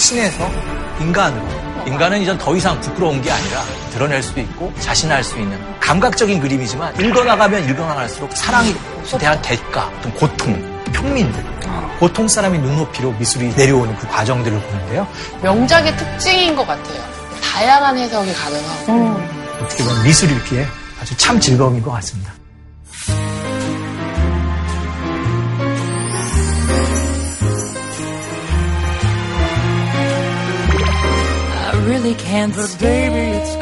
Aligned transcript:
신에서 0.00 0.50
인간으로 0.98 1.46
인간은 1.86 2.22
이전 2.22 2.38
더 2.38 2.56
이상 2.56 2.80
부끄러운 2.80 3.20
게 3.20 3.30
아니라 3.30 3.62
드러낼 3.92 4.22
수도 4.22 4.40
있고 4.40 4.72
자신할 4.80 5.22
수 5.22 5.38
있는 5.38 5.58
감각적인 5.80 6.40
그림이지만 6.40 6.98
읽어나가면 7.00 7.68
읽어나갈수록 7.68 8.34
사랑에 8.34 8.74
대한 9.18 9.40
대가, 9.42 9.90
어떤 9.98 10.14
고통, 10.14 10.82
평민들, 10.92 11.44
보통 11.98 12.26
사람의 12.26 12.60
눈높이로 12.60 13.12
미술이 13.12 13.54
내려오는 13.54 13.94
그 13.96 14.06
과정들을 14.08 14.58
보는데요. 14.58 15.06
명작의 15.42 15.96
특징인 15.96 16.56
것 16.56 16.66
같아요. 16.66 17.02
다양한 17.42 17.98
해석이 17.98 18.32
가능하고. 18.32 19.20
어떻게 19.62 19.84
보면 19.84 20.02
미술 20.02 20.30
읽기에 20.30 20.66
아주 21.00 21.16
참 21.16 21.38
즐거움인 21.38 21.82
것 21.82 21.90
같습니다. 21.92 22.39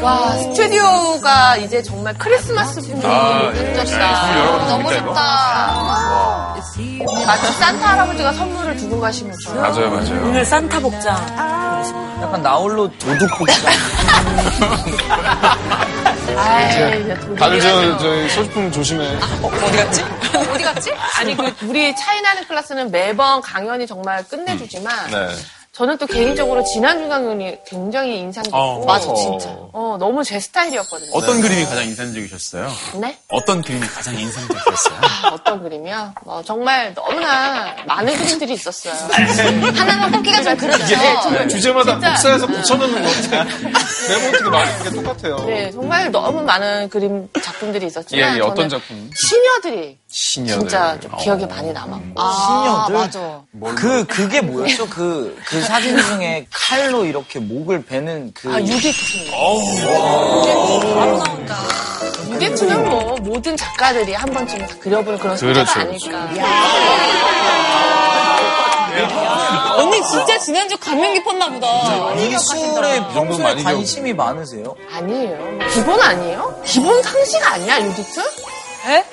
와, 0.03 0.33
스튜디오가 0.37 1.57
이제 1.57 1.83
정말 1.83 2.13
크리스마스 2.19 2.81
분위기로 2.83 3.09
아, 3.11 3.51
예. 3.55 3.59
느껴졌다. 3.63 4.35
네, 4.35 4.47
번 4.47 4.69
너무 4.69 4.93
좋다. 4.93 6.55
마치 7.27 7.53
산타 7.59 7.89
할아버지가 7.89 8.33
선물을 8.35 8.77
두고 8.77 9.01
가시는 9.01 9.35
줄. 9.39 9.55
맞아요, 9.55 9.91
맞아요. 9.91 10.27
오늘 10.27 10.45
산타 10.45 10.79
복장. 10.81 11.17
약간 12.21 12.43
나홀로 12.43 12.91
도둑 12.99 13.31
복장. 13.39 13.73
아이, 16.37 17.09
다들 17.37 17.61
저. 17.61 17.97
저희 17.99 18.29
소지품 18.29 18.71
조심해. 18.71 19.07
어 19.43 19.51
디 19.71 19.77
갔지? 19.79 20.05
어디 20.53 20.65
갔지? 20.65 20.93
아니, 21.19 21.35
그, 21.37 21.53
우리 21.67 21.97
차이나는 21.97 22.47
클래스는 22.47 22.91
매번 22.91 23.41
강연이 23.41 23.87
정말 23.87 24.23
끝내주지만, 24.29 25.11
네. 25.11 25.29
저는 25.79 25.97
또 25.97 26.07
개인적으로 26.07 26.65
지난주 26.65 27.09
강연이 27.09 27.57
굉장히 27.65 28.19
인상 28.19 28.43
깊고, 28.43 28.59
어. 28.59 28.85
맞아, 28.85 29.15
진짜. 29.15 29.49
어, 29.73 29.97
너무 30.01 30.25
제 30.25 30.41
스타일이었거든요. 30.41 31.13
어떤 31.15 31.41
그림이 31.41 31.65
가장 31.67 31.85
인상적이셨어요? 31.85 32.69
네? 33.01 33.17
어떤 33.29 33.63
그림이 33.63 33.87
가장 33.87 34.19
인상적이었어요? 34.19 34.99
아, 35.01 35.29
어떤 35.39 35.63
그림이요? 35.63 36.15
뭐, 36.25 36.43
정말 36.43 36.93
너무나 36.95 37.77
많은 37.87 38.13
그림들이 38.19 38.55
있었어요. 38.55 38.93
하나만 38.93 40.11
꼽기가 40.11 40.43
좀 40.43 40.57
그렇죠. 40.57 41.31
네, 41.31 41.47
주제마다 41.47 41.93
진짜. 41.93 42.09
복사해서 42.11 42.47
붙여넣는 42.49 43.01
것 43.05 43.31
같아요. 43.31 43.45
매번 44.09 44.29
어떻게 44.35 44.51
말하는 44.51 44.83
게 44.83 44.91
똑같아요. 44.91 45.37
네, 45.47 45.71
정말 45.71 46.11
너무 46.11 46.43
많은 46.43 46.89
그림 46.89 47.29
작품들이 47.41 47.87
있었지만, 47.87 48.35
예, 48.35 48.39
예, 48.39 48.41
어떤 48.41 48.69
작품? 48.69 49.09
시녀들이 49.15 49.97
시녀들. 50.11 50.61
진짜 50.61 50.99
좀 51.01 51.15
기억에 51.19 51.45
많이 51.47 51.71
남았고. 51.73 52.05
아, 52.17 52.87
시녀들? 52.89 52.95
맞아. 52.95 53.43
그, 53.77 54.05
그게 54.07 54.41
뭐였죠? 54.41 54.89
그, 54.89 55.39
그 55.45 55.61
사진 55.63 55.97
중에 55.99 56.47
칼로 56.51 57.05
이렇게 57.05 57.39
목을 57.39 57.85
베는 57.85 58.33
그. 58.35 58.51
아, 58.53 58.61
유디트. 58.61 59.31
바로 60.95 61.19
나온다. 61.23 61.57
유디트는 62.31 62.89
뭐, 62.89 63.17
모든 63.21 63.57
작가들이 63.57 64.15
한 64.15 64.31
번쯤은 64.33 64.67
다 64.67 64.75
그려볼 64.81 65.19
그런 65.19 65.37
소재가 65.37 65.65
그렇죠, 65.65 65.81
아닐까. 65.81 66.29
언니 69.77 70.03
진짜 70.11 70.39
지난주 70.39 70.77
감명 70.79 71.13
깊었나 71.15 71.51
보다. 71.51 72.15
미술에 72.15 73.01
평소에 73.13 73.63
관심이 73.63 74.13
많으세요? 74.15 74.75
아니에요. 74.91 75.59
기본 75.73 76.01
아니에요? 76.01 76.63
기본 76.65 77.03
상식 77.03 77.47
아니야, 77.47 77.81
유디트? 77.83 78.21
에? 78.87 79.05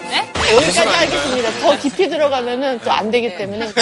여기까지 0.53 0.79
하겠습니다. 0.87 1.51
더 1.61 1.77
깊이 1.79 2.07
들어가면은 2.09 2.79
또 2.79 2.91
안 2.91 3.09
되기 3.11 3.35
때문에. 3.35 3.65
네. 3.67 3.73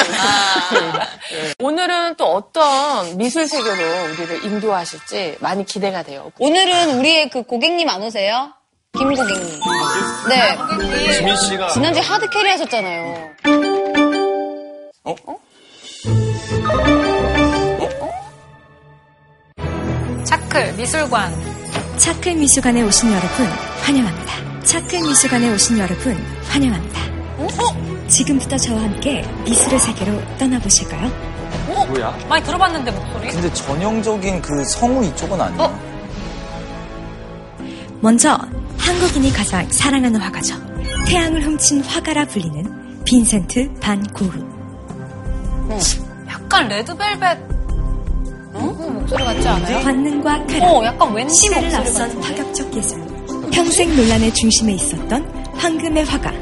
오늘은 1.59 2.15
또 2.15 2.25
어떤 2.33 3.17
미술 3.17 3.47
세계로 3.47 4.03
우리를 4.13 4.45
인도하실지 4.45 5.37
많이 5.39 5.65
기대가 5.65 6.03
돼요. 6.03 6.31
오늘은 6.39 6.97
우리의 6.99 7.29
그 7.29 7.43
고객님 7.43 7.87
안 7.89 8.01
오세요? 8.01 8.53
김 8.97 9.09
고객님. 9.13 9.59
네. 10.29 11.13
지민 11.13 11.35
씨가 11.35 11.67
지난주에 11.69 12.01
hard 12.01 12.29
carry 12.29 12.49
하셨잖아요. 12.49 13.31
차클 20.25 20.73
미술관. 20.73 21.33
차크 21.97 22.29
미술관에 22.29 22.81
오신 22.83 23.11
여러분 23.11 23.45
환영합니다. 23.81 24.52
차크 24.63 24.95
미술관에 24.95 25.51
오신 25.53 25.77
여러분 25.77 26.15
환영합니다. 26.49 27.01
지금부터 28.07 28.57
저와 28.57 28.81
함께 28.83 29.25
미술의 29.45 29.79
세계로 29.79 30.21
떠나보실까요? 30.37 31.11
뭐야? 31.89 32.17
많이 32.29 32.43
들어봤는데 32.43 32.91
목소리. 32.91 33.29
근데 33.29 33.51
전형적인 33.53 34.41
그 34.41 34.63
성우 34.65 35.03
이쪽은 35.05 35.39
아니야. 35.39 35.79
먼저 37.99 38.37
한국인이 38.77 39.31
가장 39.31 39.67
사랑하는 39.69 40.19
화가죠. 40.19 40.55
태양을 41.07 41.43
훔친 41.43 41.83
화가라 41.83 42.25
불리는 42.25 43.03
빈센트 43.05 43.71
반 43.79 44.01
고흐. 44.13 44.39
약간 46.29 46.67
레드벨벳. 46.67 47.37
어? 48.55 48.59
목소리 48.59 49.23
같지 49.23 49.47
않아요? 49.47 49.83
관능과 49.83 50.45
쾌락, 50.45 50.69
어, 50.71 50.85
약간 50.85 51.13
시대를 51.29 51.69
목소리 51.75 52.03
앞선? 52.03 52.21
파격적 52.21 52.75
예술. 52.75 53.02
평생 53.53 53.95
논란의 53.95 54.33
중심에 54.33 54.73
있었던 54.73 55.23
황금의 55.53 56.05
화가 56.05 56.33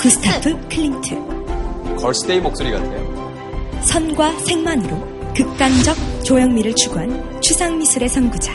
구스타프 0.00 0.68
클림트. 0.68 1.96
걸스데이 1.96 2.40
목소리 2.40 2.72
같아요. 2.72 3.80
선과 3.82 4.32
색만으로 4.40 5.32
극단적 5.34 5.96
조형미를 6.24 6.74
추구한 6.74 7.40
추상미술의 7.40 8.08
선구자 8.08 8.52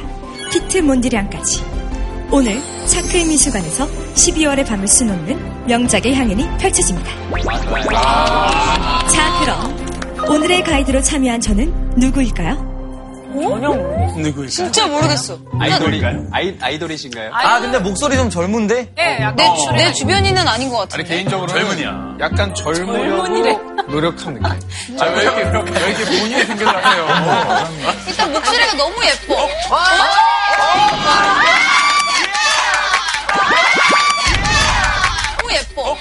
피트 0.52 0.80
몬드리안까지 0.80 1.64
오늘 2.32 2.60
차클 2.86 3.18
미술관에서 3.18 3.88
12월의 4.14 4.68
밤을 4.68 4.88
수놓는 4.88 5.68
명작의 5.68 6.14
향연이 6.14 6.46
펼쳐집니다. 6.58 7.10
자 9.08 9.40
그럼 9.40 10.30
오늘의 10.30 10.64
가이드로 10.64 11.02
참여한 11.02 11.40
저는 11.40 11.94
누구일까요? 11.98 12.71
누구일까요? 13.34 14.50
진짜 14.50 14.88
모르겠어. 14.88 15.38
아이돌인가요? 15.60 16.28
아이, 16.32 16.56
아이돌이신가요? 16.62 17.32
아, 17.34 17.60
근데 17.60 17.80
목소리 17.80 18.16
좀 18.18 18.30
젊은데? 18.30 18.94
예, 19.00 19.18
약간. 19.22 19.36
내, 19.36 19.46
주- 19.56 19.72
내 19.72 19.94
주변인은 19.94 20.48
아닌 20.48 20.70
것 20.70 20.80
아니 20.82 20.90
같은데. 20.90 21.10
개인적으로 21.16 21.48
젊은이야. 21.48 22.18
약간 22.20 22.54
젊으려고 22.54 23.28
노력한 23.88 24.34
느낌. 24.36 24.46
아, 25.02 25.06
왜 25.06 25.22
이렇게, 25.24 25.42
왜 25.44 25.90
이렇게 25.90 26.06
본인의 26.06 26.46
생각을 26.46 26.86
하세요? 26.86 27.68
일단 28.08 28.32
목소리가 28.34 28.74
너무 28.76 28.96
예뻐. 29.06 29.48
너무 35.38 35.54
예뻐. 35.54 35.98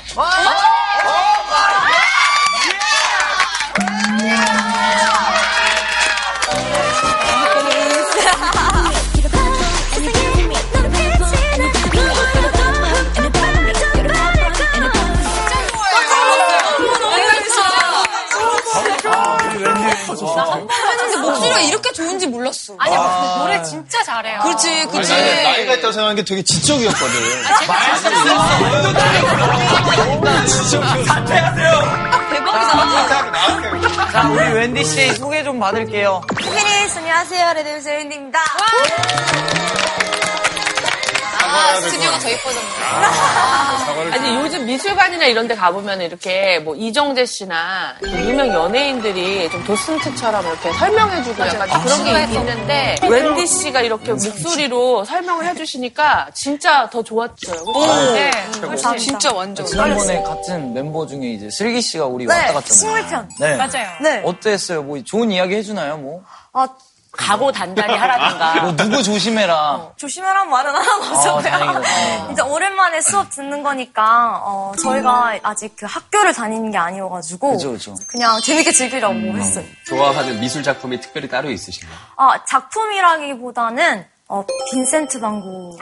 근데 20.17 21.17
목소리가 21.17 21.61
이렇게 21.61 21.93
좋은지 21.93 22.27
몰랐어. 22.27 22.75
아니, 22.79 22.95
노래 23.39 23.63
진짜 23.63 24.03
잘해요. 24.03 24.41
그렇지, 24.43 24.87
그렇지. 24.89 25.11
나는 25.13 25.43
나이가 25.43 25.75
있다고 25.75 25.93
생각한 25.93 26.17
게 26.17 26.25
되게 26.25 26.43
지적이었거든. 26.43 27.13
대박이다. 32.31 34.11
자, 34.13 34.29
우리 34.29 34.53
웬디 34.53 34.85
씨 34.85 35.15
소개 35.15 35.43
좀 35.45 35.59
받을게요. 35.61 36.23
Happiness 36.37 36.99
안녕하세요. 36.99 37.53
레드벨벳 37.55 37.83
웬디입니다. 37.85 38.39
아, 41.51 41.81
스튜디오가 41.81 42.19
더 42.19 42.31
예뻐졌네. 42.31 42.69
아니 44.13 44.35
요즘 44.37 44.67
미술관이나 44.67 45.27
이런 45.27 45.49
데 45.49 45.55
가보면 45.55 46.01
이렇게 46.01 46.59
뭐 46.61 46.75
이정재 46.75 47.27
씨나 47.27 47.97
그 48.01 48.09
유명 48.11 48.49
연예인들이 48.49 49.51
좀 49.51 49.63
도슨트처럼 49.65 50.47
이렇게 50.47 50.73
설명해주고 50.73 51.47
약간 51.47 51.69
좀 51.87 52.05
그런 52.05 52.27
게 52.31 52.35
있는데 52.39 52.97
웬디 53.09 53.47
씨가 53.47 53.83
이렇게 53.83 54.13
목소리로 54.13 55.05
설명을 55.05 55.47
해주시니까 55.49 56.29
진짜 56.35 56.89
더 56.91 57.03
좋았어요. 57.03 57.65
그쵸? 57.65 58.13
네. 58.15 58.31
아, 58.85 58.97
진짜 58.97 59.33
완전. 59.33 59.67
지난번에 59.67 60.23
같은 60.23 60.73
멤버 60.73 61.07
중에 61.07 61.21
이제 61.33 61.51
슬기 61.51 61.81
씨가 61.81 62.07
우리 62.07 62.27
왔다 62.27 62.53
갔잖아요. 62.55 62.63
식물편. 62.75 63.29
네. 63.41 63.57
맞아요. 63.57 63.89
네. 64.03 64.23
어땠어요? 64.25 64.83
뭐 64.83 65.03
좋은 65.03 65.31
이야기 65.31 65.55
해주나요? 65.57 65.99
뭐? 65.99 66.23
아, 66.53 66.67
각오 67.13 67.51
단단히 67.51 67.95
하라든가. 67.97 68.63
뭐 68.63 68.77
누구 68.77 69.03
조심해라. 69.03 69.93
조심해란 69.97 70.49
말은 70.49 70.75
안 70.75 70.83
하고 70.83 71.05
어, 71.05 71.41
있었고요. 71.41 71.83
이제 72.33 72.43
오랜만에 72.43 73.01
수업 73.01 73.31
듣는 73.31 73.63
거니까 73.63 74.41
어, 74.45 74.73
저희가 74.81 75.39
아직 75.43 75.75
그 75.77 75.87
학교를 75.87 76.33
다니는 76.33 76.71
게 76.71 76.79
아니어가지고 76.79 77.53
그죠, 77.53 77.73
그죠. 77.73 77.95
냥 78.15 78.41
재밌게 78.41 78.71
즐기려고 78.73 79.15
했어요. 79.15 79.65
좋아하는 79.87 80.39
미술 80.41 80.63
작품이 80.63 81.01
특별히 81.01 81.29
따로 81.29 81.51
있으신가요? 81.51 81.99
아 82.17 82.45
작품이라기보다는 82.47 84.07
어, 84.29 84.45
빈센트 84.71 85.19
반고 85.21 85.77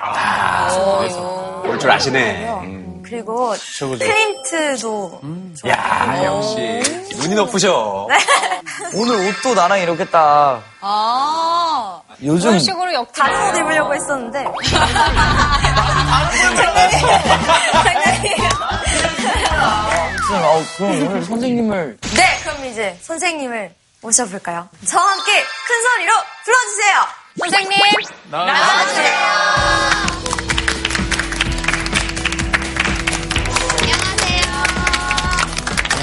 볼줄 1.64 1.90
아시네. 1.90 2.48
음. 2.62 2.88
그리고 3.08 3.56
저거죠. 3.78 4.05
클림트도 4.05 5.20
야, 5.69 6.22
역시. 6.25 6.82
눈이 7.16 7.34
높으셔. 7.34 8.06
오늘 8.94 9.16
옷도 9.28 9.55
나랑 9.55 9.81
이렇게 9.81 10.05
딱 10.05 10.62
아. 10.81 12.00
요즘 12.22 12.49
그런 12.50 12.58
식으로 12.58 12.93
엮 12.94 13.12
다른 13.12 13.49
옷 13.50 13.56
입으려고 13.58 13.94
했었는데 13.94 14.44
무슨 20.12 20.44
어, 20.44 20.62
그럼 20.76 20.90
오늘 21.06 21.25
선생님을 21.25 21.99
네 22.16 22.40
그럼 22.43 22.64
이제 22.66 22.99
선생님을 23.02 23.75
모셔볼까요? 24.00 24.69
저와 24.87 25.02
함께 25.12 25.43
큰 25.66 25.82
소리로 25.82 26.12
불러주세요. 26.44 27.06
선생님. 27.38 27.78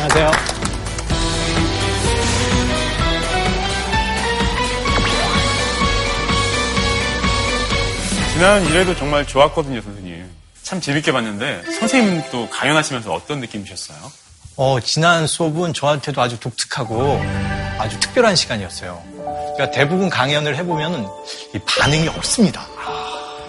안녕하세요. 0.06 0.32
지난 8.34 8.64
1회도 8.66 8.98
정말 8.98 9.26
좋았거든요, 9.26 9.82
선생님. 9.82 10.30
참 10.62 10.80
재밌게 10.80 11.12
봤는데, 11.12 11.64
선생님은 11.80 12.24
또 12.32 12.48
강연하시면서 12.50 13.14
어떤 13.14 13.40
느낌이셨어요? 13.40 13.98
어, 14.58 14.80
지난 14.80 15.26
수업은 15.26 15.74
저한테도 15.74 16.22
아주 16.22 16.40
독특하고 16.40 17.20
아주 17.80 18.00
특별한 18.00 18.36
시간이었어요. 18.36 19.02
그러니까 19.16 19.72
대부분 19.72 20.10
강연을 20.10 20.56
해보면은 20.58 21.08
이 21.56 21.60
반응이 21.60 22.10
없습니다. 22.10 22.68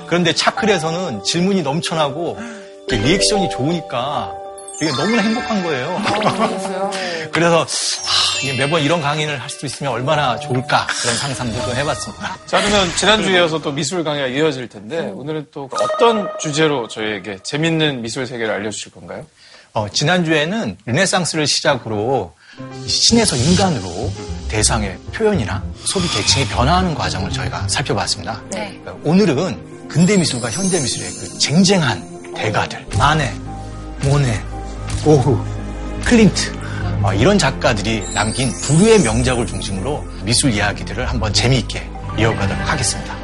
그런데 0.06 0.32
차클에서는 0.32 1.22
질문이 1.24 1.62
넘쳐나고 1.62 2.38
리액션이 2.88 3.50
좋으니까 3.50 4.45
이게 4.80 4.90
너무나 4.92 5.22
행복한 5.22 5.62
거예요. 5.62 6.02
그래서 7.32 7.62
아, 7.62 8.38
이게 8.42 8.52
매번 8.52 8.82
이런 8.82 9.00
강연을 9.00 9.40
할수 9.40 9.64
있으면 9.66 9.92
얼마나 9.92 10.38
좋을까 10.38 10.86
그런 11.00 11.16
상상도 11.16 11.74
해봤습니다. 11.74 12.38
자, 12.46 12.60
그러면 12.62 12.94
지난주에 12.96 13.36
이어서 13.36 13.60
또 13.60 13.72
미술 13.72 14.04
강의가 14.04 14.26
이어질 14.26 14.68
텐데, 14.68 15.10
오늘은 15.14 15.46
또 15.52 15.68
어떤 15.80 16.28
주제로 16.38 16.88
저희에게 16.88 17.38
재밌는 17.42 18.02
미술 18.02 18.26
세계를 18.26 18.52
알려주실 18.52 18.92
건가요? 18.92 19.24
어, 19.72 19.88
지난주에는 19.88 20.76
르네상스를 20.84 21.46
시작으로 21.46 22.34
신에서 22.86 23.36
인간으로 23.36 24.10
대상의 24.48 24.96
표현이나 25.12 25.62
소비 25.84 26.08
계층이 26.08 26.46
변화하는 26.48 26.94
과정을 26.94 27.30
저희가 27.30 27.68
살펴봤습니다. 27.68 28.42
네. 28.50 28.80
어, 28.86 28.98
오늘은 29.04 29.88
근대 29.88 30.16
미술과 30.16 30.50
현대 30.50 30.80
미술의 30.80 31.10
그 31.12 31.38
쟁쟁한 31.38 32.34
대가들 32.34 32.86
마네, 32.98 33.34
모네, 34.02 34.42
고흐, 35.06 35.38
클림트 36.04 36.52
어, 37.00 37.14
이런 37.14 37.38
작가들이 37.38 38.12
남긴 38.12 38.50
불후의 38.60 39.00
명작을 39.02 39.46
중심으로 39.46 40.04
미술 40.24 40.52
이야기들을 40.52 41.08
한번 41.08 41.32
재미있게 41.32 41.88
이어가도록 42.18 42.68
하겠습니다. 42.68 43.14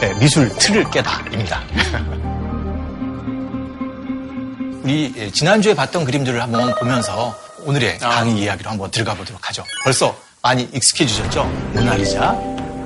네, 0.00 0.12
미술 0.18 0.50
틀을 0.50 0.90
깨다입니다. 0.90 1.62
우리 4.84 5.14
예, 5.16 5.30
지난주에 5.30 5.74
봤던 5.74 6.04
그림들을 6.04 6.42
한번 6.42 6.74
보면서 6.74 7.34
오늘의 7.64 8.00
강의 8.00 8.36
이야기로 8.36 8.68
한번 8.68 8.90
들어가 8.90 9.14
보도록 9.14 9.48
하죠. 9.48 9.64
벌써 9.82 10.14
많이 10.42 10.68
익숙해지셨죠? 10.74 11.42
모나리자, 11.72 12.32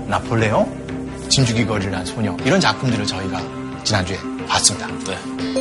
나폴레옹, 0.06 1.26
한 1.93 2.06
소녀 2.06 2.37
이런 2.44 2.61
작품들을 2.61 3.05
저희가 3.05 3.58
지난주에 3.88 4.19
봤습니다. 4.46 4.87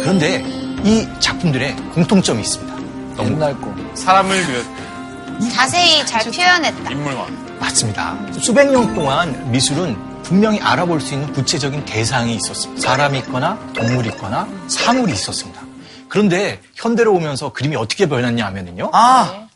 그런데 0.01 0.43
이 0.83 1.07
작품들의 1.21 1.77
공통점이 1.93 2.41
있습니다. 2.41 2.75
너무 3.15 3.31
옛날 3.31 3.57
거. 3.61 3.73
사람을 3.95 4.35
위해 4.49 5.49
자세히 5.49 6.05
잘 6.05 6.29
표현했다. 6.29 6.91
인물만. 6.91 7.57
맞습니다. 7.57 8.17
수백 8.33 8.69
년 8.69 8.93
동안 8.93 9.49
미술은 9.49 10.23
분명히 10.23 10.59
알아볼 10.59 10.99
수 10.99 11.13
있는 11.13 11.31
구체적인 11.31 11.85
대상이 11.85 12.35
있었습니다. 12.35 12.81
사람이 12.81 13.19
있거나 13.19 13.57
동물이 13.73 14.09
있거나 14.09 14.45
사물이 14.67 15.13
있었습니다. 15.13 15.61
그런데 16.09 16.61
현대로 16.75 17.13
오면서 17.13 17.53
그림이 17.53 17.77
어떻게 17.77 18.07
변했냐 18.07 18.45
하면은요. 18.45 18.89
아, 18.91 19.47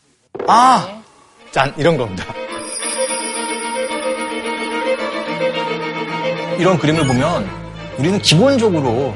아, 0.47 1.01
짠 1.51 1.73
이런 1.77 1.97
겁니다. 1.97 2.23
이런 6.57 6.79
그림을 6.79 7.05
보면 7.05 7.60
우리는 7.97 8.19
기본적으로 8.21 9.13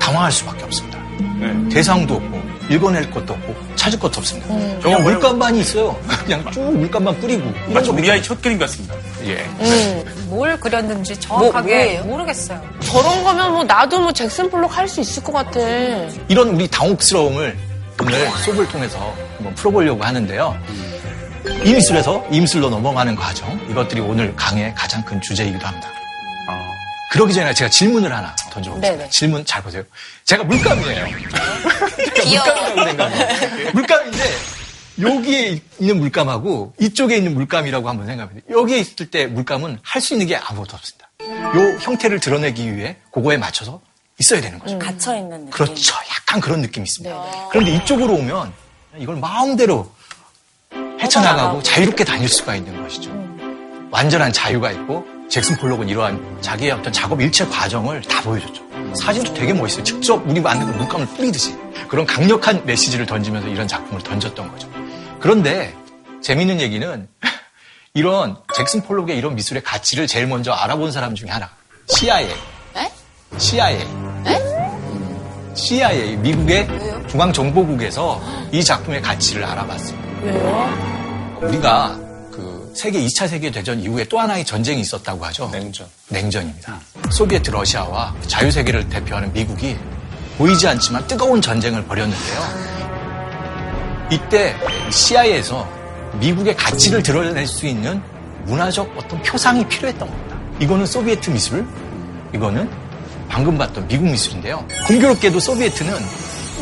당황할 0.00 0.32
수밖에 0.32 0.64
없습니다. 0.64 0.98
네. 1.40 1.68
대상도 1.74 2.14
없고 2.14 2.38
읽어낼 2.70 3.10
것도 3.10 3.32
없고 3.32 3.54
찾을 3.76 3.98
것도 3.98 4.18
없습니다. 4.20 4.48
저거 4.48 4.80
그냥? 4.82 5.02
물감만이 5.04 5.60
있어요. 5.60 5.98
그냥 6.24 6.50
쭉 6.52 6.60
물감만 6.76 7.18
뿌리고 7.20 7.50
마치 7.68 7.88
거 7.90 7.96
우리 7.96 8.10
아이 8.10 8.22
첫 8.22 8.40
그림 8.42 8.58
같습니다. 8.58 8.94
예. 9.24 9.44
뭘 10.26 10.58
그렸는지 10.60 11.18
정확하게 11.18 11.74
뭐예요? 11.74 12.04
모르겠어요. 12.04 12.62
저런 12.80 13.24
거면 13.24 13.52
뭐 13.52 13.64
나도 13.64 14.00
뭐 14.00 14.12
잭슨 14.12 14.50
폴록 14.50 14.76
할 14.76 14.86
수 14.88 15.00
있을 15.00 15.22
것 15.22 15.32
같아. 15.32 15.60
이런 16.28 16.48
우리 16.48 16.68
당혹스러움을 16.68 17.56
오늘 18.00 18.30
수업을 18.44 18.68
통해서 18.68 19.14
한번 19.36 19.54
풀어보려고 19.54 20.02
하는데요. 20.04 20.56
이 21.64 21.72
미술에서 21.74 22.24
이 22.30 22.40
미술로 22.40 22.68
넘어가는 22.70 23.16
과정, 23.16 23.58
이것들이 23.70 24.00
오늘 24.00 24.34
강의의 24.36 24.74
가장 24.74 25.02
큰 25.04 25.20
주제이기도 25.20 25.66
합니다. 25.66 25.88
아. 27.08 27.12
그러기 27.12 27.32
전에 27.32 27.54
제가 27.54 27.70
질문을 27.70 28.12
하나 28.14 28.34
던져보겠습니다. 28.50 29.08
질문 29.10 29.44
잘 29.44 29.62
보세요. 29.62 29.82
제가 30.24 30.44
물감이에요. 30.44 31.06
제가. 32.22 32.74
물감이라고 32.74 33.16
생각해요. 33.16 33.70
물감인데 33.72 34.24
여기에 35.00 35.60
있는 35.78 35.98
물감하고 36.00 36.74
이쪽에 36.80 37.16
있는 37.16 37.34
물감이라고 37.34 37.88
한번 37.88 38.06
생각해보세요. 38.06 38.42
여기에 38.50 38.78
있을 38.78 39.10
때 39.10 39.26
물감은 39.26 39.78
할 39.82 40.02
수 40.02 40.14
있는 40.14 40.26
게 40.26 40.36
아무것도 40.36 40.76
없습니다. 40.76 41.08
요 41.56 41.78
형태를 41.80 42.20
드러내기 42.20 42.76
위해 42.76 42.96
그거에 43.12 43.36
맞춰서 43.36 43.80
있어야 44.18 44.40
되는 44.40 44.58
거죠. 44.58 44.78
갇혀 44.78 45.14
있는 45.16 45.38
느낌. 45.46 45.50
그렇죠. 45.50 45.94
약간 46.10 46.40
그런 46.40 46.60
느낌이 46.60 46.84
있습니다. 46.84 47.48
그런데 47.50 47.72
이쪽으로 47.76 48.14
오면 48.14 48.52
이걸 48.98 49.16
마음대로 49.16 49.90
헤쳐나가고 51.00 51.62
자유롭게 51.62 52.04
다닐 52.04 52.28
수가 52.28 52.56
있는 52.56 52.82
것이죠. 52.82 53.10
완전한 53.90 54.32
자유가 54.32 54.72
있고 54.72 55.06
잭슨 55.28 55.56
폴록은 55.56 55.88
이러한 55.88 56.38
자기의 56.40 56.72
어떤 56.72 56.92
작업 56.92 57.20
일체 57.20 57.46
과정을 57.46 58.00
다 58.02 58.22
보여줬죠. 58.22 58.62
사진도 58.94 59.34
되게 59.34 59.52
멋있어요. 59.52 59.84
직접 59.84 60.26
우리 60.26 60.40
만든 60.40 60.74
물감을 60.76 61.06
뿌리듯이 61.08 61.54
그런 61.88 62.06
강력한 62.06 62.64
메시지를 62.64 63.06
던지면서 63.06 63.48
이런 63.48 63.68
작품을 63.68 64.02
던졌던 64.02 64.50
거죠. 64.50 64.68
그런데 65.20 65.74
재밌는 66.22 66.60
얘기는 66.60 67.08
이런 67.94 68.36
잭슨 68.54 68.82
폴록의 68.82 69.16
이런 69.18 69.34
미술의 69.34 69.62
가치를 69.62 70.06
제일 70.06 70.26
먼저 70.26 70.52
알아본 70.52 70.92
사람 70.92 71.14
중에 71.14 71.30
하나 71.30 71.50
CIA. 71.86 72.30
에? 72.76 72.92
CIA. 73.36 73.86
CIA 75.54 76.16
미국의 76.16 76.68
중앙정보국에서 77.08 78.22
이 78.52 78.62
작품의 78.62 79.02
가치를 79.02 79.44
알아봤습니다. 79.44 80.08
왜요? 80.22 81.38
우리가 81.42 81.96
그 81.96 82.07
세계 82.74 83.00
2차 83.00 83.28
세계 83.28 83.50
대전 83.50 83.80
이후에 83.80 84.04
또 84.04 84.18
하나의 84.18 84.44
전쟁이 84.44 84.80
있었다고 84.80 85.24
하죠. 85.26 85.48
냉전. 85.52 85.86
냉전입니다. 86.08 86.80
소비에트 87.10 87.50
러시아와 87.50 88.14
자유세계를 88.26 88.88
대표하는 88.88 89.32
미국이 89.32 89.76
보이지 90.36 90.66
않지만 90.68 91.06
뜨거운 91.06 91.40
전쟁을 91.40 91.84
벌였는데요. 91.84 92.68
이때 94.10 94.56
CIA에서 94.90 95.68
미국의 96.20 96.56
가치를 96.56 97.02
드러낼 97.02 97.46
수 97.46 97.66
있는 97.66 98.00
문화적 98.44 98.90
어떤 98.96 99.22
표상이 99.22 99.66
필요했던 99.68 100.08
겁니다. 100.08 100.38
이거는 100.60 100.86
소비에트 100.86 101.30
미술, 101.30 101.66
이거는 102.34 102.70
방금 103.28 103.58
봤던 103.58 103.86
미국 103.88 104.06
미술인데요. 104.08 104.66
공교롭게도 104.86 105.38
소비에트는 105.38 105.92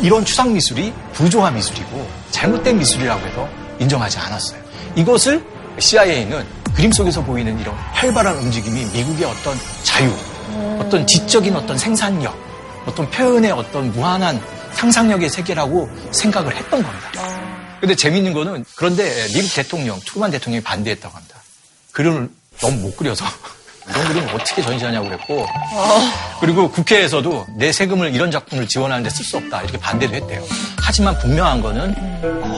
이런 0.01 0.25
추상 0.25 0.53
미술이 0.53 0.93
부조화 1.13 1.51
미술이고 1.51 2.07
잘못된 2.31 2.77
미술이라고 2.77 3.25
해서 3.25 3.49
인정하지 3.79 4.19
않았어요. 4.19 4.61
이것을 4.95 5.56
CIA는 5.79 6.45
그림 6.75 6.91
속에서 6.91 7.23
보이는 7.23 7.59
이런 7.59 7.73
활발한 7.75 8.37
움직임이 8.37 8.85
미국의 8.85 9.25
어떤 9.25 9.57
자유, 9.83 10.11
어떤 10.79 11.05
지적인 11.05 11.55
어떤 11.55 11.77
생산력, 11.77 12.37
어떤 12.85 13.09
표현의 13.09 13.51
어떤 13.51 13.91
무한한 13.91 14.41
상상력의 14.73 15.29
세계라고 15.29 15.89
생각을 16.11 16.55
했던 16.55 16.83
겁니다. 16.83 17.11
근데 17.79 17.95
재밌는 17.95 18.33
거는 18.33 18.65
그런데 18.75 19.27
미국 19.33 19.53
대통령, 19.53 19.99
트루만 20.05 20.31
대통령이 20.31 20.63
반대했다고 20.63 21.15
합니다. 21.15 21.35
그림을 21.91 22.29
너무 22.59 22.77
못 22.77 22.97
그려서 22.97 23.25
이런 23.89 24.07
그림을 24.07 24.33
어떻게 24.35 24.61
전시하냐고 24.61 25.07
그랬고 25.07 25.45
그리고 26.39 26.69
국회에서도 26.69 27.47
내 27.57 27.71
세금을 27.71 28.13
이런 28.13 28.31
작품을 28.31 28.67
지원하는데 28.67 29.09
쓸 29.09 29.23
수 29.25 29.37
없다 29.37 29.61
이렇게 29.63 29.77
반대도 29.77 30.13
했대요. 30.15 30.43
하지만 30.83 31.17
분명한 31.19 31.61
거는 31.61 31.95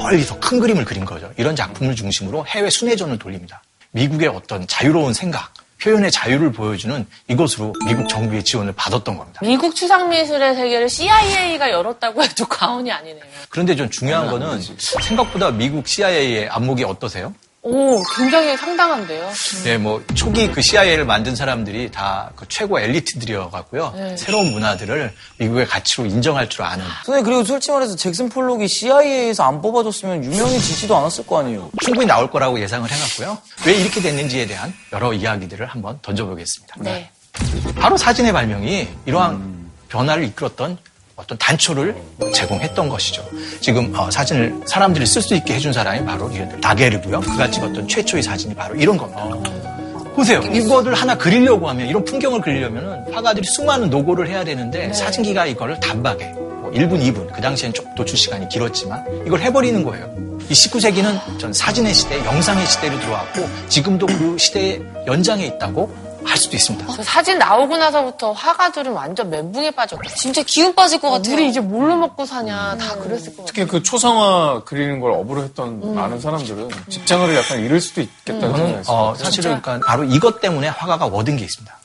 멀리서 0.04 0.40
큰 0.40 0.60
그림을 0.60 0.86
그린 0.86 1.06
거죠. 1.06 1.32
이런 1.38 1.56
작품을 1.56 1.96
중심으로 1.96 2.46
해외 2.48 2.70
순회전을 2.70 3.20
돌립니다. 3.20 3.62
미국의 3.92 4.28
어떤 4.30 4.68
자유로운 4.68 5.14
생각, 5.14 5.52
표현의 5.82 6.12
자유를 6.12 6.52
보여주는 6.52 7.08
이것으로 7.28 7.74
미국 7.86 8.08
정부의 8.10 8.44
지원을 8.44 8.74
받았던 8.74 9.18
겁니다. 9.18 9.40
미국 9.42 9.76
추상미술의 9.76 10.56
세계를 10.56 10.90
CIA가 10.90 11.72
열었다고 11.72 12.24
해도 12.24 12.46
과언이 12.46 12.92
아니네요. 12.92 13.24
그런데 13.50 13.76
좀 13.76 13.90
중요한 13.90 14.30
거는 14.30 14.62
생각보다 14.78 15.52
미국 15.52 15.88
CIA의 15.88 16.50
안목이 16.50 16.84
어떠세요? 16.84 17.34
오, 17.62 18.02
굉장히 18.16 18.56
상당한데요. 18.56 19.30
네, 19.66 19.78
뭐 19.78 20.02
초기 20.16 20.50
그 20.50 20.62
CIA를 20.62 21.06
만든 21.06 21.36
사람들이 21.36 21.92
다 21.92 22.32
그 22.36 22.46
최고 22.48 22.80
엘리트들이어갖고요. 22.80 23.94
네. 23.96 24.16
새로운 24.18 24.52
문화들을 24.52 25.14
미국의 25.40 25.68
가치로 25.68 26.06
인정할 26.06 26.48
줄 26.50 26.62
아는. 26.64 26.86
선생님 27.04 27.26
그리고 27.26 27.44
솔직히 27.44 27.74
말해서 27.74 27.96
잭슨 27.98 28.30
폴록이 28.30 28.68
CIA에서 28.68 29.44
안 29.44 29.62
뽑아줬으면 29.62 30.24
유명해지지도 30.24 30.96
않았을 30.96 31.28
거 31.28 31.40
아니에요. 31.40 31.70
충분히 31.84 32.06
나올 32.08 32.32
거라고 32.32 32.60
예상을 32.62 32.90
해놨고요. 32.90 33.38
왜 33.66 33.74
이렇게 33.74 34.00
됐는지에 34.02 34.46
대한 34.48 34.74
여러 34.94 35.12
이야기들을 35.14 35.66
한번 35.66 36.00
던져보겠습니다. 36.02 36.76
네. 36.80 37.12
바로 37.76 37.98
사진의 37.98 38.32
발명이 38.32 38.88
이러한 39.06 39.70
변화를 39.90 40.24
이끌었던 40.24 40.78
어떤 41.20 41.38
단초를 41.38 41.96
제공했던 42.34 42.88
것이죠. 42.88 43.28
지금 43.60 43.94
어, 43.94 44.10
사진을 44.10 44.62
사람들이 44.66 45.06
쓸 45.06 45.22
수 45.22 45.36
있게 45.36 45.56
해준 45.56 45.74
사람이 45.74 46.06
바로 46.06 46.30
이 46.32 46.40
다게르고요. 46.62 47.20
그가 47.20 47.52
찍었던 47.52 47.88
최초의 47.90 48.24
사진이 48.24 48.56
바로 48.56 48.74
이런 48.76 48.96
겁니다. 48.96 49.28
보세요. 50.16 50.40
이거를 50.42 50.94
하나 50.94 51.18
그리려고 51.18 51.68
하면 51.70 51.88
이런 51.88 52.06
풍경을 52.06 52.40
그리려면 52.40 53.06
화가들이 53.12 53.46
수많은 53.46 53.90
노고를 53.90 54.30
해야 54.30 54.46
되는데 54.46 54.94
사진기가 54.94 55.46
이거를 55.46 55.80
단박에 55.82 56.26
뭐 56.36 56.72
1분, 56.74 57.02
2분 57.02 57.34
그 57.34 57.42
당시엔 57.42 57.74
좀 57.74 57.86
도출 57.96 58.18
시간이 58.18 58.48
길었지만 58.48 59.24
이걸 59.28 59.42
해버리는 59.42 59.84
거예요. 59.84 60.10
이 60.50 60.54
19세기는 60.54 61.38
전 61.38 61.52
사진의 61.52 61.94
시대, 61.94 62.18
영상의 62.26 62.66
시대로 62.66 62.98
들어왔고 63.00 63.48
지금도 63.68 64.06
그 64.08 64.38
시대의 64.38 64.82
연장에 65.06 65.46
있다고 65.46 66.09
할 66.24 66.38
수도 66.38 66.56
있습니다. 66.56 66.88
저 66.96 67.04
사진 67.04 67.38
나오고 67.40 67.78
나서부터 67.78 68.32
화가들은 68.34 68.92
완전 68.92 69.30
멘붕에 69.30 69.72
빠졌다. 69.72 70.10
진짜 70.16 70.42
기운 70.44 70.74
빠질 70.76 71.00
것 71.00 71.10
같아요. 71.12 71.34
우리 71.36 71.50
이제 71.50 71.60
뭘로 71.60 71.96
먹고 71.98 72.26
사냐 72.26 72.78
다 72.78 72.96
그랬을 72.96 73.36
것 73.36 73.38
같아요. 73.38 73.46
특히 73.48 73.66
그 73.66 73.84
초상화 73.84 74.64
그리는 74.66 75.00
걸 75.00 75.12
업으로 75.14 75.44
했던 75.44 75.96
많은 75.96 76.20
사람들은 76.20 76.70
직장을 76.90 77.36
약간 77.36 77.60
잃을 77.60 77.80
수도 77.82 78.02
있겠다는 78.02 78.56
생각이 78.56 78.84
저는 78.84 79.00
어, 79.00 79.16
사실은 79.16 79.62
그러니까 79.62 79.88
바로 79.88 80.04
이것 80.04 80.42
때문에 80.42 80.68
화가가 80.68 81.06
얻은 81.06 81.38
게 81.38 81.44
있습니다. 81.46 81.78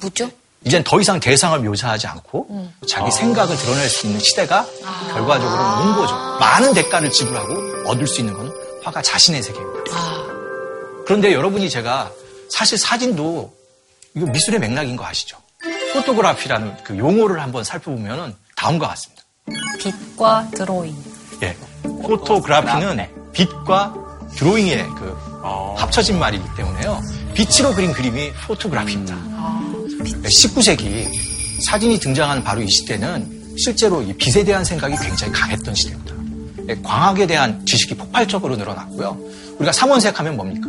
뭐죠? 0.00 0.30
이젠 0.64 0.84
더 0.84 1.00
이상 1.00 1.18
대상을 1.18 1.58
묘사하지 1.58 2.06
않고 2.06 2.46
자기 2.86 3.10
생각을 3.10 3.56
드러낼 3.56 3.88
수 3.88 4.06
있는 4.06 4.20
시대가 4.20 4.64
결과적으로 5.12 5.60
온 5.60 5.96
거죠. 5.96 6.14
많은 6.38 6.72
대가를 6.74 7.10
지불하고 7.10 7.88
얻을 7.90 8.06
수 8.06 8.20
있는 8.20 8.34
건 8.34 8.52
화가 8.84 9.02
자신의 9.02 9.42
세계입니다. 9.42 9.82
그런데 11.04 11.32
여러분이 11.32 11.68
제가 11.68 12.10
사실 12.48 12.78
사진도 12.78 13.52
이거 14.14 14.26
미술의 14.26 14.60
맥락인 14.60 14.96
거 14.96 15.04
아시죠? 15.06 15.38
포토그래피라는 15.94 16.76
그 16.84 16.98
용어를 16.98 17.40
한번 17.40 17.64
살펴보면 17.64 18.34
다음과 18.56 18.88
같습니다. 18.88 19.22
빛과 19.78 20.50
드로잉. 20.54 20.94
예. 21.42 21.56
포토그래피는 22.02 23.06
빛과 23.32 23.94
드로잉의 24.36 24.88
그 24.96 25.16
합쳐진 25.76 26.18
말이기 26.18 26.44
때문에요. 26.56 27.00
빛으로 27.34 27.74
그린 27.74 27.92
그림이 27.92 28.32
포토그래피입니다. 28.46 29.16
19세기 30.24 31.08
사진이 31.64 31.98
등장한 31.98 32.42
바로 32.42 32.60
이 32.62 32.68
시대는 32.68 33.56
실제로 33.56 34.02
이 34.02 34.12
빛에 34.14 34.44
대한 34.44 34.64
생각이 34.64 34.96
굉장히 34.96 35.32
강했던 35.32 35.74
시대입니다. 35.74 36.14
예, 36.68 36.74
광학에 36.82 37.26
대한 37.26 37.64
지식이 37.66 37.96
폭발적으로 37.96 38.56
늘어났고요. 38.56 39.18
우리가 39.58 39.72
삼원색 39.72 40.18
하면 40.18 40.36
뭡니까? 40.36 40.68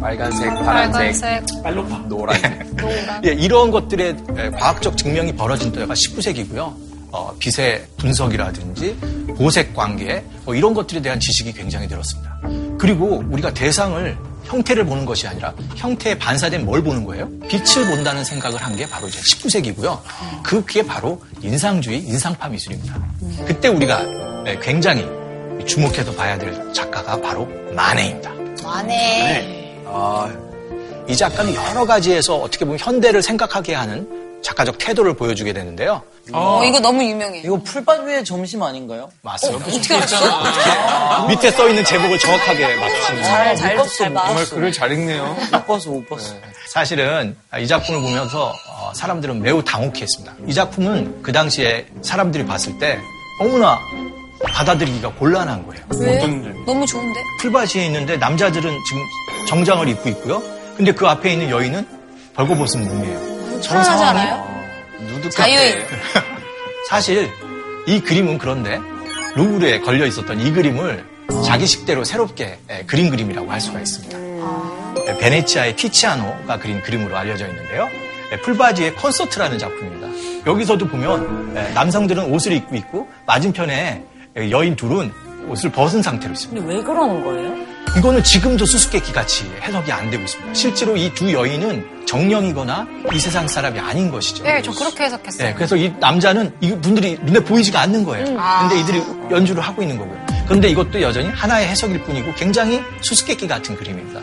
빨간색, 0.00 0.48
파란색, 0.54 0.92
빨간색, 1.20 1.62
빨로파, 1.62 1.98
노란색. 2.08 2.66
예, 3.26 3.30
이런 3.32 3.70
것들의 3.70 4.16
예, 4.36 4.50
과학적 4.50 4.96
증명이 4.96 5.32
벌어진 5.34 5.72
때가 5.72 5.92
19세기고요. 5.94 6.74
어, 7.10 7.34
빛의 7.38 7.84
분석이라든지 7.96 8.96
보색 9.36 9.74
관계 9.74 10.22
뭐 10.44 10.54
이런 10.54 10.74
것들에 10.74 11.00
대한 11.00 11.18
지식이 11.18 11.52
굉장히 11.54 11.86
늘었습니다. 11.86 12.40
그리고 12.78 13.24
우리가 13.30 13.52
대상을 13.54 14.16
형태를 14.44 14.84
보는 14.86 15.04
것이 15.04 15.26
아니라 15.26 15.52
형태에 15.76 16.16
반사된 16.18 16.64
뭘 16.64 16.82
보는 16.82 17.04
거예요? 17.04 17.28
빛을 17.48 17.86
본다는 17.88 18.24
생각을 18.24 18.62
한 18.62 18.76
게 18.76 18.88
바로 18.88 19.08
이제 19.08 19.18
19세기고요. 19.20 19.98
그게 20.42 20.84
바로 20.86 21.20
인상주의, 21.42 21.98
인상파 22.00 22.48
미술입니다. 22.48 22.94
그때 23.46 23.68
우리가 23.68 24.02
예, 24.46 24.58
굉장히 24.62 25.04
주목해서 25.66 26.12
봐야 26.14 26.38
될 26.38 26.72
작가가 26.72 27.20
바로 27.20 27.48
마네입니다. 27.74 28.30
안해. 28.64 29.57
아, 29.90 30.32
이 31.08 31.16
작가는 31.16 31.54
여러 31.54 31.86
가지에서 31.86 32.36
어떻게 32.36 32.64
보면 32.64 32.78
현대를 32.78 33.22
생각하게 33.22 33.74
하는 33.74 34.18
작가적 34.42 34.78
태도를 34.78 35.14
보여주게 35.14 35.52
되는데요. 35.52 36.02
어, 36.32 36.62
이거 36.64 36.78
너무 36.78 37.02
유명해. 37.02 37.40
이거 37.44 37.56
풀밭 37.62 38.06
위의 38.06 38.24
점심 38.24 38.62
아닌가요? 38.62 39.10
맞습니다. 39.22 39.66
어 39.66 39.70
떻게 39.70 39.94
알았어? 39.94 41.26
밑에 41.26 41.50
써 41.50 41.68
있는 41.68 41.84
제목을 41.84 42.18
정확하게 42.18 42.76
맞추시는 42.76 43.22
거예요. 43.22 43.24
잘, 43.24 43.56
잘, 43.56 43.88
잘 43.88 44.14
봐. 44.14 44.26
정말 44.26 44.44
글을 44.46 44.72
잘 44.72 44.92
읽네요. 44.92 45.36
못 45.50 45.66
봤어, 45.66 45.90
못 45.90 46.08
봤어. 46.08 46.34
사실은 46.68 47.36
이 47.58 47.66
작품을 47.66 48.00
보면서 48.02 48.54
어, 48.68 48.92
사람들은 48.94 49.42
매우 49.42 49.64
당혹했습니다. 49.64 50.34
이 50.46 50.54
작품은 50.54 51.22
그 51.22 51.32
당시에 51.32 51.86
사람들이 52.02 52.44
봤을 52.46 52.78
때 52.78 53.00
너무나 53.40 53.78
받아들이기가 54.44 55.10
곤란한 55.14 55.66
거예요. 55.66 55.84
왜? 56.00 56.18
너무 56.64 56.86
좋은데? 56.86 57.20
풀밭이 57.40 57.86
있는데 57.86 58.16
남자들은 58.16 58.70
지금 58.88 59.02
정장을 59.48 59.88
입고 59.88 60.08
있고요. 60.10 60.42
근데 60.76 60.92
그 60.92 61.06
앞에 61.06 61.32
있는 61.32 61.50
여인은 61.50 61.86
벌거벗은 62.34 62.84
몸이에요. 62.86 63.60
저런 63.60 63.82
편하지 63.82 63.90
상황이 63.90 64.18
않아요? 64.20 64.58
누드 65.00 65.30
자유인. 65.30 65.78
사실 66.88 67.28
이 67.86 68.00
그림은 68.00 68.38
그런데 68.38 68.78
루브르에 69.34 69.80
걸려 69.80 70.06
있었던 70.06 70.40
이 70.40 70.52
그림을 70.52 71.04
자기 71.44 71.66
식대로 71.66 72.04
새롭게 72.04 72.58
예, 72.70 72.84
그린 72.86 73.10
그림이라고 73.10 73.50
할 73.50 73.60
수가 73.60 73.80
있습니다. 73.80 74.18
예, 75.08 75.18
베네치아의 75.18 75.76
티치아노가 75.76 76.58
그린 76.58 76.82
그림으로 76.82 77.16
알려져 77.16 77.46
있는데요. 77.48 77.88
예, 78.32 78.36
풀바지의 78.40 78.94
콘서트라는 78.96 79.58
작품입니다. 79.58 80.08
여기서도 80.46 80.86
보면 80.88 81.52
예, 81.56 81.72
남성들은 81.74 82.32
옷을 82.32 82.52
입고 82.52 82.76
있고 82.76 83.08
맞은편에 83.26 83.74
예, 83.74 84.17
여인 84.50 84.76
둘은 84.76 85.12
옷을 85.48 85.70
벗은 85.72 86.02
상태로 86.02 86.32
있습니다. 86.34 86.60
근데 86.60 86.76
왜 86.76 86.82
그러는 86.82 87.24
거예요? 87.24 87.56
이거는 87.96 88.22
지금도 88.22 88.66
수수께끼 88.66 89.12
같이 89.12 89.50
해석이 89.62 89.90
안 89.90 90.10
되고 90.10 90.22
있습니다. 90.22 90.52
실제로 90.52 90.94
이 90.96 91.10
두 91.14 91.32
여인은 91.32 92.04
정령이거나 92.06 92.86
이 93.14 93.18
세상 93.18 93.48
사람이 93.48 93.78
아닌 93.80 94.10
것이죠. 94.10 94.44
네, 94.44 94.60
저 94.62 94.70
그렇게 94.72 95.04
해석했어요. 95.04 95.48
네, 95.48 95.54
그래서 95.54 95.74
이 95.76 95.90
남자는 95.98 96.52
이 96.60 96.70
분들이 96.76 97.18
눈에 97.22 97.40
보이지가 97.40 97.80
않는 97.80 98.04
거예요. 98.04 98.24
근데 98.26 98.80
이들이 98.80 99.02
연주를 99.30 99.62
하고 99.62 99.80
있는 99.82 99.96
거고요. 99.96 100.26
그런데 100.46 100.68
이것도 100.68 101.00
여전히 101.00 101.28
하나의 101.28 101.68
해석일 101.68 102.02
뿐이고 102.02 102.34
굉장히 102.34 102.82
수수께끼 103.00 103.46
같은 103.48 103.74
그림입니다. 103.76 104.20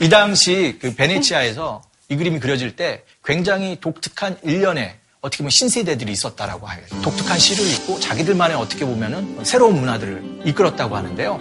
이 0.00 0.08
당시 0.08 0.78
그 0.80 0.94
베네치아에서 0.94 1.82
이 2.08 2.16
그림이 2.16 2.40
그려질 2.40 2.76
때 2.76 3.02
굉장히 3.24 3.78
독특한 3.80 4.36
일련의 4.42 4.94
어떻게 5.26 5.38
보면 5.38 5.50
신세대들이 5.50 6.12
있었다라고 6.12 6.70
해요. 6.70 6.78
독특한 7.02 7.38
시를 7.38 7.66
읽고 7.72 7.98
자기들만의 7.98 8.56
어떻게 8.56 8.86
보면은 8.86 9.40
새로운 9.42 9.74
문화들을 9.80 10.42
이끌었다고 10.44 10.96
하는데요. 10.96 11.40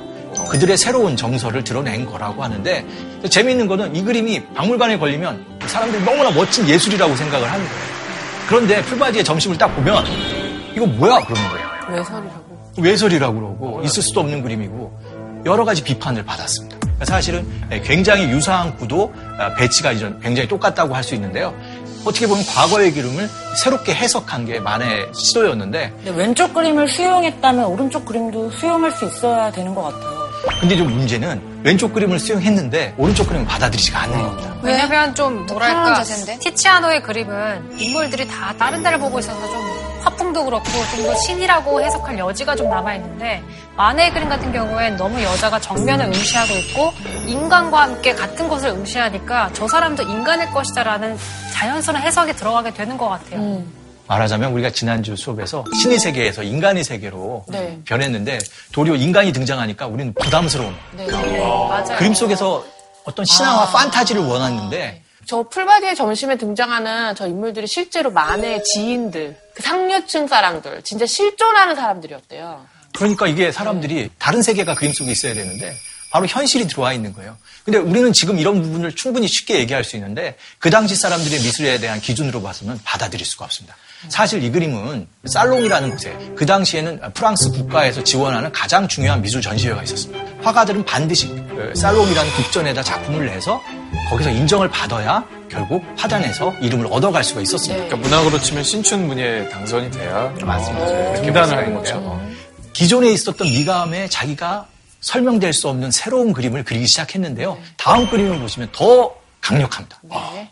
그들의 0.49 0.75
새로운 0.75 1.15
정서를 1.15 1.63
드러낸 1.63 2.05
거라고 2.05 2.43
하는데 2.43 2.83
재미있는 3.29 3.67
거는 3.67 3.95
이 3.95 4.03
그림이 4.03 4.43
박물관에 4.55 4.97
걸리면 4.97 5.59
사람들이 5.67 6.03
너무나 6.03 6.31
멋진 6.31 6.67
예술이라고 6.67 7.15
생각을 7.15 7.49
하는 7.51 7.63
거예요. 7.65 7.81
그런데 8.47 8.81
풀바지의 8.83 9.23
점심을 9.23 9.57
딱 9.57 9.67
보면 9.75 10.03
이거 10.75 10.85
뭐야 10.87 11.23
그러는 11.25 11.49
거예요. 11.49 11.67
외설이라고. 11.89 12.57
외설이라고 12.77 13.35
그러고 13.35 13.81
있을 13.85 14.01
수도 14.01 14.19
없는 14.21 14.41
그림이고 14.41 15.43
여러 15.45 15.63
가지 15.63 15.83
비판을 15.83 16.25
받았습니다. 16.25 16.75
사실은 17.03 17.45
굉장히 17.83 18.23
유사한 18.29 18.75
구도 18.77 19.13
아, 19.37 19.53
배치가 19.55 19.93
굉장히 19.93 20.47
똑같다고 20.47 20.95
할 20.95 21.03
수 21.03 21.13
있는데요. 21.13 21.53
어떻게 22.05 22.27
보면 22.27 22.45
과거의 22.45 22.93
그림을 22.93 23.29
새롭게 23.63 23.93
해석한 23.93 24.45
게 24.45 24.59
만의 24.59 25.09
시도였는데 25.13 25.91
근데 26.03 26.11
왼쪽 26.11 26.53
그림을 26.53 26.87
수용했다면 26.87 27.65
오른쪽 27.65 28.05
그림도 28.05 28.51
수용할 28.51 28.91
수 28.91 29.05
있어야 29.05 29.51
되는 29.51 29.73
것 29.73 29.83
같아요. 29.83 30.15
근데 30.59 30.77
좀 30.77 30.87
문제는 30.91 31.61
왼쪽 31.63 31.91
그림을 31.93 32.19
수용했는데 32.19 32.93
오른쪽 32.97 33.27
그림을 33.27 33.47
받아들이지가 33.47 34.03
않는 34.03 34.21
겁니다. 34.21 34.55
왜냐면 34.61 35.15
좀 35.15 35.45
편한 35.47 35.73
뭐랄까 35.75 35.93
자세인데? 35.95 36.39
티치아노의 36.39 37.01
그림은 37.01 37.79
인물들이 37.79 38.27
다 38.27 38.53
다른 38.57 38.83
데를 38.83 38.99
보고 38.99 39.17
있어서 39.19 39.39
좀 39.47 39.84
화풍도 40.05 40.45
그렇고 40.45 40.69
좀 40.95 41.05
더 41.05 41.13
신이라고 41.15 41.81
해석할 41.81 42.17
여지가 42.17 42.55
좀 42.55 42.69
남아있는데 42.69 43.43
만해의 43.75 44.11
그림 44.13 44.29
같은 44.29 44.51
경우엔 44.51 44.95
너무 44.97 45.21
여자가 45.21 45.59
정면을 45.59 46.05
응시하고 46.07 46.53
있고 46.55 46.93
인간과 47.27 47.81
함께 47.83 48.13
같은 48.15 48.47
것을 48.47 48.69
응시하니까 48.69 49.51
저 49.53 49.67
사람도 49.67 50.03
인간일 50.03 50.51
것이다라는 50.51 51.17
자연스러운 51.53 52.01
해석이 52.01 52.33
들어가게 52.33 52.73
되는 52.73 52.97
것 52.97 53.09
같아요. 53.09 53.63
말하자면 54.07 54.51
우리가 54.53 54.69
지난주 54.69 55.15
수업에서 55.15 55.63
신의 55.81 55.97
세계에서 55.99 56.43
인간의 56.43 56.83
세계로 56.83 57.43
네. 57.47 57.79
변했는데 57.85 58.37
도리어 58.71 58.95
인간이 58.95 59.31
등장하니까 59.33 59.87
우리는 59.87 60.13
부담스러운 60.13 60.75
네, 60.91 61.07
맞아요. 61.07 61.95
그림 61.97 62.13
속에서 62.13 62.63
어떤 63.03 63.25
신화와 63.25 63.65
판타지를 63.67 64.23
원했는데 64.23 65.01
저 65.27 65.43
풀바디의 65.43 65.95
점심에 65.95 66.37
등장하는 66.37 67.15
저 67.15 67.27
인물들이 67.27 67.67
실제로 67.67 68.11
만해의 68.11 68.63
지인들, 68.63 69.35
그 69.55 69.63
상류층 69.63 70.27
사람들, 70.27 70.83
진짜 70.83 71.05
실존하는 71.05 71.75
사람들이었대요. 71.75 72.65
그러니까 72.95 73.27
이게 73.27 73.51
사람들이 73.51 74.09
다른 74.17 74.41
세계가 74.41 74.75
그림 74.75 74.93
속에 74.93 75.11
있어야 75.11 75.33
되는데 75.33 75.73
바로 76.15 76.25
현실이 76.27 76.69
들어와 76.69 76.93
있는 76.93 77.11
거예요. 77.11 77.35
근데 77.65 77.77
우리는 77.77 78.13
지금 78.13 78.39
이런 78.39 78.61
부분을 78.61 78.93
충분히 78.93 79.27
쉽게 79.27 79.59
얘기할 79.59 79.83
수 79.83 79.97
있는데 79.97 80.37
그 80.59 80.69
당시 80.69 80.95
사람들의 80.95 81.41
미술에 81.41 81.77
대한 81.77 81.99
기준으로 81.99 82.41
봐서는 82.41 82.79
받아들일 82.85 83.25
수가 83.25 83.43
없습니다. 83.43 83.75
사실 84.07 84.41
이 84.41 84.49
그림은 84.49 85.07
살롱이라는 85.25 85.89
곳에 85.89 86.17
그 86.37 86.45
당시에는 86.45 87.01
프랑스 87.13 87.51
국가에서 87.51 88.01
지원하는 88.01 88.49
가장 88.53 88.87
중요한 88.87 89.21
미술 89.21 89.41
전시회가 89.41 89.83
있었습니다. 89.83 90.23
화가들은 90.41 90.85
반드시 90.85 91.27
그 91.27 91.73
살롱이라는 91.75 92.31
국전에다 92.31 92.81
작품을 92.81 93.25
내서 93.25 93.61
거기서 94.09 94.29
인정을 94.29 94.69
받아야 94.69 95.21
결국 95.51 95.83
화단에서 95.97 96.53
이름을 96.61 96.87
얻어갈 96.91 97.25
수가 97.25 97.41
있었습니다. 97.41 97.87
그러니까 97.87 97.97
문학으로 97.97 98.39
치면 98.39 98.63
신춘 98.63 99.05
문예 99.05 99.49
당선이 99.49 99.91
돼야 99.91 100.33
맞습니다. 100.41 100.87
이렇게 100.87 101.21
등단을 101.23 101.57
하는 101.57 101.73
거죠. 101.73 102.21
기존에 102.71 103.11
있었던 103.11 103.47
미감에 103.47 104.07
자기가 104.07 104.67
설명될 105.09 105.53
수 105.53 105.69
없는 105.69 105.91
새로운 105.91 106.33
그림을 106.33 106.63
그리기 106.63 106.87
시작했는데요. 106.87 107.57
다음 107.77 108.09
그림을 108.09 108.39
보시면 108.39 108.69
더 108.71 109.13
강력합니다. 109.39 109.99
네. 110.01 110.51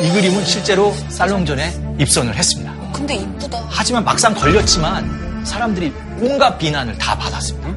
이 0.00 0.10
그림은 0.10 0.44
실제로 0.44 0.92
살롱전에 1.08 1.96
입선을 2.00 2.34
했습니다. 2.34 2.74
근데 2.92 3.14
이쁘다. 3.14 3.64
하지만 3.70 4.04
막상 4.04 4.34
걸렸지만 4.34 5.44
사람들이 5.44 5.92
온갖 6.20 6.58
비난을 6.58 6.98
다 6.98 7.16
받았습니다. 7.16 7.68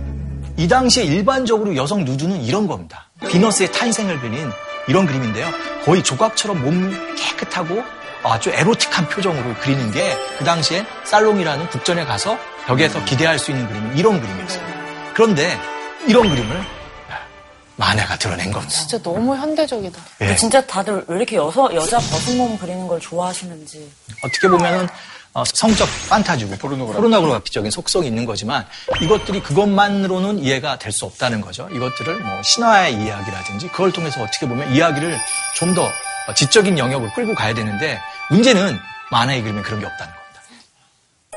이 0.57 0.67
당시에 0.67 1.03
일반적으로 1.03 1.75
여성 1.75 2.03
누드는 2.03 2.41
이런 2.43 2.65
겁니다. 2.65 3.07
비너스의 3.29 3.71
탄생을 3.71 4.19
그린 4.19 4.49
이런 4.87 5.05
그림인데요. 5.05 5.47
거의 5.85 6.03
조각처럼 6.03 6.59
몸 6.63 7.15
깨끗하고 7.15 7.83
아주 8.23 8.49
에로틱한 8.49 9.09
표정으로 9.09 9.53
그리는 9.61 9.91
게 9.91 10.15
그 10.37 10.43
당시에 10.45 10.83
살롱이라는 11.03 11.69
국전에 11.69 12.03
가서 12.03 12.35
벽에서 12.71 13.03
기대할 13.03 13.37
수 13.37 13.51
있는 13.51 13.67
그림은 13.67 13.97
이런 13.97 14.21
그림이었어요. 14.21 14.63
그런데 15.13 15.59
이런 16.07 16.29
그림을 16.29 16.63
만화가 17.75 18.17
드러낸 18.17 18.51
겁니다. 18.51 18.73
진짜 18.73 19.01
너무 19.01 19.35
현대적이다. 19.35 19.99
예. 20.21 20.35
진짜 20.35 20.65
다들 20.65 21.03
왜 21.07 21.17
이렇게 21.17 21.35
여서, 21.35 21.73
여자 21.73 21.97
벗은 21.97 22.37
몸 22.37 22.57
그리는 22.57 22.87
걸 22.87 22.99
좋아하시는지. 22.99 23.91
어떻게 24.23 24.47
보면은 24.47 24.87
어, 25.33 25.43
성적 25.45 25.87
판타지고 26.09 26.57
포르노그라피적인 26.57 27.71
속성이 27.71 28.07
있는 28.07 28.25
거지만 28.25 28.65
이것들이 29.01 29.41
그것만으로는 29.41 30.39
이해가 30.39 30.77
될 30.79 30.91
수 30.91 31.05
없다는 31.05 31.41
거죠. 31.41 31.67
이것들을 31.71 32.19
뭐 32.19 32.41
신화의 32.43 32.93
이야기라든지 32.95 33.67
그걸 33.69 33.91
통해서 33.91 34.21
어떻게 34.23 34.47
보면 34.47 34.73
이야기를 34.73 35.17
좀 35.55 35.73
더 35.75 35.87
지적인 36.35 36.77
영역으로 36.77 37.11
끌고 37.13 37.33
가야 37.33 37.53
되는데 37.53 37.99
문제는 38.29 38.77
만화의 39.09 39.41
그림에 39.41 39.61
그런 39.61 39.79
게 39.79 39.85
없다는 39.85 40.13
겁니다. 40.13 40.20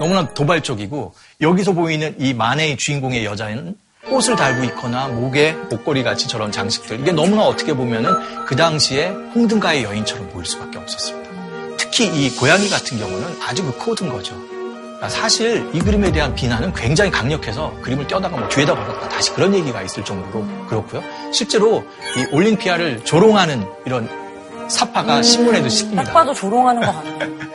너무나 0.01 0.29
도발적이고 0.35 1.15
여기서 1.41 1.73
보이는 1.73 2.17
이 2.19 2.35
만화의 2.35 2.77
주인공의 2.77 3.25
여자는 3.25 3.77
꽃을 4.09 4.35
달고 4.35 4.65
있거나 4.65 5.07
목에 5.07 5.53
목걸이 5.71 6.03
같이 6.03 6.27
저런 6.27 6.51
장식들 6.51 6.99
이게 7.01 7.13
너무나 7.13 7.45
어떻게 7.45 7.75
보면은 7.75 8.45
그 8.45 8.57
당시에 8.57 9.07
홍등가의 9.07 9.85
여인처럼 9.85 10.31
보일 10.31 10.47
수밖에 10.47 10.79
없었습니다. 10.79 11.77
특히 11.77 12.07
이 12.07 12.35
고양이 12.35 12.69
같은 12.69 12.99
경우는 12.99 13.41
아주 13.41 13.65
그 13.65 13.79
코드인 13.79 14.11
거죠. 14.11 14.35
그러니까 14.49 15.09
사실 15.09 15.71
이 15.73 15.79
그림에 15.79 16.11
대한 16.11 16.35
비난은 16.35 16.73
굉장히 16.75 17.13
강력해서 17.13 17.73
그림을 17.81 18.09
떼다가 18.09 18.37
뭐 18.37 18.49
뒤에다 18.49 18.75
버렸다 18.75 19.09
다시 19.09 19.33
그런 19.33 19.55
얘기가 19.55 19.81
있을 19.81 20.05
정도로 20.05 20.45
그렇고요. 20.67 21.05
실제로 21.33 21.85
이 22.17 22.35
올림피아를 22.35 23.05
조롱하는 23.05 23.65
이런 23.87 24.09
사파가 24.69 25.23
신문에도 25.23 25.65
딱 25.65 25.71
씁니다. 25.71 26.03
봐도 26.13 26.35
조롱하는 26.35 26.83
것 26.83 26.93
같네. 26.93 27.31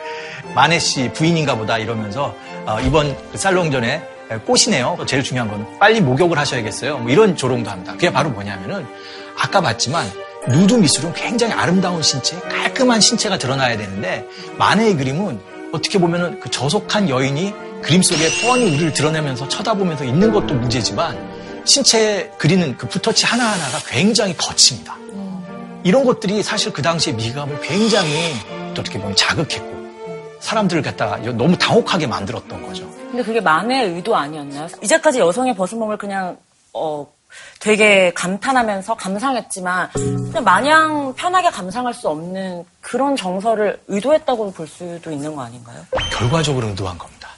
마네 0.54 0.78
씨 0.78 1.10
부인인가 1.12 1.56
보다 1.56 1.78
이러면서 1.78 2.34
어, 2.66 2.80
이번 2.80 3.16
그 3.32 3.38
살롱전에 3.38 4.02
꽃이네요. 4.46 4.96
제일 5.06 5.22
중요한 5.22 5.48
건 5.48 5.66
빨리 5.78 6.00
목욕을 6.00 6.38
하셔야겠어요. 6.38 6.98
뭐 6.98 7.10
이런 7.10 7.36
조롱도 7.36 7.68
합니다. 7.68 7.92
그게 7.92 8.12
바로 8.12 8.30
뭐냐면은 8.30 8.86
아까 9.36 9.60
봤지만 9.60 10.06
누드 10.48 10.74
미술은 10.74 11.12
굉장히 11.14 11.52
아름다운 11.52 12.02
신체, 12.02 12.38
깔끔한 12.38 13.00
신체가 13.00 13.38
드러나야 13.38 13.76
되는데 13.76 14.24
마네의 14.56 14.96
그림은 14.96 15.40
어떻게 15.72 15.98
보면은 15.98 16.40
그 16.40 16.50
저속한 16.50 17.08
여인이 17.08 17.52
그림 17.82 18.02
속에 18.02 18.28
뻔히 18.42 18.68
우리를 18.74 18.92
드러내면서 18.92 19.48
쳐다보면서 19.48 20.04
있는 20.04 20.32
것도 20.32 20.54
문제지만 20.54 21.18
신체 21.64 22.30
그리는 22.38 22.76
그 22.76 22.88
붓터치 22.88 23.26
하나하나가 23.26 23.78
굉장히 23.88 24.36
거칩니다. 24.36 24.96
이런 25.82 26.04
것들이 26.04 26.42
사실 26.42 26.72
그 26.72 26.82
당시에 26.82 27.14
미감을 27.14 27.60
굉장히 27.60 28.34
또 28.74 28.82
어떻게 28.82 28.98
보면 28.98 29.16
자극했고 29.16 29.79
사람들을 30.40 30.82
갖다가 30.82 31.16
너무 31.18 31.56
당혹하게 31.56 32.06
만들었던 32.06 32.62
거죠. 32.66 32.90
근데 33.10 33.22
그게 33.22 33.40
만의 33.40 33.94
의도 33.94 34.16
아니었나요? 34.16 34.68
이제까지 34.82 35.18
여성의 35.20 35.54
벗은 35.54 35.78
몸을 35.78 35.96
그냥, 35.96 36.38
어, 36.72 37.06
되게 37.60 38.12
감탄하면서 38.14 38.94
감상했지만, 38.96 39.90
그냥 39.92 40.44
마냥 40.44 41.14
편하게 41.14 41.50
감상할 41.50 41.94
수 41.94 42.08
없는 42.08 42.64
그런 42.80 43.14
정서를 43.16 43.78
의도했다고 43.88 44.52
볼 44.52 44.66
수도 44.66 45.12
있는 45.12 45.36
거 45.36 45.42
아닌가요? 45.42 45.78
결과적으로 46.12 46.66
의도한 46.68 46.98
겁니다. 46.98 47.28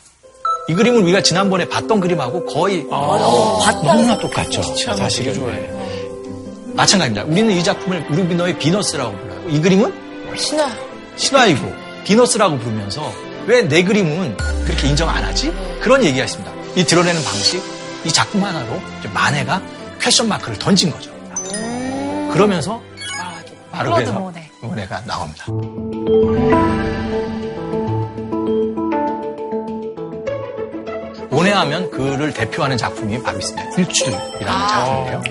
이 0.68 0.74
그림을 0.74 1.02
우리가 1.02 1.22
지난번에 1.22 1.68
봤던 1.68 2.00
그림하고 2.00 2.46
거의 2.46 2.88
봤다. 2.88 3.82
너무나 3.82 4.16
똑같죠. 4.16 4.62
사실은. 4.62 5.32
마찬가지입니다. 6.74 7.24
우리는 7.24 7.50
이 7.52 7.62
작품을 7.64 8.06
우르비노의 8.10 8.58
비너스라고 8.58 9.16
불러요. 9.16 9.48
이 9.50 9.60
그림은 9.60 9.92
신화. 10.36 10.70
신화이고 11.16 11.66
비너스라고 12.04 12.58
부르면서 12.58 13.12
왜 13.46 13.62
내 13.68 13.82
그림은 13.82 14.36
그렇게 14.64 14.88
인정 14.88 15.08
안 15.08 15.24
하지? 15.24 15.52
그런 15.80 16.04
얘기가 16.04 16.24
있습니다. 16.24 16.52
이 16.76 16.84
드러내는 16.84 17.22
방식, 17.24 17.62
이 18.04 18.08
작품 18.12 18.44
하나로 18.44 18.80
마네가 19.12 19.60
question 20.00 20.28
mark를 20.28 20.58
던진 20.58 20.90
거죠. 20.90 21.10
그러면서 22.32 22.80
바로 23.70 23.90
클로드 23.90 24.04
그래서 24.04 24.20
모네. 24.20 24.50
모네가 24.60 25.02
나옵니다. 25.06 25.46
모네 31.30 31.50
하면 31.52 31.90
그를 31.90 32.32
대표하는 32.32 32.76
작품이 32.76 33.16
있습니다. 33.38 33.70
일출이라는 33.78 34.68
작품인데요. 34.68 35.22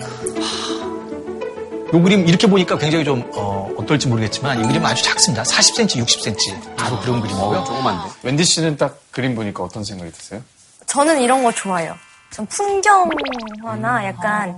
이 1.94 2.00
그림 2.02 2.28
이렇게 2.28 2.48
보니까 2.48 2.78
굉장히 2.78 3.04
좀 3.04 3.30
어, 3.36 3.70
떨지 3.88 4.08
모르겠지만 4.08 4.64
이 4.64 4.68
그림은 4.68 4.86
아주 4.90 5.04
작습니다. 5.04 5.44
40cm, 5.44 6.04
60cm 6.06 6.76
바로 6.78 6.98
그런 7.00 7.20
그림이고요. 7.22 7.64
조그만데. 7.66 8.10
웬디 8.24 8.44
씨는 8.46 8.78
딱 8.78 8.98
그림 9.12 9.36
보니까 9.36 9.64
어떤 9.64 9.84
생각이 9.84 10.12
드세요? 10.12 10.42
저는 10.86 11.22
이런 11.22 11.44
거 11.44 11.52
좋아해요. 11.52 11.96
전 12.32 12.46
풍경화나 12.48 14.06
약간 14.06 14.58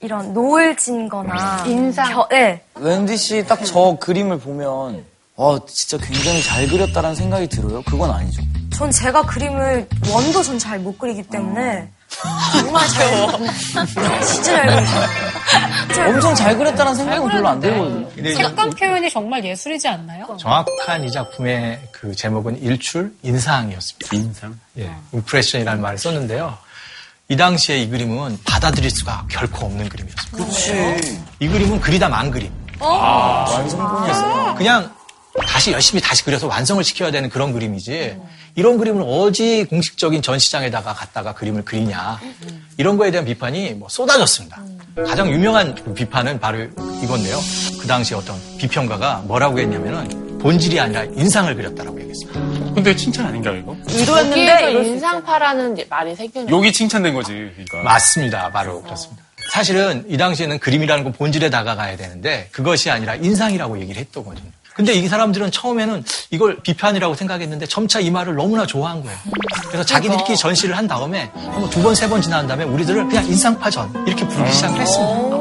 이런 0.00 0.34
노을 0.34 0.76
진 0.76 1.08
거나 1.08 1.64
인상. 1.66 2.12
겨- 2.12 2.28
네. 2.30 2.62
웬디 2.74 3.16
씨 3.16 3.44
딱 3.46 3.64
저 3.64 3.96
그림을 3.98 4.38
보면 4.40 5.04
와 5.36 5.58
진짜 5.66 5.98
굉장히 5.98 6.40
잘 6.42 6.66
그렸다라는 6.68 7.16
생각이 7.16 7.48
들어요. 7.48 7.82
그건 7.82 8.10
아니죠. 8.10 8.40
전 8.72 8.90
제가 8.90 9.22
그림을 9.26 9.88
원도 10.08 10.42
전 10.42 10.58
잘 10.58 10.78
못 10.78 10.96
그리기 10.98 11.24
때문에 11.24 11.88
정말 12.52 12.86
잘 12.88 13.26
진짜 14.24 14.54
잘 14.54 14.66
그리죠. 14.66 16.02
엄청 16.08 16.34
잘 16.36 16.56
그렸다는 16.56 16.94
생각은 16.94 17.28
별로 17.28 17.48
안 17.48 17.58
들거든요. 17.60 18.34
색감 18.36 18.70
표현이 18.70 19.10
정말 19.10 19.44
예술이지 19.44 19.88
않나요? 19.88 20.36
정확한 20.38 21.02
이 21.04 21.10
작품의 21.10 21.80
그 21.90 22.14
제목은 22.14 22.62
일출 22.62 23.12
인상이었습니다. 23.22 24.16
인상? 24.16 24.58
예, 24.78 24.88
임프레션이라는 25.12 25.82
말을 25.82 25.98
썼는데요. 25.98 26.56
이 27.28 27.36
당시에 27.36 27.78
이 27.78 27.88
그림은 27.88 28.38
받아들일 28.44 28.88
수가 28.90 29.26
결코 29.28 29.66
없는 29.66 29.88
그림이었습니다. 29.88 30.36
그렇지. 30.36 31.20
이 31.40 31.48
그림은 31.48 31.80
그리다 31.80 32.08
만 32.08 32.30
그림. 32.30 32.52
완성본이었어요. 32.78 34.54
그냥 34.56 34.94
다시 35.46 35.72
열심히 35.72 36.00
다시 36.00 36.24
그려서 36.24 36.46
완성을 36.46 36.82
시켜야 36.84 37.10
되는 37.10 37.28
그런 37.28 37.52
그림이지 37.52 38.16
이런 38.54 38.78
그림을 38.78 39.02
어디 39.06 39.64
공식적인 39.64 40.22
전시장에다가 40.22 40.94
갖다가 40.94 41.34
그림을 41.34 41.64
그리냐 41.64 42.20
이런 42.76 42.96
거에 42.96 43.10
대한 43.10 43.24
비판이 43.24 43.72
뭐 43.74 43.88
쏟아졌습니다. 43.88 44.62
가장 45.06 45.30
유명한 45.30 45.74
그 45.74 45.92
비판은 45.92 46.38
바로 46.38 46.58
이건데요. 47.02 47.38
그 47.80 47.86
당시 47.86 48.14
어떤 48.14 48.36
비평가가 48.58 49.24
뭐라고 49.26 49.58
했냐면은 49.58 50.38
본질이 50.38 50.78
아니라 50.78 51.04
인상을 51.04 51.52
그렸다라고 51.54 51.98
얘기했어요. 52.00 52.14
드리겠습니다. 52.14 52.74
근데 52.74 52.96
칭찬 52.96 53.26
아닌가요, 53.26 53.56
이거? 53.56 53.76
의도였는데 53.88 54.72
인상파라는 54.72 55.76
말이 55.88 56.14
생겨요. 56.14 56.46
욕이 56.48 56.72
칭찬된 56.72 57.14
거지. 57.14 57.32
그러니까. 57.32 57.82
맞습니다. 57.82 58.50
바로 58.50 58.82
그렇습니다. 58.82 59.22
사실은 59.52 60.04
이 60.08 60.16
당시에는 60.16 60.58
그림이라는 60.58 61.04
건 61.04 61.12
본질에 61.12 61.50
다가가야 61.50 61.96
되는데 61.96 62.48
그것이 62.50 62.90
아니라 62.90 63.14
인상이라고 63.14 63.80
얘기를 63.80 64.00
했던 64.00 64.24
거거든요. 64.24 64.50
근데 64.74 64.92
이 64.92 65.06
사람들은 65.06 65.50
처음에는 65.52 66.04
이걸 66.30 66.60
비판이라고 66.60 67.14
생각했는데 67.14 67.66
점차 67.66 68.00
이 68.00 68.10
말을 68.10 68.34
너무나 68.34 68.66
좋아한 68.66 69.02
거예요. 69.04 69.16
그래서 69.68 69.84
자기들끼리 69.84 70.36
전시를 70.36 70.76
한 70.76 70.88
다음에 70.88 71.30
두 71.70 71.82
번, 71.82 71.94
세 71.94 72.08
번 72.08 72.20
지난 72.20 72.46
다음에 72.46 72.64
우리들을 72.64 73.06
그냥 73.08 73.24
인상파전 73.26 74.04
이렇게 74.06 74.26
부르기 74.26 74.52
시작을 74.52 74.80
했습니다. 74.80 75.36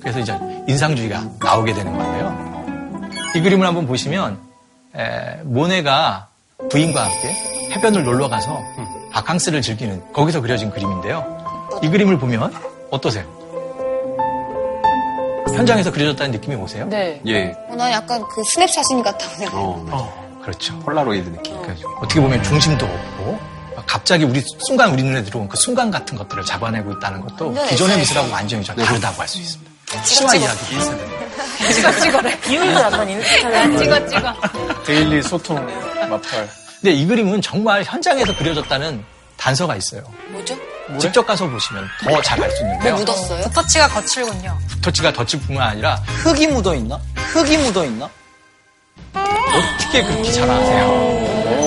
그래서 0.00 0.20
이제 0.20 0.38
인상주의가 0.68 1.24
나오게 1.42 1.74
되는 1.74 1.96
건데요. 1.96 3.10
이 3.34 3.40
그림을 3.40 3.66
한번 3.66 3.86
보시면 3.86 4.38
에, 4.96 5.40
모네가 5.42 6.28
부인과 6.70 7.02
함께 7.04 7.28
해변을 7.72 8.04
놀러 8.04 8.28
가서 8.28 8.62
바캉스를 9.12 9.60
즐기는 9.60 10.12
거기서 10.12 10.40
그려진 10.40 10.70
그림인데요. 10.70 11.36
이 11.82 11.88
그림을 11.88 12.18
보면 12.18 12.52
어떠세요? 12.90 13.24
현장에서 15.54 15.90
그려졌다는 15.92 16.32
느낌이 16.32 16.56
오세요? 16.56 16.86
네. 16.86 17.20
예. 17.26 17.54
어, 17.68 17.76
난 17.76 17.92
약간 17.92 18.22
그 18.28 18.42
snapshot인 18.52 19.02
것 19.02 19.04
같다고 19.04 19.34
생각해. 19.36 19.62
어. 19.62 20.26
그렇죠. 20.42 20.78
폴라로이드 20.80 21.28
느낌. 21.30 21.60
그렇죠. 21.62 21.88
어떻게 22.00 22.20
보면 22.20 22.42
중심도 22.42 22.86
없고 22.86 23.38
갑자기 23.86 24.24
우리 24.24 24.42
순간 24.66 24.92
우리 24.92 25.02
눈에 25.02 25.22
들어온 25.22 25.48
그 25.48 25.56
순간 25.56 25.90
같은 25.90 26.16
것들을 26.16 26.44
잡아내고 26.44 26.92
있다는 26.92 27.20
것도 27.20 27.52
네, 27.52 27.66
기존의 27.68 27.96
네. 27.96 28.00
미술하고 28.00 28.32
완전히 28.32 28.64
좀 28.64 28.76
다르다고 28.76 29.20
할 29.22 29.28
수 29.28 29.38
있습니다. 29.38 29.72
치마 30.04 30.34
이야기 30.34 30.74
일세대. 30.74 31.06
찍어 31.74 31.92
찍어래. 32.00 32.38
기울도 32.40 32.78
약간 32.80 33.08
인스타그램 33.08 33.76
찍어 33.78 34.06
찍어. 34.06 34.34
daily 34.84 35.22
소통 35.22 35.56
맞팔. 36.08 36.48
근데 36.80 36.92
이 36.92 37.06
그림은 37.06 37.40
정말 37.42 37.82
현장에서 37.84 38.36
그려졌다는 38.36 39.04
단서가 39.36 39.76
있어요. 39.76 40.02
뭐죠? 40.30 40.56
직접 41.00 41.26
가서 41.26 41.48
보시면 41.48 41.88
더 42.04 42.22
잘 42.22 42.42
알수뭐 42.42 42.68
있는데요. 42.70 42.94
묻었어요? 42.96 43.42
터치가 43.50 43.88
거칠군요. 43.88 44.58
터치가 44.82 45.12
덧칠 45.12 45.40
뿐만 45.40 45.68
아니라 45.70 45.96
흙이 46.06 46.46
묻어 46.48 46.74
있나? 46.74 46.98
흙이 47.16 47.56
묻어 47.58 47.84
있나? 47.84 48.08
어떻게 49.14 50.02
그렇게 50.04 50.30
잘 50.32 50.48
아세요? 50.48 50.86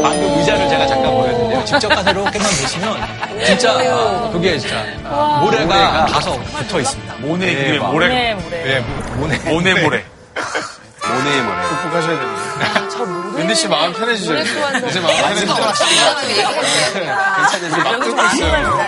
방금 0.04 0.38
의자를 0.40 0.70
제가 0.70 0.88
잠깐 0.88 1.12
보였는데요. 1.12 1.66
직접 1.66 1.90
가서 1.90 2.12
이렇게만 2.12 2.50
보시면 2.50 2.98
진짜 3.46 3.72
아, 3.74 4.30
그게 4.32 4.58
진짜 4.58 4.84
아, 5.06 5.40
모래가 5.44 6.06
가서 6.06 6.40
붙어 6.40 6.80
있습니다. 6.80 7.16
모네 7.16 7.46
네, 7.46 7.56
그게 7.68 7.80
막. 7.80 7.92
모래. 7.92 8.08
모래 8.08 8.34
모래. 8.36 8.64
네, 8.64 8.80
모네. 9.16 9.38
모네 9.52 9.84
모래. 9.84 10.06
모네의 11.08 11.42
모네. 11.42 11.62
극복하셔야 11.70 12.20
됩니다. 12.20 12.42
wendy 13.36 13.56
씨 13.56 13.68
마음 13.70 13.94
편해지죠. 13.94 14.36
이제. 14.38 14.52
이제 14.90 15.00
마음 15.00 15.16
편해지죠. 15.22 15.56
괜찮으세요. 17.38 17.84
막 17.84 18.00
뜨고 18.04 18.22
있어요. 18.24 18.80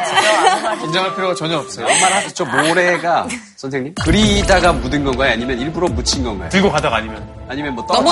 긴장할 0.82 1.15
필요가 1.15 1.36
전혀 1.36 1.58
없어요. 1.58 1.86
말 1.86 2.13
하셨죠? 2.13 2.45
모래가 2.45 3.28
선생님 3.56 3.95
그리다가 4.04 4.74
묻은 4.74 5.04
건가요? 5.06 5.32
아니면 5.34 5.58
일부러 5.60 5.88
묻힌 5.88 6.24
건가요? 6.24 6.50
들고 6.50 6.71
가다가 6.71 6.97
아니면. 6.97 7.26
아니면 7.50 7.76
뭐? 7.76 7.86
아픈 7.89 8.04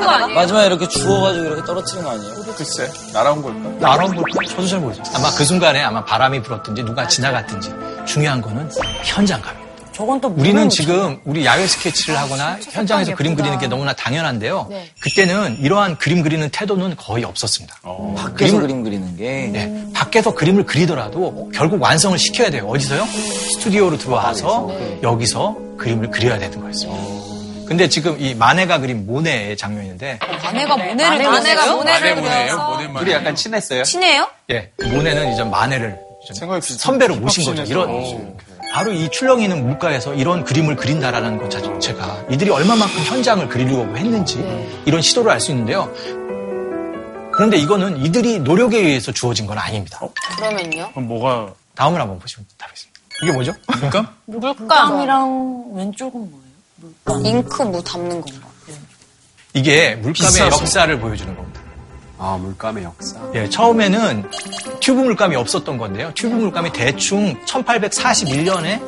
거 0.00 0.08
아니에요? 0.08 0.34
마지막에 0.34 0.66
이렇게 0.66 0.88
주워가지고 0.88 1.44
이렇게 1.44 1.62
떨어뜨린 1.64 2.04
거 2.04 2.10
아니에요? 2.10 2.34
글쎄, 2.56 2.90
날아온 3.12 3.42
걸까? 3.42 3.68
나라온 3.80 4.14
걸까? 4.14 4.44
저도 4.50 4.66
잘 4.66 4.80
모르겠어요. 4.80 5.16
아마 5.16 5.30
그 5.34 5.44
순간에 5.44 5.82
아마 5.82 6.04
바람이 6.04 6.42
불었든지 6.42 6.82
누가 6.84 7.06
지나갔든지 7.08 7.74
중요한 8.06 8.40
거는 8.42 8.70
현장감입니다. 9.04 9.71
저건 9.92 10.20
또 10.20 10.28
우리는 10.28 10.54
물을 10.54 10.68
지금 10.70 11.20
우리 11.24 11.44
야외 11.44 11.66
스케치를 11.66 12.18
하거나 12.18 12.58
현장에서 12.70 13.14
그림 13.14 13.34
그리는 13.34 13.58
게 13.58 13.66
너무나 13.66 13.92
당연한데요. 13.92 14.66
네. 14.70 14.88
그때는 15.00 15.58
이러한 15.60 15.98
그림 15.98 16.22
그리는 16.22 16.48
태도는 16.48 16.96
거의 16.96 17.24
없었습니다. 17.24 17.76
밖에서 18.16 18.56
그림을- 18.56 18.60
그림 18.62 18.82
그리는 18.82 19.16
게. 19.16 19.48
네, 19.52 19.84
밖에서 19.92 20.34
그림을 20.34 20.64
그리더라도 20.64 21.50
결국 21.54 21.80
완성을 21.82 22.18
시켜야 22.18 22.50
돼요. 22.50 22.66
어디서요? 22.68 23.04
스튜디오로 23.06 23.98
들어와서 23.98 24.70
여기서 25.02 25.56
그림을 25.76 26.10
그려야 26.10 26.38
되는 26.38 26.60
거였어요. 26.60 27.22
근데 27.66 27.88
지금 27.88 28.20
이 28.20 28.34
마네가 28.34 28.78
그린 28.80 29.06
모네의 29.06 29.56
장면인데, 29.56 30.18
아내가 30.42 30.76
모네를 30.76 31.04
아내가 31.04 31.30
그렸어요? 31.40 31.76
모네를? 31.76 32.14
그려서 32.16 32.68
모네 32.68 32.98
둘이 33.00 33.12
약간 33.12 33.34
친했어요? 33.34 33.82
친해요? 33.84 34.28
예, 34.50 34.70
모네는 34.82 35.32
이제 35.32 35.42
마네를 35.44 35.98
선배로 36.62 37.16
모신 37.16 37.44
거죠. 37.44 37.62
이런 37.62 37.88
오. 37.90 38.36
바로 38.72 38.90
이 38.92 39.10
출렁이는 39.10 39.66
물가에서 39.66 40.14
이런 40.14 40.44
그림을 40.44 40.76
그린다라는 40.76 41.36
것 41.36 41.50
자체가 41.50 42.24
이들이 42.30 42.50
얼마만큼 42.50 43.02
현장을 43.02 43.46
그리려고 43.48 43.96
했는지 43.96 44.38
이런 44.86 45.02
시도를 45.02 45.30
알 45.30 45.40
수 45.40 45.50
있는데요. 45.50 45.92
그런데 47.32 47.58
이거는 47.58 47.98
이들이 48.04 48.38
노력에 48.40 48.78
의해서 48.78 49.12
주어진 49.12 49.46
건 49.46 49.58
아닙니다. 49.58 50.00
그러면요? 50.36 50.90
그럼 50.92 51.08
뭐가. 51.08 51.52
다음을 51.74 52.00
한번 52.00 52.18
보시면 52.18 52.46
답겠습니다. 52.56 53.00
이게 53.22 53.32
뭐죠? 53.32 53.52
그러니까? 53.66 54.14
물감이랑 54.26 55.64
왼쪽은 55.74 56.30
뭐예요? 56.30 56.52
물감. 56.76 57.26
잉크 57.26 57.62
뭐 57.62 57.82
담는 57.82 58.20
건가? 58.20 58.48
이게 59.54 59.94
물감의 59.96 60.12
비싸서. 60.14 60.46
역사를 60.46 60.98
보여주는 61.00 61.34
겁니다. 61.36 61.51
아 62.24 62.36
물감의 62.40 62.84
역사. 62.84 63.16
예, 63.34 63.48
처음에는 63.48 64.30
튜브 64.78 65.00
물감이 65.00 65.34
없었던 65.34 65.76
건데요. 65.76 66.12
튜브 66.14 66.36
물감이 66.36 66.72
대충 66.72 67.34
1841년에 67.46 68.80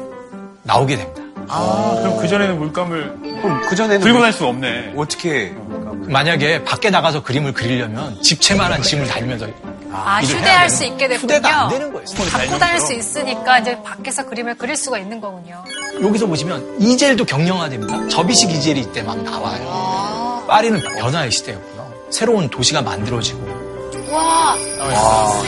나오게 0.63 0.97
됩니다. 0.97 1.23
아, 1.49 1.97
그럼 2.01 2.17
그전에는 2.19 2.59
물감을 2.61 3.19
그럼 3.43 3.61
그 3.69 3.75
전에는 3.75 4.01
들고 4.03 4.21
다닐 4.21 4.33
수가 4.33 4.49
없네. 4.51 4.93
어떻게 4.97 5.47
물감을? 5.49 6.09
만약에 6.11 6.63
밖에 6.63 6.91
나가서 6.91 7.25
그림을 7.25 7.53
그리려면 7.55 8.23
집채만한 8.23 8.83
짐을 8.83 9.09
달면서 9.09 9.49
아, 9.91 10.21
일을 10.23 10.35
해야 10.37 10.41
휴대할 10.41 10.67
되는 10.69 10.69
수 10.69 10.85
있게 10.85 11.09
됐군요. 11.09 11.35
휴대가 11.35 11.63
안 11.65 11.69
되는 11.71 11.93
거예요. 11.93 12.07
갖고 12.31 12.59
다닐 12.59 12.81
수 12.81 12.93
있으니까 12.93 13.59
이제 13.59 13.83
밖에서 13.83 14.25
그림을 14.27 14.55
그릴 14.55 14.77
수가 14.77 14.99
있는 14.99 15.21
거군요. 15.21 15.65
여기서 16.01 16.27
보시면 16.27 16.81
이젤도 16.81 17.25
경량화됩니다. 17.25 18.07
접이식 18.09 18.53
이젤이 18.53 18.81
이때 18.81 19.03
막 19.03 19.21
나와요. 19.25 20.45
파리는 20.47 20.81
변화의 20.81 21.33
시대였고요. 21.33 21.74
새로운 22.15 22.49
도시가 22.49 22.81
만들어지고 22.83 23.65
와, 24.13 24.55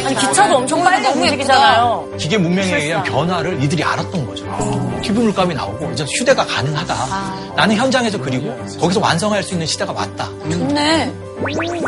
아니 0.04 0.16
기차도 0.16 0.56
엄청 0.56 0.82
빨리 0.82 1.06
움직이잖아요. 1.06 2.08
기계 2.18 2.36
문명에 2.36 2.74
의한. 2.82 3.04
변화를 3.04 3.62
이들이 3.62 3.84
알았던 3.84 4.26
거죠. 4.26 4.44
튜브 5.02 5.20
물감이 5.20 5.54
나오고 5.54 5.92
이제 5.92 6.04
휴대가 6.18 6.44
가능하다. 6.44 7.52
나는 7.54 7.76
현장에서 7.76 8.18
그리고 8.18 8.52
거기서 8.80 8.98
완성할 8.98 9.44
수 9.44 9.52
있는 9.52 9.66
시대가 9.66 9.92
왔다. 9.92 10.28
좋네. 10.50 11.12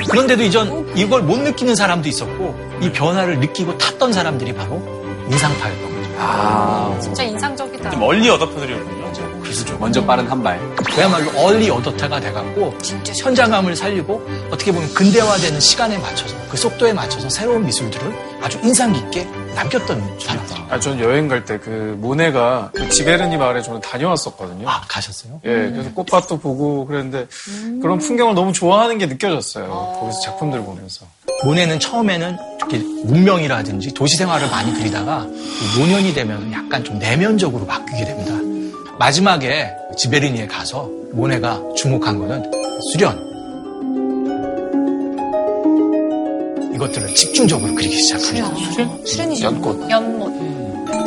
그런데도 0.08 0.42
이전 0.44 0.92
이걸 0.94 1.22
못 1.22 1.38
느끼는 1.40 1.74
사람도 1.74 2.08
있었고 2.08 2.54
이 2.80 2.92
변화를 2.92 3.40
느끼고 3.40 3.76
탔던 3.78 4.12
사람들이 4.12 4.54
바로 4.54 4.80
인상파였던 5.28 5.82
거죠. 5.82 6.10
아 6.18 6.96
진짜 7.00 7.24
인상적이다. 7.24 7.90
좀 7.90 8.02
얼리 8.02 8.28
어답터들이었군요. 8.30 9.12
기술적. 9.48 9.80
먼저 9.80 10.04
빠른 10.04 10.26
한 10.28 10.42
발. 10.42 10.58
그야말로 10.94 11.30
얼리 11.40 11.70
어더타가 11.70 12.20
돼갖고 12.20 12.74
현장감을 13.22 13.74
살리고 13.76 14.20
어떻게 14.50 14.72
보면 14.72 14.92
근대화되는 14.94 15.58
시간에 15.60 15.98
맞춰서 15.98 16.34
그 16.50 16.56
속도에 16.56 16.92
맞춰서 16.92 17.28
새로운 17.28 17.64
미술들을 17.66 18.38
아주 18.42 18.58
인상 18.62 18.92
깊게 18.92 19.24
남겼던 19.54 20.18
사람들. 20.20 20.56
아, 20.70 20.78
전 20.78 20.98
여행 21.00 21.28
갈 21.28 21.44
때 21.44 21.58
그 21.58 21.96
모네가 22.00 22.70
그 22.74 22.88
지베르니 22.88 23.36
마을에 23.36 23.62
저는 23.62 23.80
다녀왔었거든요. 23.80 24.68
아 24.68 24.82
가셨어요? 24.88 25.40
예, 25.44 25.48
그래서 25.72 25.90
꽃밭도 25.94 26.38
보고 26.38 26.86
그랬는데 26.86 27.26
그런 27.82 27.98
풍경을 27.98 28.34
너무 28.34 28.52
좋아하는 28.52 28.98
게 28.98 29.06
느껴졌어요. 29.06 29.66
거기서 30.00 30.20
작품들 30.20 30.60
보면서. 30.62 31.06
모네는 31.44 31.78
처음에는 31.80 32.36
특히 32.60 32.78
문명이라든지 33.04 33.94
도시 33.94 34.16
생활을 34.16 34.48
많이 34.50 34.72
그리다가 34.74 35.26
이 35.28 35.78
노년이 35.80 36.12
되면 36.14 36.52
약간 36.52 36.82
좀 36.84 36.98
내면적으로 36.98 37.64
바뀌게 37.66 38.04
됩니다. 38.04 38.34
마지막에 38.98 39.70
지베르니에 39.96 40.46
가서 40.46 40.88
모네가 41.12 41.60
주목한 41.76 42.18
거는 42.18 42.50
수련. 42.92 43.28
이것들을 46.74 47.14
집중적으로 47.14 47.74
그리기 47.74 47.96
시작합니다. 48.02 48.50
수련이죠. 49.04 49.46
연꽃. 49.46 49.90
연못. 49.90 50.48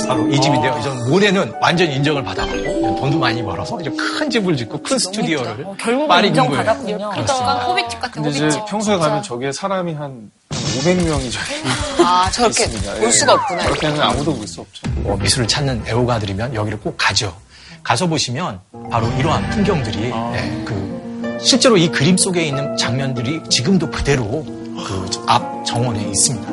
바로 0.08 0.28
이 0.28 0.40
집인데요. 0.42 0.78
이제 0.80 0.90
모네는 1.10 1.54
완전 1.62 1.90
인정을 1.90 2.24
받아갖고 2.24 2.96
돈도 3.00 3.18
많이 3.20 3.42
벌어서 3.44 3.80
이제 3.80 3.90
큰 3.92 4.30
집을 4.30 4.58
짓고 4.58 4.82
큰 4.82 4.98
스튜디오를 4.98 5.66
어, 5.66 5.76
결국은 5.80 6.08
파리 6.08 6.28
인정받았군요. 6.30 6.98
그렇습니다. 7.12 7.54
호빗집 7.66 8.00
같은 8.00 8.22
근데 8.22 8.30
이제 8.30 8.40
호빗집. 8.46 8.66
평소에 8.66 8.98
가면 8.98 9.24
저기에 9.24 9.52
사람이 9.52 9.94
한 9.94 10.30
500명이 10.50 11.32
저기 11.32 11.46
아, 12.04 12.30
저렇게 12.32 12.64
있습니다. 12.66 12.96
볼 12.96 13.12
수가 13.12 13.34
없구나. 13.34 13.64
그렇게는 13.64 14.02
아무도 14.02 14.34
볼 14.36 14.48
수 14.48 14.62
없죠. 14.62 14.82
뭐 14.98 15.16
미술을 15.18 15.48
찾는 15.48 15.84
애호가들이면 15.88 16.56
여기를 16.56 16.80
꼭 16.80 16.96
가죠. 16.98 17.34
가서 17.84 18.08
보시면 18.08 18.60
바로 18.90 19.08
이러한 19.18 19.50
풍경들이 19.52 20.12
아. 20.14 20.32
네, 20.34 20.64
그 20.66 21.38
실제로 21.42 21.78
이 21.78 21.90
그림 21.90 22.18
속에 22.18 22.44
있는 22.44 22.78
장면들이 22.78 23.42
지금도 23.50 23.90
그대로 23.90 24.44
그 24.46 25.22
앞 25.28 25.64
정원에 25.66 26.02
있습니다. 26.02 26.52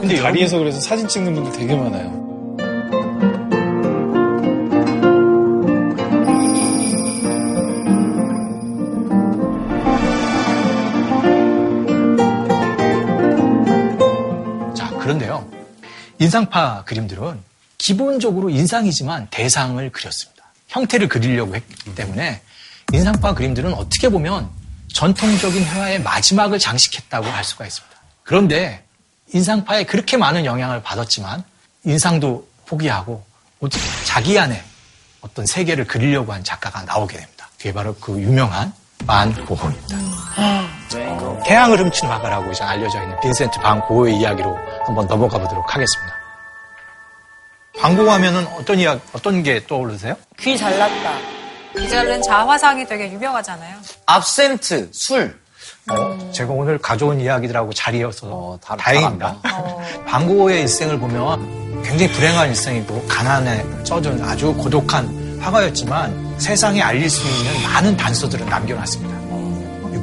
근데 0.00 0.16
자리에서 0.16 0.58
그래서 0.58 0.80
사진 0.80 1.08
찍는 1.08 1.34
분들 1.34 1.52
되게 1.52 1.74
많아요. 1.74 2.18
자, 14.74 14.90
그런데요. 14.98 15.44
인상파 16.18 16.84
그림들은 16.84 17.40
기본적으로 17.78 18.50
인상이지만 18.50 19.28
대상을 19.30 19.90
그렸습니다. 19.90 20.44
형태를 20.68 21.08
그리려고 21.08 21.54
했기 21.54 21.94
때문에 21.94 22.42
인상파 22.92 23.34
그림들은 23.34 23.72
어떻게 23.74 24.08
보면 24.08 24.50
전통적인 24.92 25.64
회화의 25.64 26.02
마지막을 26.02 26.58
장식했다고 26.58 27.26
할 27.26 27.44
수가 27.44 27.66
있습니다. 27.66 27.96
그런데 28.24 28.84
인상파에 29.32 29.84
그렇게 29.84 30.16
많은 30.16 30.44
영향을 30.44 30.82
받았지만 30.82 31.44
인상도 31.84 32.48
포기하고 32.66 33.24
오직 33.60 33.80
자기 34.04 34.38
안에 34.38 34.62
어떤 35.20 35.46
세계를 35.46 35.86
그리려고 35.86 36.32
한 36.32 36.44
작가가 36.44 36.82
나오게 36.82 37.16
됩니다. 37.16 37.48
그게 37.56 37.72
바로 37.72 37.94
그 37.96 38.20
유명한 38.20 38.72
반 39.06 39.32
고흐입니다. 39.46 39.96
어, 40.38 41.42
태양을 41.44 41.78
훔치는 41.78 42.12
화가라고 42.12 42.52
이제 42.52 42.64
알려져 42.64 43.02
있는 43.02 43.18
빈센트 43.20 43.58
반 43.60 43.80
고흐의 43.80 44.16
이야기로 44.16 44.56
한번 44.86 45.06
넘어가 45.06 45.38
보도록 45.38 45.74
하겠습니다. 45.74 46.17
반 47.80 47.96
고흐 47.96 48.10
하면은 48.10 48.46
어떤 48.58 48.78
이야기, 48.78 49.00
어떤 49.12 49.42
게 49.42 49.64
떠오르세요? 49.66 50.16
귀 50.40 50.56
잘났다. 50.56 51.12
귀 51.78 51.88
자른 51.88 52.20
자화상이 52.22 52.86
되게 52.86 53.10
유명하잖아요. 53.12 53.76
압센트, 54.06 54.88
술. 54.92 55.38
어, 55.90 56.30
제가 56.32 56.52
오늘 56.52 56.78
가져온 56.78 57.20
이야기들하고 57.20 57.72
잘 57.72 57.94
이어서 57.94 58.58
다행입니다. 58.78 59.36
방고의 60.06 60.62
일생을 60.62 60.98
보면 60.98 61.82
굉장히 61.82 62.12
불행한 62.12 62.48
일생이고 62.50 63.06
가난에 63.06 63.64
쪄준 63.84 64.22
아주 64.22 64.52
고독한 64.54 65.38
화가였지만 65.40 66.36
세상에 66.38 66.82
알릴 66.82 67.08
수 67.08 67.26
있는 67.26 67.62
많은 67.62 67.96
단서들을 67.96 68.44
남겨놨습니다. 68.46 69.16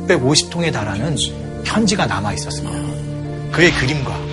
650통에 0.08 0.72
달하는 0.72 1.16
편지가 1.64 2.06
남아 2.06 2.34
있었습니다. 2.34 3.52
그의 3.52 3.72
그림과 3.74 4.25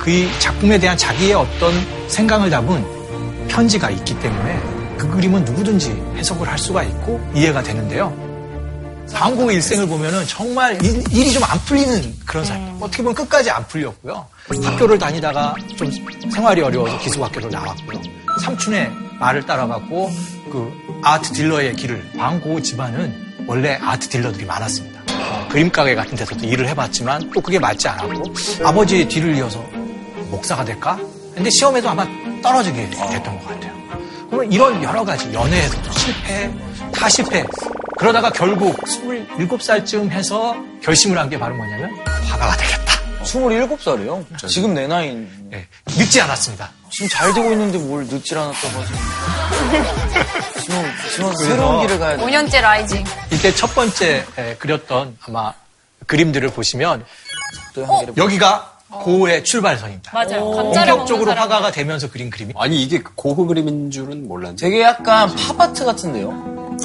그의 0.00 0.28
작품에 0.40 0.78
대한 0.78 0.96
자기의 0.96 1.34
어떤 1.34 1.72
생각을 2.08 2.50
담은 2.50 3.48
편지가 3.48 3.90
있기 3.90 4.18
때문에 4.20 4.60
그 4.96 5.08
그림은 5.10 5.44
누구든지 5.44 5.90
해석을 6.16 6.48
할 6.48 6.58
수가 6.58 6.82
있고 6.84 7.20
이해가 7.34 7.62
되는데요. 7.62 8.14
방고의 9.12 9.56
일생을 9.56 9.86
보면은 9.88 10.24
정말 10.26 10.80
일, 10.84 11.02
이 11.10 11.32
좀 11.32 11.42
안 11.44 11.58
풀리는 11.64 12.14
그런 12.24 12.44
사람. 12.44 12.76
어떻게 12.80 13.02
보면 13.02 13.14
끝까지 13.14 13.50
안 13.50 13.66
풀렸고요. 13.66 14.24
학교를 14.62 14.98
다니다가 14.98 15.54
좀 15.76 15.90
생활이 16.30 16.62
어려워서 16.62 16.98
기숙학교로 17.00 17.48
나왔고요. 17.50 18.00
삼촌의 18.42 18.90
말을 19.18 19.44
따라갔고 19.46 20.10
그 20.52 20.72
아트 21.02 21.32
딜러의 21.32 21.74
길을 21.76 22.12
방고 22.16 22.62
집안은 22.62 23.44
원래 23.46 23.78
아트 23.82 24.08
딜러들이 24.08 24.44
많았습니다. 24.44 25.00
어, 25.12 25.48
그림 25.50 25.70
가게 25.70 25.94
같은 25.94 26.16
데서도 26.16 26.46
일을 26.46 26.68
해봤지만 26.68 27.30
또 27.34 27.40
그게 27.40 27.58
맞지 27.58 27.88
않았고 27.88 28.22
아버지의 28.64 29.08
뒤를 29.08 29.34
이어서 29.36 29.64
목사가 30.30 30.64
될까? 30.64 30.98
근데 31.34 31.50
시험에도 31.50 31.88
아마 31.90 32.06
떨어지게 32.42 32.90
됐던 32.90 33.38
것 33.40 33.46
같아요. 33.48 33.72
그러면 34.28 34.52
이런 34.52 34.82
여러 34.82 35.04
가지 35.04 35.32
연애에서도 35.32 35.90
실패, 35.92 36.50
다 36.94 37.08
실패. 37.08 37.44
그러다가 37.98 38.30
결국 38.30 38.76
27살쯤 38.82 40.10
해서 40.10 40.56
결심을 40.82 41.18
한 41.18 41.28
게 41.28 41.38
바로 41.38 41.54
뭐냐면 41.54 41.90
화가가 42.06 42.56
되겠다. 42.56 42.80
27살이요? 43.24 44.48
지금 44.48 44.74
내 44.74 44.86
나이. 44.86 45.14
네, 45.50 45.66
늦지 45.86 46.20
않았습니다. 46.20 46.70
지금 46.90 47.08
잘 47.08 47.32
되고 47.34 47.50
있는데 47.52 47.78
뭘 47.78 48.04
늦질 48.06 48.38
않았다고 48.38 48.80
하지. 48.80 48.92
지금, 50.62 50.84
지금 51.14 51.34
새로운 51.36 51.80
길을 51.82 51.98
가야 51.98 52.16
돼. 52.16 52.24
5년째 52.24 52.60
라이징. 52.60 53.04
이때 53.32 53.54
첫 53.54 53.74
번째 53.74 54.24
에, 54.38 54.54
그렸던 54.56 55.18
아마 55.28 55.52
그림들을 56.06 56.50
보시면 56.50 57.04
어? 57.76 58.00
여기가 58.16 58.78
고흐의 58.90 59.44
출발선입니다. 59.44 60.10
맞아요. 60.12 60.50
감자를 60.50 60.62
먹는 60.62 60.86
본격적으로 60.98 61.30
사람. 61.30 61.44
화가가 61.44 61.70
되면서 61.72 62.10
그린 62.10 62.28
그림이 62.30 62.52
아니 62.56 62.82
이게 62.82 63.00
고흐 63.14 63.46
그림인 63.46 63.90
줄은 63.90 64.26
몰랐네. 64.28 64.56
되게 64.56 64.82
약간 64.82 65.30
팝아트 65.56 65.84
같은데요? 65.84 66.76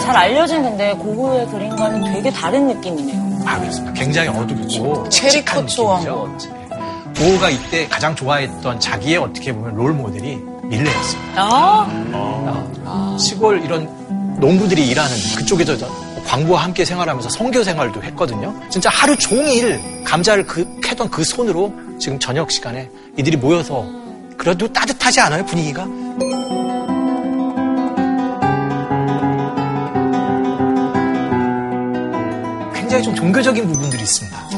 잘 0.00 0.16
알려진 0.16 0.62
근데 0.62 0.92
고흐의 0.94 1.46
그림과는 1.48 2.12
되게 2.12 2.30
다른 2.30 2.66
느낌이네요. 2.68 3.42
아, 3.46 3.58
그렇습니다. 3.58 3.92
굉장히 3.94 4.28
어둡고 4.28 5.08
체리 5.08 5.30
칙칙한 5.30 5.60
코초한 5.62 6.02
느낌이죠. 6.04 6.20
것 6.20 6.68
같아. 6.68 7.14
고흐가 7.18 7.50
이때 7.50 7.88
가장 7.88 8.14
좋아했던 8.14 8.80
자기의 8.80 9.18
어떻게 9.18 9.52
보면 9.52 9.74
롤 9.74 9.92
모델이 9.92 10.36
밀레였습니다. 10.64 11.42
아, 11.42 11.86
어, 12.14 13.16
시골 13.18 13.62
이런 13.64 13.88
농부들이 14.40 14.88
일하는 14.88 15.14
그쪽에서 15.36 15.76
저 15.76 15.86
광부와 16.32 16.62
함께 16.64 16.82
생활하면서 16.82 17.28
선교 17.28 17.62
생활도 17.62 18.02
했거든요. 18.04 18.58
진짜 18.70 18.88
하루 18.88 19.14
종일 19.18 19.78
감자를 20.02 20.46
그, 20.46 20.80
캐던 20.80 21.10
그 21.10 21.22
손으로 21.22 21.74
지금 22.00 22.18
저녁 22.18 22.50
시간에 22.50 22.88
이들이 23.18 23.36
모여서 23.36 23.86
그래도 24.38 24.66
따뜻하지 24.72 25.20
않아요 25.20 25.44
분위기가? 25.44 25.84
굉장히 32.74 33.04
좀 33.04 33.14
종교적인 33.14 33.66
부분들이 33.66 34.02
있습니다. 34.02 34.48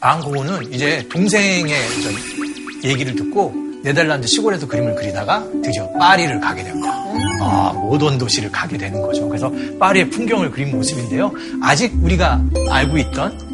앙고는 0.00 0.72
이제 0.72 1.06
동생의 1.08 1.74
저 2.02 2.88
얘기를 2.88 3.14
듣고 3.14 3.67
네덜란드 3.82 4.26
시골에서 4.26 4.66
그림을 4.66 4.94
그리다가 4.94 5.44
드디어 5.62 5.88
파리를 5.92 6.40
가게 6.40 6.64
됩니다. 6.64 6.92
아, 7.40 7.72
모던 7.74 8.18
도시를 8.18 8.50
가게 8.50 8.76
되는 8.76 9.00
거죠. 9.00 9.26
그래서 9.28 9.50
파리의 9.78 10.10
풍경을 10.10 10.50
그린 10.50 10.70
모습인데요. 10.76 11.32
아직 11.62 11.92
우리가 12.02 12.40
알고 12.70 12.98
있던 12.98 13.48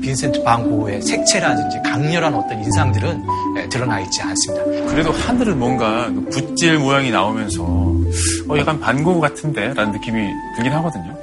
빈센트 0.00 0.42
반 0.42 0.68
고흐의 0.68 1.02
색채라든지 1.02 1.80
강렬한 1.84 2.34
어떤 2.34 2.62
인상들은 2.62 3.22
예, 3.58 3.68
드러나 3.68 4.00
있지 4.00 4.22
않습니다. 4.22 4.64
그래도 4.90 5.12
하늘은 5.12 5.58
뭔가 5.58 6.06
그 6.06 6.24
붓질 6.30 6.78
모양이 6.78 7.10
나오면서 7.10 7.62
어, 7.62 8.58
약간 8.58 8.78
반고흐 8.80 9.20
같은데? 9.20 9.72
라는 9.74 9.92
느낌이 9.92 10.28
들긴 10.56 10.72
하거든요. 10.74 11.16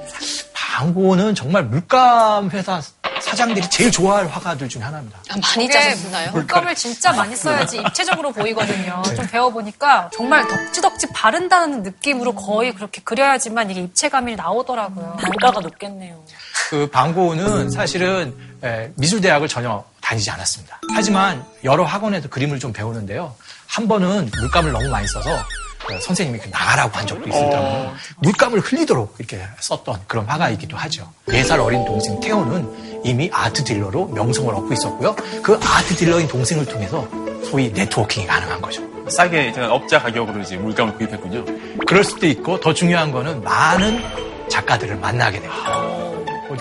반 0.53 0.93
고흐는 0.93 1.35
정말 1.35 1.65
물감 1.65 2.49
회사 2.51 2.81
사장들이 3.29 3.69
제일 3.69 3.91
좋아할 3.91 4.27
화가들 4.27 4.67
중에 4.69 4.81
하나입니다. 4.81 5.19
아, 5.29 5.35
많이 5.37 5.69
짜셨나요? 5.69 6.31
물감을 6.31 6.75
진짜 6.75 7.11
많이 7.13 7.35
써야지 7.35 7.77
입체적으로 7.77 8.31
보이거든요. 8.31 9.01
좀 9.15 9.27
배워보니까 9.27 10.09
정말 10.13 10.47
덕지덕지 10.47 11.07
바른다는 11.13 11.83
느낌으로 11.83 12.33
거의 12.35 12.73
그렇게 12.73 13.01
그려야지만 13.03 13.69
이게 13.71 13.81
입체감이 13.81 14.35
나오더라고요. 14.35 15.17
단가가 15.21 15.59
높겠네요. 15.61 16.23
그 16.69 16.89
방고는 16.89 17.69
사실은 17.71 18.35
에, 18.63 18.91
미술대학을 18.95 19.47
전혀 19.47 19.83
다니지 20.01 20.29
않았습니다. 20.31 20.79
하지만 20.93 21.45
여러 21.63 21.83
학원에서 21.83 22.29
그림을 22.29 22.59
좀 22.59 22.73
배우는데요. 22.73 23.35
한 23.67 23.87
번은 23.87 24.29
물감을 24.39 24.71
너무 24.71 24.87
많이 24.89 25.07
써서 25.07 25.29
그 25.29 25.68
선생님이 26.01 26.39
그 26.39 26.49
나가라고 26.49 26.97
한 26.97 27.07
적도 27.07 27.27
있을 27.27 27.39
정도로 27.39 27.91
물감을 28.17 28.59
흘리도록 28.59 29.15
이렇게 29.17 29.41
썼던 29.59 30.01
그런 30.07 30.25
화가이기도 30.25 30.77
하죠. 30.77 31.11
4살 31.27 31.63
어린 31.63 31.83
동생 31.85 32.19
태호는 32.19 33.01
이미 33.03 33.29
아트 33.33 33.63
딜러로 33.63 34.07
명성을 34.07 34.53
얻고 34.53 34.73
있었고요. 34.73 35.15
그 35.41 35.59
아트 35.63 35.95
딜러인 35.95 36.27
동생을 36.27 36.65
통해서 36.65 37.07
소위 37.49 37.71
네트워킹이 37.71 38.27
가능한 38.27 38.61
거죠. 38.61 38.83
싸게 39.09 39.49
이제 39.49 39.61
업자 39.61 39.99
가격으로 40.01 40.41
이제 40.41 40.57
물감을 40.57 40.95
구입했군요. 40.95 41.45
그럴 41.87 42.03
수도 42.03 42.27
있고 42.27 42.59
더 42.59 42.73
중요한 42.73 43.11
거는 43.11 43.41
많은 43.41 44.03
작가들을 44.49 44.97
만나게 44.97 45.39
됩니다. 45.39 45.89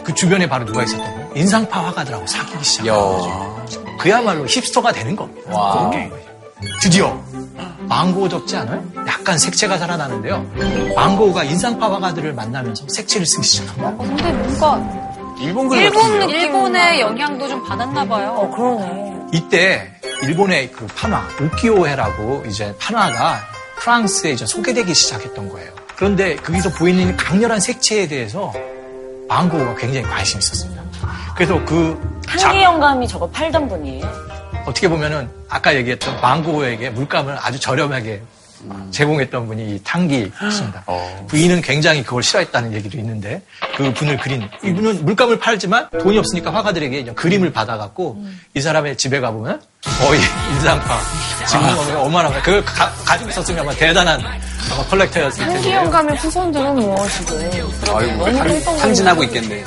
그 0.04 0.14
주변에 0.14 0.48
바로 0.48 0.64
누가 0.64 0.82
있었던 0.82 1.04
거예요? 1.04 1.30
인상파 1.34 1.86
화가들하고 1.86 2.26
사귀기 2.26 2.64
시작한 2.64 2.94
거죠. 2.94 3.66
그야말로 3.98 4.46
힙스터가 4.46 4.92
되는 4.92 5.16
겁니다. 5.16 5.50
와. 5.52 5.90
드디어 6.80 7.20
망고 7.88 8.28
적지 8.28 8.56
않아요? 8.56 8.84
약간 9.06 9.38
색채가 9.38 9.78
살아나는데요. 9.78 10.44
망고가 10.94 11.44
인상파 11.44 11.92
화가들을 11.92 12.32
만나면서 12.34 12.84
색채를 12.88 13.26
쓰기 13.26 13.46
시작합니다. 13.46 13.96
근데 13.96 14.32
뭔가 14.32 14.80
일본 15.40 15.68
그림 15.68 15.82
일본 15.84 16.02
같은데요? 16.02 16.28
일본의 16.40 17.00
영향도 17.00 17.48
좀 17.48 17.64
받았나 17.64 18.04
봐요. 18.06 18.34
어, 18.36 18.50
그러네. 18.54 19.14
이때 19.32 19.92
일본의 20.22 20.72
그 20.72 20.86
판화 20.88 21.22
우키오헤라고 21.40 22.44
이제 22.48 22.74
판화가 22.80 23.38
프랑스에 23.78 24.32
이제 24.32 24.44
소개되기 24.44 24.92
시작했던 24.94 25.48
거예요. 25.48 25.70
그런데 25.96 26.36
거기서 26.36 26.70
보이는 26.70 27.16
강렬한 27.16 27.60
색채에 27.60 28.08
대해서 28.08 28.52
망고가 29.28 29.76
굉장히 29.76 30.06
관심이 30.06 30.40
있었습니다. 30.40 30.82
그래서 31.36 31.64
그 31.64 32.20
작- 32.36 32.48
향기 32.48 32.62
영감이 32.64 33.06
저거 33.06 33.28
팔던 33.30 33.68
분이에요. 33.68 34.27
어떻게 34.68 34.88
보면은 34.88 35.28
아까 35.48 35.74
얘기했던 35.74 36.20
망고에게 36.20 36.90
물감을 36.90 37.36
아주 37.40 37.58
저렴하게 37.58 38.22
제공했던 38.90 39.46
분이 39.46 39.76
이 39.76 39.80
탕기 39.84 40.32
씨입니다. 40.50 40.84
부인은 41.28 41.62
굉장히 41.62 42.02
그걸 42.02 42.22
싫어했다는 42.24 42.72
얘기도 42.74 42.98
있는데 42.98 43.40
그 43.76 43.92
분을 43.94 44.16
그린 44.18 44.48
이분은 44.64 45.04
물감을 45.04 45.38
팔지만 45.38 45.88
돈이 46.00 46.18
없으니까 46.18 46.52
화가들에게 46.52 46.98
그냥 47.00 47.14
그림을 47.14 47.52
받아갖고 47.52 48.18
이 48.54 48.60
사람의 48.60 48.96
집에 48.96 49.20
가보면 49.20 49.62
거의 50.00 50.20
인상파 50.54 50.98
지금 51.46 51.64
은 51.68 51.96
얼마나 51.98 52.30
그걸 52.42 52.64
가, 52.64 52.92
지고 53.16 53.30
있었으면 53.30 53.60
아마 53.60 53.72
대단한 53.74 54.20
아마 54.72 54.84
컬렉터였을 54.90 55.38
텐데 55.38 55.54
탕기 55.54 55.70
영감의 55.72 56.16
후손들은 56.16 56.74
무엇이고. 56.74 57.96
아이고 57.96 58.24
탕- 58.32 58.78
탕진하고 58.78 59.22
있겠네. 59.24 59.64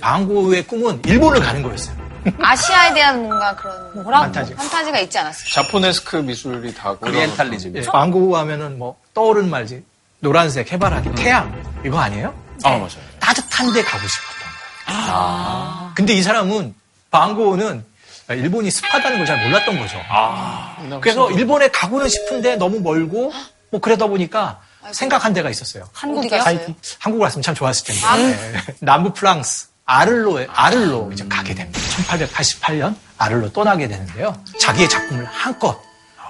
반 0.00 0.20
고흐의 0.20 0.66
꿈은 0.66 1.00
일본을 1.06 1.40
가는 1.40 1.62
거였어요. 1.62 2.07
아시아에 2.40 2.94
대한 2.94 3.22
뭔가 3.22 3.54
그런 3.56 4.02
뭐라고 4.02 4.24
판타지. 4.24 4.54
판타지가 4.54 4.98
있지 5.00 5.18
않았어요? 5.18 5.48
Japonesque 5.52 6.16
미술이 6.16 6.74
다 6.74 6.94
오리엔탈리즘. 7.00 7.76
예, 7.76 7.82
반 7.82 8.02
고흐 8.02 8.36
하면은 8.36 8.78
뭐 8.78 8.96
떠오르는 9.14 9.48
이미지 9.50 9.84
노란색 10.20 10.72
해바라기 10.72 11.14
태양 11.14 11.52
이거 11.84 11.98
아니에요? 11.98 12.34
아, 12.64 12.70
맞아요. 12.70 12.88
따뜻한 13.20 13.72
데 13.72 13.82
가고 13.82 14.04
싶었던 14.06 15.06
거예요. 15.06 15.92
근데 15.94 16.12
이 16.14 16.22
사람은 16.22 16.74
방고는 17.10 17.84
일본이 18.30 18.70
습하다는 18.70 19.18
걸 19.18 19.26
잘 19.26 19.42
몰랐던 19.46 19.78
거죠. 19.78 19.98
그래서 21.00 21.30
일본에 21.30 21.68
가고는 21.68 22.08
싶은데 22.08 22.56
너무 22.56 22.80
멀고 22.80 23.32
뭐 23.70 23.80
그러다 23.80 24.06
보니까 24.06 24.60
생각한 24.92 25.32
데가 25.32 25.50
있었어요. 25.50 25.88
한국이요? 25.92 26.40
하이티. 26.40 26.74
한국 26.98 27.20
갔으면 27.20 27.42
참 27.42 27.54
좋았을 27.54 27.86
텐데. 27.86 28.36
네. 28.36 28.60
남부 28.80 29.12
프랑스 29.12 29.67
아를로에 29.88 30.46
아를로 30.54 31.10
이제 31.12 31.24
가게 31.28 31.54
됩니다. 31.54 31.80
1888년 31.80 32.94
아를로 33.16 33.50
떠나게 33.52 33.88
되는데요. 33.88 34.34
자기의 34.60 34.86
작품을 34.88 35.24
한껏 35.24 35.80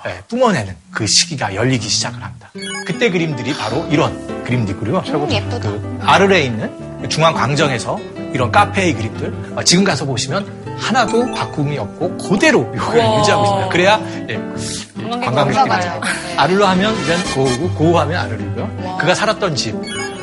예, 0.07 0.23
뿜어내는 0.29 0.77
그 0.93 1.09
시기가 1.09 1.57
열리기 1.57 1.89
시작을 1.89 2.23
합니다. 2.23 2.51
그때 2.87 3.11
그림들이 3.11 3.53
바로 3.57 3.85
이런 3.91 4.45
그림들이고요. 4.45 4.99
음, 4.99 5.31
예쁘다. 5.33 5.59
그 5.59 5.99
아르레에 6.03 6.45
있는 6.45 7.01
그 7.03 7.09
중앙 7.09 7.35
광정에서 7.35 7.99
이런 8.33 8.53
카페의 8.53 8.95
그림들 8.95 9.55
어, 9.57 9.65
지금 9.65 9.83
가서 9.83 10.05
보시면 10.05 10.79
하나도 10.79 11.33
바꿈이 11.35 11.79
없고 11.79 12.17
그대로 12.17 12.61
유지하고 12.73 13.43
있습니다. 13.45 13.69
그래야 13.71 14.01
예, 14.29 15.21
관광객들이. 15.25 16.37
아르르 16.37 16.63
하면 16.63 16.97
이젠 17.03 17.35
고우고 17.35 17.75
고우 17.75 17.99
하면 17.99 18.17
아르르고요. 18.21 18.99
그가 19.01 19.17
살았던 19.17 19.57
집 19.57 19.75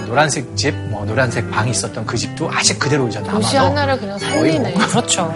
노란색 0.06 0.56
집, 0.56 0.74
뭐 0.76 1.06
노란색 1.06 1.50
방이 1.52 1.72
있었던 1.72 2.06
그 2.06 2.18
집도 2.18 2.50
아직 2.52 2.80
그대로 2.80 3.08
이제 3.08 3.20
도시 3.24 3.56
남아서 3.56 3.70
하나를 3.72 4.00
그냥 4.00 4.18
살리네. 4.20 4.74
그렇죠. 4.74 5.34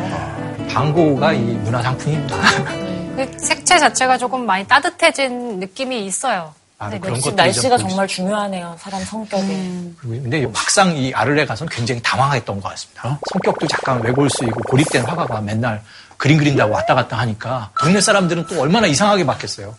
방고가 0.72 1.34
이 1.34 1.40
문화 1.40 1.82
상품입니다. 1.82 2.36
그 3.16 3.38
색채 3.38 3.80
자체가 3.80 4.18
조금 4.18 4.46
많이 4.46 4.66
따뜻해진 4.68 5.60
느낌이 5.60 6.06
있어요. 6.06 6.54
네, 6.90 6.98
그런 6.98 7.16
것들이 7.16 7.36
날씨가 7.36 7.78
좀 7.78 7.90
정말 7.90 8.08
중요하네요. 8.08 8.78
사람 8.80 9.04
성격에. 9.04 9.46
그리고 10.00 10.24
근데 10.24 10.46
막상 10.48 10.96
이 10.96 11.12
아르레 11.14 11.46
가서는 11.46 11.70
굉장히 11.70 12.02
당황했던 12.02 12.62
것 12.62 12.70
같습니다. 12.70 13.20
성격도 13.34 13.68
약간 13.74 14.02
외골수이고 14.02 14.62
고립된 14.62 15.04
화가가 15.04 15.42
맨날 15.42 15.82
그림 16.16 16.38
그린다고 16.38 16.74
왔다 16.74 16.96
갔다 16.96 17.18
하니까 17.18 17.72
동네 17.78 18.00
사람들은 18.00 18.46
또 18.48 18.62
얼마나 18.62 18.88
이상하게 18.88 19.26
봤겠어요. 19.26 19.76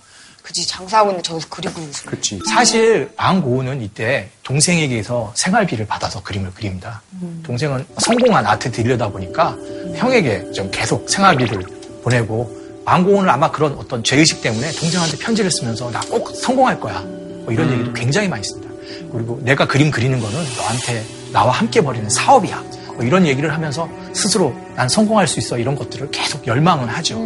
그지 0.51 0.67
장사하고 0.67 1.11
있는데 1.11 1.23
저기서 1.29 1.47
그리고 1.49 1.81
있어요. 1.81 2.11
그렇지. 2.11 2.41
사실 2.49 3.11
앙고우는 3.17 3.83
이때 3.83 4.29
동생에게서 4.43 5.33
생활비를 5.37 5.87
받아서 5.87 6.23
그림을 6.23 6.53
그립니다. 6.55 7.03
동생은 7.45 7.87
성공한 7.99 8.45
아트 8.47 8.71
딜러다 8.71 9.09
보니까 9.11 9.57
형에게 9.95 10.51
좀 10.53 10.69
계속 10.73 11.09
생활비를 11.09 11.63
보내고 12.03 12.59
앙고우는 12.85 13.29
아마 13.29 13.51
그런 13.51 13.75
어떤 13.75 14.03
죄의식 14.03 14.43
때문에 14.43 14.73
동생한테 14.73 15.17
편지를 15.19 15.51
쓰면서 15.53 15.91
나 15.93 16.01
꼭 16.11 16.35
성공할 16.35 16.81
거야. 16.81 16.99
뭐 17.01 17.47
이런 17.53 17.71
얘기도 17.73 17.93
굉장히 17.93 18.27
많이 18.29 18.43
씁니다. 18.43 18.69
그리고 19.13 19.39
내가 19.45 19.67
그림 19.67 19.91
그리는 19.93 20.19
거는 20.19 20.37
너한테 20.57 21.05
나와 21.33 21.53
함께 21.53 21.81
벌이는 21.81 22.11
사업이야. 22.11 22.61
뭐 22.97 23.05
이런 23.05 23.25
얘기를 23.25 23.53
하면서 23.53 23.89
스스로 24.13 24.53
난 24.75 24.89
성공할 24.89 25.29
수 25.29 25.39
있어 25.39 25.59
이런 25.59 25.77
것들을 25.77 26.11
계속 26.11 26.45
열망은 26.47 26.89
하죠. 26.89 27.17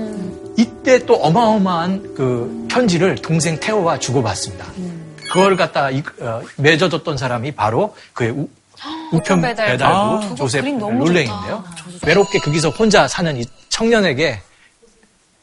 이때 0.57 1.05
또 1.07 1.15
어마어마한 1.17 2.15
그 2.15 2.67
편지를 2.71 3.17
동생 3.17 3.59
태호와 3.59 3.99
주고받습니다. 3.99 4.67
그걸 5.33 5.57
갖다 5.57 5.91
이- 5.91 6.03
어, 6.21 6.43
맺어줬던 6.57 7.17
사람이 7.17 7.53
바로 7.53 7.95
그의 8.13 8.31
우, 8.31 8.49
우편 9.13 9.41
배달. 9.41 9.67
배달부 9.73 9.95
아, 9.97 10.35
조셉 10.35 10.65
롤랭인데요. 10.65 11.65
외롭게 12.07 12.39
거기서 12.39 12.71
혼자 12.71 13.09
사는 13.09 13.37
이 13.37 13.45
청년에게 13.69 14.41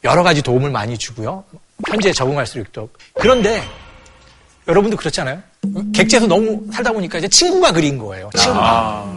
여러 0.04 0.24
가지 0.24 0.42
도움을 0.42 0.70
많이 0.72 0.98
주고요. 0.98 1.44
현재에 1.88 2.14
적응할 2.14 2.46
수 2.48 2.60
있도록. 2.60 2.98
그런데 3.16 3.62
여러분도 4.68 4.96
그렇잖아요. 4.98 5.42
객지에서 5.94 6.28
너무 6.28 6.64
살다 6.72 6.92
보니까 6.92 7.18
이제 7.18 7.28
친구가 7.28 7.72
그린 7.74 7.98
거예요. 7.98 8.30
친구가. 8.38 9.14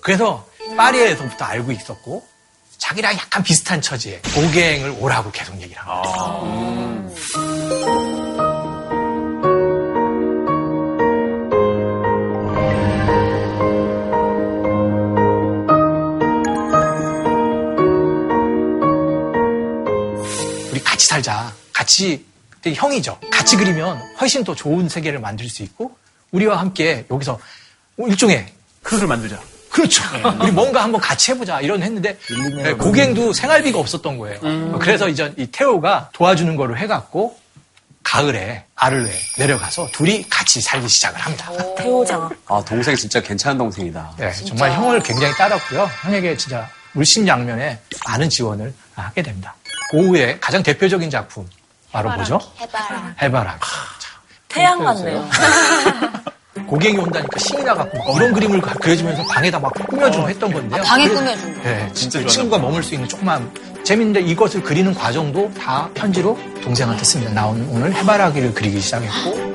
그래서 0.00 0.46
파리에서부터 0.76 1.44
알고 1.44 1.72
있었고 1.72 2.24
자기랑 2.84 3.14
약간 3.14 3.42
비슷한 3.42 3.80
처지에 3.80 4.20
고갱을 4.34 4.96
오라고 4.98 5.30
계속 5.32 5.58
얘기를 5.62 5.80
합니다. 5.80 6.10
우리 20.70 20.80
같이 20.84 21.06
살자. 21.06 21.54
같이 21.72 22.22
형이죠. 22.62 23.18
같이 23.32 23.56
그리면 23.56 23.98
훨씬 24.20 24.44
더 24.44 24.54
좋은 24.54 24.90
세계를 24.90 25.20
만들 25.20 25.48
수 25.48 25.62
있고 25.62 25.96
우리와 26.32 26.58
함께 26.58 27.06
여기서 27.10 27.40
일종의 27.96 28.52
그릇을 28.82 29.06
만들자. 29.06 29.53
그렇죠. 29.74 30.04
우리 30.40 30.52
뭔가 30.52 30.84
한번 30.84 31.00
같이 31.00 31.32
해보자 31.32 31.60
이런 31.60 31.82
했는데 31.82 32.16
네, 32.62 32.72
고갱도 32.74 33.32
생활비가 33.32 33.76
없었던 33.80 34.18
거예요. 34.18 34.78
그래서 34.78 35.08
이제 35.08 35.34
이 35.36 35.46
태호가 35.48 36.10
도와주는 36.12 36.54
거를 36.54 36.78
해갖고 36.78 37.36
가을에 38.04 38.64
아를레 38.76 39.10
내려가서 39.38 39.88
둘이 39.92 40.22
같이 40.30 40.60
살기 40.60 40.86
시작을 40.86 41.18
합니다. 41.18 41.50
태호장. 41.76 42.30
아, 42.46 42.62
동생 42.64 42.94
진짜 42.94 43.20
괜찮은 43.20 43.58
동생이다. 43.58 44.12
네, 44.16 44.30
정말 44.46 44.70
형을 44.72 45.02
굉장히 45.02 45.34
따랐고요. 45.34 45.90
형에게 46.02 46.36
진짜 46.36 46.68
물심양면에 46.92 47.80
많은 48.06 48.30
지원을 48.30 48.72
하게 48.94 49.22
됩니다. 49.22 49.56
고우의 49.90 50.38
가장 50.40 50.62
대표적인 50.62 51.10
작품 51.10 51.48
바로 51.90 52.12
뭐죠? 52.12 52.38
해봐라. 52.60 53.14
해바라기. 53.20 53.60
태양 54.48 54.84
같네요. 54.84 55.28
고갱이 56.66 56.96
온다니까 56.98 57.38
신이 57.38 57.62
나갖고 57.64 57.98
막 57.98 58.16
이런 58.16 58.32
그림을 58.32 58.60
가- 58.60 58.74
그려주면서 58.74 59.22
방에다 59.24 59.58
막 59.58 59.72
꾸며주고 59.88 60.28
했던 60.28 60.52
건데요. 60.52 60.82
방에 60.82 61.04
그래서- 61.08 61.20
꾸며준 61.20 61.54
거. 61.56 61.62
네, 61.68 61.90
진짜 61.92 62.20
그 62.20 62.26
친구가 62.26 62.58
머물 62.58 62.82
수 62.82 62.94
있는 62.94 63.08
조그만 63.08 63.50
재밌는데 63.82 64.20
이것을 64.22 64.62
그리는 64.62 64.94
과정도 64.94 65.50
다 65.54 65.90
편지로 65.94 66.38
동생한테 66.62 67.04
씁니다. 67.04 67.32
나 67.32 67.46
오늘 67.46 67.92
해바라기를 67.92 68.54
그리기 68.54 68.80
시작했고 68.80 69.54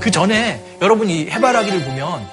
그 0.00 0.10
전에 0.10 0.62
여러분이 0.80 1.30
해바라기를 1.30 1.84
보면 1.84 2.26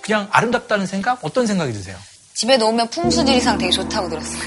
그냥 0.00 0.28
아름답다는 0.32 0.86
생각 0.86 1.20
어떤 1.24 1.46
생각이 1.46 1.72
드세요? 1.72 1.96
집에 2.42 2.56
놓으면 2.56 2.88
풍수지리상 2.88 3.56
되게 3.56 3.70
좋다고 3.70 4.08
들었어요. 4.08 4.42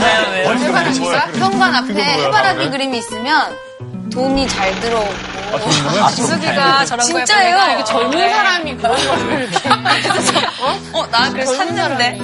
네, 0.00 0.44
왜? 0.44 0.56
해바라기가 0.56 1.18
현관 1.38 1.72
앞에 1.72 1.94
해바라기 1.94 2.68
그림이 2.70 2.98
있으면 2.98 3.56
돈이 4.12 4.48
잘 4.48 4.74
들어오고. 4.80 5.12
수기가 6.10 6.84
저런 6.84 7.06
거에 7.06 7.24
진짜예요. 7.24 7.56
보니까 7.56 7.72
이게 7.74 7.84
젊은 7.84 8.28
사람이 8.28 8.76
그런 8.78 8.96
거를 9.06 9.42
이렇게. 9.52 9.68
어, 10.94 11.06
나 11.12 11.30
그래서 11.30 11.54
샀는데. 11.54 12.18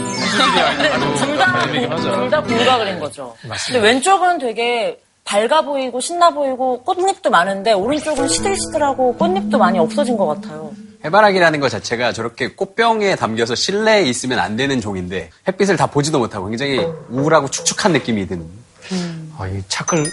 둘다 1.16 2.42
불가 2.42 2.78
그린 2.78 2.98
거죠. 2.98 3.36
근데 3.66 3.78
왼쪽은 3.78 4.38
되게 4.38 5.00
밝아 5.22 5.60
보이고 5.60 6.00
신나 6.00 6.30
보이고 6.30 6.82
꽃잎도 6.82 7.30
많은데 7.30 7.72
오른쪽은 7.72 8.26
시들시들하고 8.26 9.14
꽃잎도 9.14 9.58
많이 9.58 9.78
없어진 9.78 10.16
것 10.16 10.26
같아요. 10.26 10.72
해바라기라는 11.04 11.60
것 11.60 11.68
자체가 11.70 12.12
저렇게 12.12 12.48
꽃병에 12.48 13.16
담겨서 13.16 13.54
실내에 13.54 14.02
있으면 14.02 14.38
안 14.38 14.56
되는 14.56 14.80
종인데 14.80 15.30
햇빛을 15.48 15.76
다 15.76 15.86
보지도 15.86 16.18
못하고 16.18 16.48
굉장히 16.48 16.78
우울하고 17.08 17.50
축축한 17.50 17.92
느낌이 17.92 18.26
드는. 18.28 18.46
아, 19.38 19.46
이 19.46 19.62
차클 19.68 20.04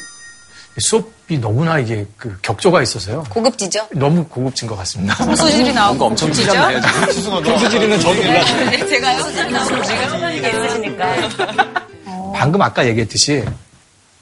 수업이 0.79 1.39
너무나 1.39 1.79
이게 1.79 2.05
그 2.17 2.37
격조가 2.41 2.83
있어서요. 2.83 3.23
고급지죠? 3.29 3.87
너무 3.93 4.23
고급진 4.25 4.67
것 4.67 4.75
같습니다. 4.77 5.15
풍수지리 5.15 5.73
나오고. 5.73 5.97
뭔가 5.97 6.05
엄청 6.05 6.31
찢었네요. 6.31 6.79
풍수지리는 7.41 7.99
저도 7.99 8.21
몰랐어요. 8.23 8.69
네, 8.69 8.85
제가요? 8.85 9.23
소변이가 10.09 10.47
있으시니까. 10.47 11.15
방금 12.35 12.61
아까 12.61 12.85
얘기했듯이 12.87 13.43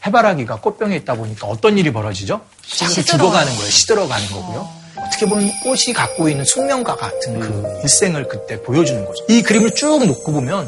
해바라기가 0.06 0.62
꽃병에 0.62 0.96
있다 0.98 1.16
보니까 1.16 1.48
어떤 1.48 1.78
일이 1.78 1.92
벌어지죠? 1.92 2.40
자꾸 2.66 3.04
죽어가는 3.04 3.54
거예요. 3.56 3.70
시들어가는 3.70 4.28
거고요. 4.28 4.85
어떻게 5.16 5.26
보면 5.28 5.50
꽃이 5.64 5.94
갖고 5.96 6.28
있는 6.28 6.44
숙명과 6.44 6.96
같은 6.96 7.40
그 7.40 7.80
일생을 7.84 8.28
그때 8.28 8.62
보여주는 8.62 9.06
거죠. 9.06 9.24
이 9.30 9.42
그림을 9.42 9.72
쭉 9.72 10.06
놓고 10.06 10.32
보면 10.32 10.68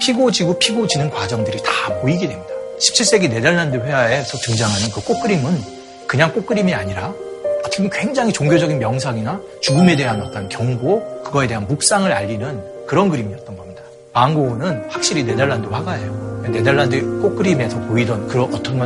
피고 0.00 0.30
지고 0.30 0.58
피고 0.58 0.86
지는 0.86 1.08
과정들이 1.10 1.62
다 1.62 1.94
보이게 2.00 2.26
됩니다. 2.28 2.48
17세기 2.80 3.30
네덜란드 3.30 3.76
회화에서 3.76 4.38
등장하는 4.38 4.90
그 4.90 5.00
꽃 5.00 5.20
그림은 5.22 5.62
그냥 6.06 6.32
꽃 6.32 6.46
그림이 6.46 6.74
아니라 6.74 7.14
어떻게 7.60 7.78
보면 7.78 7.90
굉장히 7.90 8.32
종교적인 8.32 8.78
명상이나 8.78 9.40
죽음에 9.60 9.96
대한 9.96 10.20
어떤 10.20 10.48
경고, 10.48 11.22
그거에 11.24 11.46
대한 11.46 11.66
묵상을 11.66 12.10
알리는 12.12 12.86
그런 12.86 13.08
그림이었던 13.08 13.56
겁니다. 13.56 13.82
방고우는 14.12 14.86
확실히 14.88 15.24
네덜란드 15.24 15.68
화가예요. 15.68 16.42
네덜란드 16.52 17.00
꽃 17.20 17.36
그림에서 17.36 17.78
보이던 17.80 18.28
그런 18.28 18.52
어떤 18.54 18.78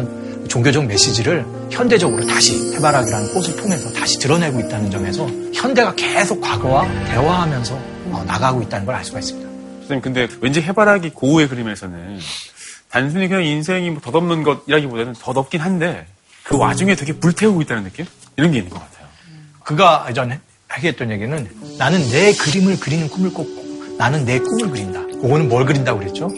종교적 0.50 0.84
메시지를 0.84 1.46
현대적으로 1.70 2.26
다시 2.26 2.74
해바라기라는 2.74 3.32
꽃을 3.32 3.54
통해서 3.56 3.90
다시 3.92 4.18
드러내고 4.18 4.58
있다는 4.60 4.90
점에서 4.90 5.26
현대가 5.54 5.94
계속 5.94 6.40
과거와 6.40 6.86
대화하면서 7.06 7.74
어, 8.06 8.24
나가고 8.26 8.60
있다는 8.62 8.84
걸 8.84 8.96
알 8.96 9.04
수가 9.04 9.20
있습니다. 9.20 9.48
선생님, 9.82 10.02
근데 10.02 10.28
왠지 10.40 10.60
해바라기 10.60 11.10
고우의 11.10 11.48
그림에서는 11.48 12.18
단순히 12.90 13.28
그냥 13.28 13.44
인생이 13.44 13.90
뭐 13.90 14.00
덧없는 14.00 14.42
것이라기보다는 14.42 15.12
덧없긴 15.14 15.60
한데 15.60 16.06
그 16.42 16.56
와중에 16.58 16.96
되게 16.96 17.12
불태우고 17.12 17.62
있다는 17.62 17.84
느낌? 17.84 18.04
이런 18.36 18.50
게 18.50 18.58
있는 18.58 18.70
것 18.70 18.80
같아요. 18.80 19.06
그가 19.62 20.06
예전에 20.10 20.40
하겠던 20.66 21.12
얘기는 21.12 21.48
나는 21.78 22.10
내 22.10 22.32
그림을 22.34 22.80
그리는 22.80 23.08
꿈을 23.08 23.32
꿨고 23.32 23.96
나는 23.98 24.24
내 24.24 24.40
꿈을 24.40 24.68
그린다. 24.70 25.00
그거는 25.22 25.48
뭘 25.48 25.64
그린다고 25.64 26.00
그랬죠? 26.00 26.28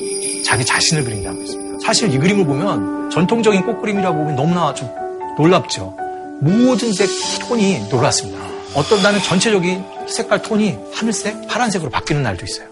자기 0.45 0.65
자신을 0.67 1.05
그린다고 1.05 1.41
했습니다. 1.41 1.72
사실 1.85 2.13
이 2.13 2.19
그림을 2.19 2.47
보면 2.47 3.11
전통적인 3.11 3.65
꽃 3.67 3.81
그림이라고 3.81 4.17
보면 4.17 4.37
너무나 4.37 4.73
좀 4.75 4.89
놀랍죠. 5.37 5.97
모든 6.41 6.93
색 6.93 7.09
톤이 7.41 7.89
놀랐습니다. 7.91 8.41
어떤 8.75 9.03
날은 9.03 9.21
전체적인 9.23 9.85
색깔 10.09 10.43
톤이 10.43 10.79
하늘색, 10.95 11.49
파란색으로 11.49 11.91
바뀌는 11.91 12.23
날도 12.23 12.45
있어요. 12.45 12.67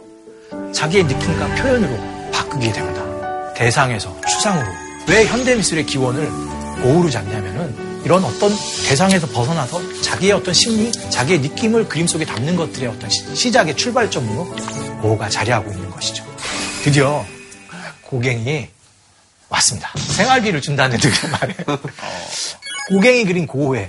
자기의 0.72 1.04
느낌과 1.04 1.54
표현으로 1.56 1.96
바꾸게 2.32 2.72
됩니다. 2.72 3.54
대상에서 3.54 4.14
추상으로. 4.22 4.66
왜 5.08 5.26
현대미술의 5.26 5.86
기원을 5.86 6.28
고우로 6.82 7.10
잡냐면은 7.10 7.74
이런 8.04 8.24
어떤 8.24 8.50
대상에서 8.86 9.26
벗어나서 9.26 9.80
자기의 10.00 10.32
어떤 10.32 10.54
심리, 10.54 10.90
자기의 10.92 11.40
느낌을 11.40 11.88
그림 11.88 12.06
속에 12.06 12.24
담는 12.24 12.56
것들의 12.56 12.88
어떤 12.88 13.10
시, 13.10 13.52
작의 13.52 13.76
출발점으로 13.76 14.48
고우가 15.02 15.28
자리하고 15.28 15.70
있는 15.70 15.90
것이죠. 15.90 16.24
드디어 16.82 17.24
고갱이 18.02 18.68
왔습니다. 19.50 19.90
생활비를 19.96 20.60
준다는 20.60 20.96
듯이 21.00 21.26
말해요. 21.28 21.78
고갱이 22.88 23.24
그린 23.24 23.46
고우의 23.46 23.88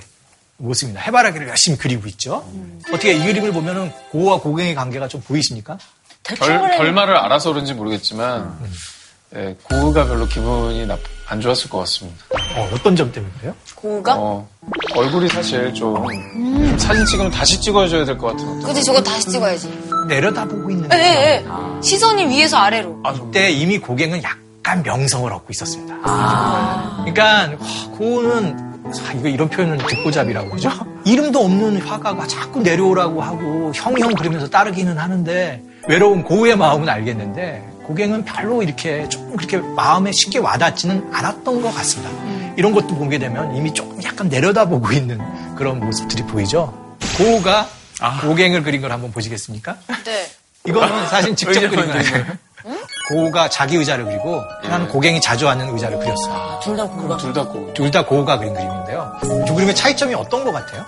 모습입니다. 0.58 1.02
해바라기를 1.02 1.48
열심히 1.48 1.78
그리고 1.78 2.08
있죠. 2.10 2.46
어떻게 2.90 3.14
이 3.14 3.24
그림을 3.24 3.52
보면은 3.52 3.92
고우와 4.12 4.40
고갱의 4.42 4.76
관계가 4.76 5.08
좀 5.08 5.22
보이십니까? 5.22 5.78
결, 6.24 6.38
결말을 6.78 7.18
알아서 7.18 7.50
그런지 7.52 7.74
모르겠지만 7.74 8.60
예, 9.36 9.56
고우가 9.64 10.06
별로 10.08 10.28
기분이 10.28 10.86
나, 10.86 10.98
안 11.28 11.40
좋았을 11.40 11.70
것 11.70 11.80
같습니다. 11.80 12.26
어, 12.56 12.70
어떤 12.74 12.96
점 12.98 13.12
때문에 13.12 13.32
그래요? 13.40 13.56
고우가? 13.76 14.16
어, 14.18 14.48
얼굴이 14.94 15.30
사실 15.30 15.74
좀 15.74 16.06
사진 16.78 17.06
찍으면 17.06 17.32
다시 17.32 17.60
찍어줘야 17.62 18.04
될 18.04 18.18
것 18.18 18.28
같은 18.28 18.46
어떤 18.48 18.62
그치, 18.74 18.84
저거 18.84 19.02
다시 19.02 19.30
찍어야지. 19.30 19.72
내려다보고 20.10 20.70
있는 20.70 20.90
예, 20.94 20.98
예, 20.98 21.46
예. 21.46 21.46
시선이 21.82 22.26
위에서 22.28 22.58
아래로. 22.58 23.00
아, 23.06 23.14
이때 23.14 23.50
이미 23.50 23.80
고갱은 23.80 24.22
약 24.22 24.38
간 24.64 24.84
명성을 24.84 25.32
얻고 25.32 25.48
있었습니다. 25.50 25.98
그러니까 27.00 27.24
와, 27.24 27.50
고우는 27.98 28.72
아, 29.08 29.14
이거 29.14 29.28
이런 29.28 29.50
표현은 29.50 29.78
듣보잡이라고 29.78 30.50
그러죠. 30.50 30.70
이름도 31.06 31.40
없는 31.40 31.82
화가가 31.82 32.28
자꾸 32.28 32.62
내려오라고 32.62 33.22
하고 33.22 33.72
형형 33.74 34.14
그러면서 34.14 34.50
따르기는 34.50 34.98
하는데 34.98 35.64
외로운 35.88 36.24
고우의 36.24 36.58
마음은 36.58 36.88
알겠는데 36.90 37.70
고갱은 37.86 38.26
별로 38.26 38.62
이렇게 38.62 39.08
조금 39.10 39.36
그렇게 39.36 39.58
마음에 39.58 40.12
쉽게 40.12 40.40
와닿지는 40.40 41.10
않았던 41.12 41.62
것 41.62 41.74
같습니다. 41.76 42.12
이런 42.56 42.74
것도 42.74 42.96
보게 42.96 43.18
되면 43.18 43.56
이미 43.56 43.74
조금 43.74 44.02
약간 44.04 44.30
내려다보고 44.30 44.92
있는 44.92 45.20
그런 45.56 45.80
모습들이 45.80 46.24
보이죠. 46.24 46.74
고우가 47.18 47.68
고갱을 48.22 48.64
그린 48.64 48.82
걸 48.82 48.92
한번 48.92 49.12
보시겠습니까? 49.12 49.78
네. 50.06 50.30
이거는 50.66 51.08
사실 51.08 51.36
직접 51.36 51.60
그린 51.62 51.72
거 51.72 51.76
만드는 51.78 52.06
아니에요. 52.06 52.38
고우가 53.12 53.50
자기 53.50 53.76
의자를 53.78 54.06
그리고 54.06 54.44
하나는 54.64 54.88
고갱이 54.88 55.22
자주 55.22 55.48
앉는 55.50 55.70
의자를 55.74 56.00
그렸어요. 56.00 56.60
둘 56.64 56.78
다 56.78 56.86
고우가. 56.88 57.18
둘 57.18 57.34
다 57.34 57.44
고우. 57.46 57.74
둘다 57.74 58.06
고우가 58.06 58.38
그린 58.40 58.54
그림인데요. 58.54 59.12
두 59.48 59.54
그림의 59.56 59.76
차이점이 59.76 60.14
어떤 60.16 60.44
것 60.44 60.52
같아요? 60.52 60.84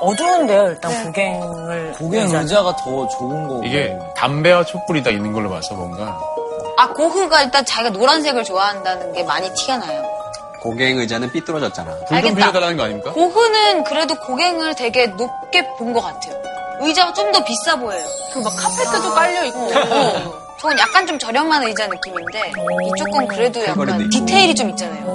어두운데요, 0.00 0.68
일단 0.68 1.04
고갱을. 1.06 1.92
고갱 1.98 2.30
의자가 2.34 2.76
더 2.76 3.08
좋은 3.08 3.48
거고. 3.48 3.64
이게 3.64 3.98
담배와 4.16 4.64
촛불이 4.64 5.02
다 5.02 5.10
있는 5.10 5.32
걸로 5.32 5.50
봐서 5.50 5.74
뭔가 5.74 6.18
아, 6.76 6.88
고흐가 6.92 7.42
일단 7.42 7.64
자기가 7.64 7.90
노란색을 7.90 8.44
좋아한다는 8.44 9.12
게 9.12 9.24
많이 9.24 9.52
티가 9.54 9.78
나요. 9.78 10.02
고갱 10.62 10.98
의자는 10.98 11.30
삐뚤어졌잖아. 11.32 11.90
불좀 11.98 12.16
알겠다. 12.16 12.34
빌려달라는 12.36 12.76
거 12.76 12.82
아닙니까? 12.84 13.12
고흐는 13.12 13.84
그래도 13.84 14.14
고갱을 14.14 14.74
되게 14.76 15.06
높게 15.06 15.66
본 15.76 15.92
것 15.92 16.00
같아요. 16.02 16.34
의자가 16.80 17.12
좀 17.14 17.32
더 17.32 17.42
비싸 17.44 17.74
보여요. 17.76 18.04
그 18.32 18.38
막 18.40 18.54
카페트도 18.56 19.14
깔려 19.14 19.44
있고. 19.46 19.68
저건 20.60 20.78
약간 20.78 21.06
좀 21.06 21.18
저렴한 21.18 21.62
의자 21.64 21.86
느낌인데 21.86 22.52
이쪽은 22.96 23.28
그래도 23.28 23.60
컬거리도 23.64 23.92
약간. 23.92 24.10
디테일이 24.10 24.54
좀 24.54 24.70
있잖아요. 24.70 25.06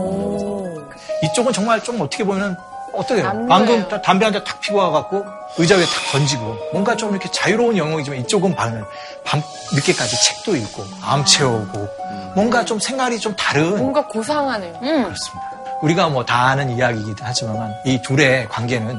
이쪽은 1.23 1.51
정말 1.53 1.81
좀 1.83 1.99
어떻게 2.01 2.23
보면 2.23 2.57
어떻게 2.93 3.21
해요? 3.21 3.29
안 3.29 3.47
방금. 3.47 3.87
담배 4.01 4.25
한 4.25 4.31
대 4.33 4.43
탁 4.43 4.59
피고 4.61 4.77
와갖고 4.77 5.25
의자 5.57 5.75
위에 5.75 5.83
탁 5.85 6.11
던지고 6.11 6.57
뭔가 6.71 6.95
좀 6.95 7.11
이렇게 7.11 7.29
자유로운 7.31 7.75
영역이지만 7.77 8.19
이쪽은 8.21 8.55
밤, 8.55 8.83
밤 9.25 9.41
늦게까지 9.73 10.15
책도 10.25 10.55
읽고 10.55 10.83
마음 11.01 11.25
채우고 11.25 11.87
뭔가 12.35 12.63
좀 12.63 12.79
생활이 12.79 13.19
좀 13.19 13.35
다른 13.35 13.77
뭔가 13.77 14.05
고상하네요. 14.07 14.79
그렇습니다. 14.79 15.51
우리가 15.81 16.07
뭐 16.09 16.23
다 16.25 16.47
아는 16.47 16.69
이야기이긴 16.77 17.15
하지만 17.21 17.73
이 17.85 18.01
둘의 18.01 18.47
관계는 18.49 18.97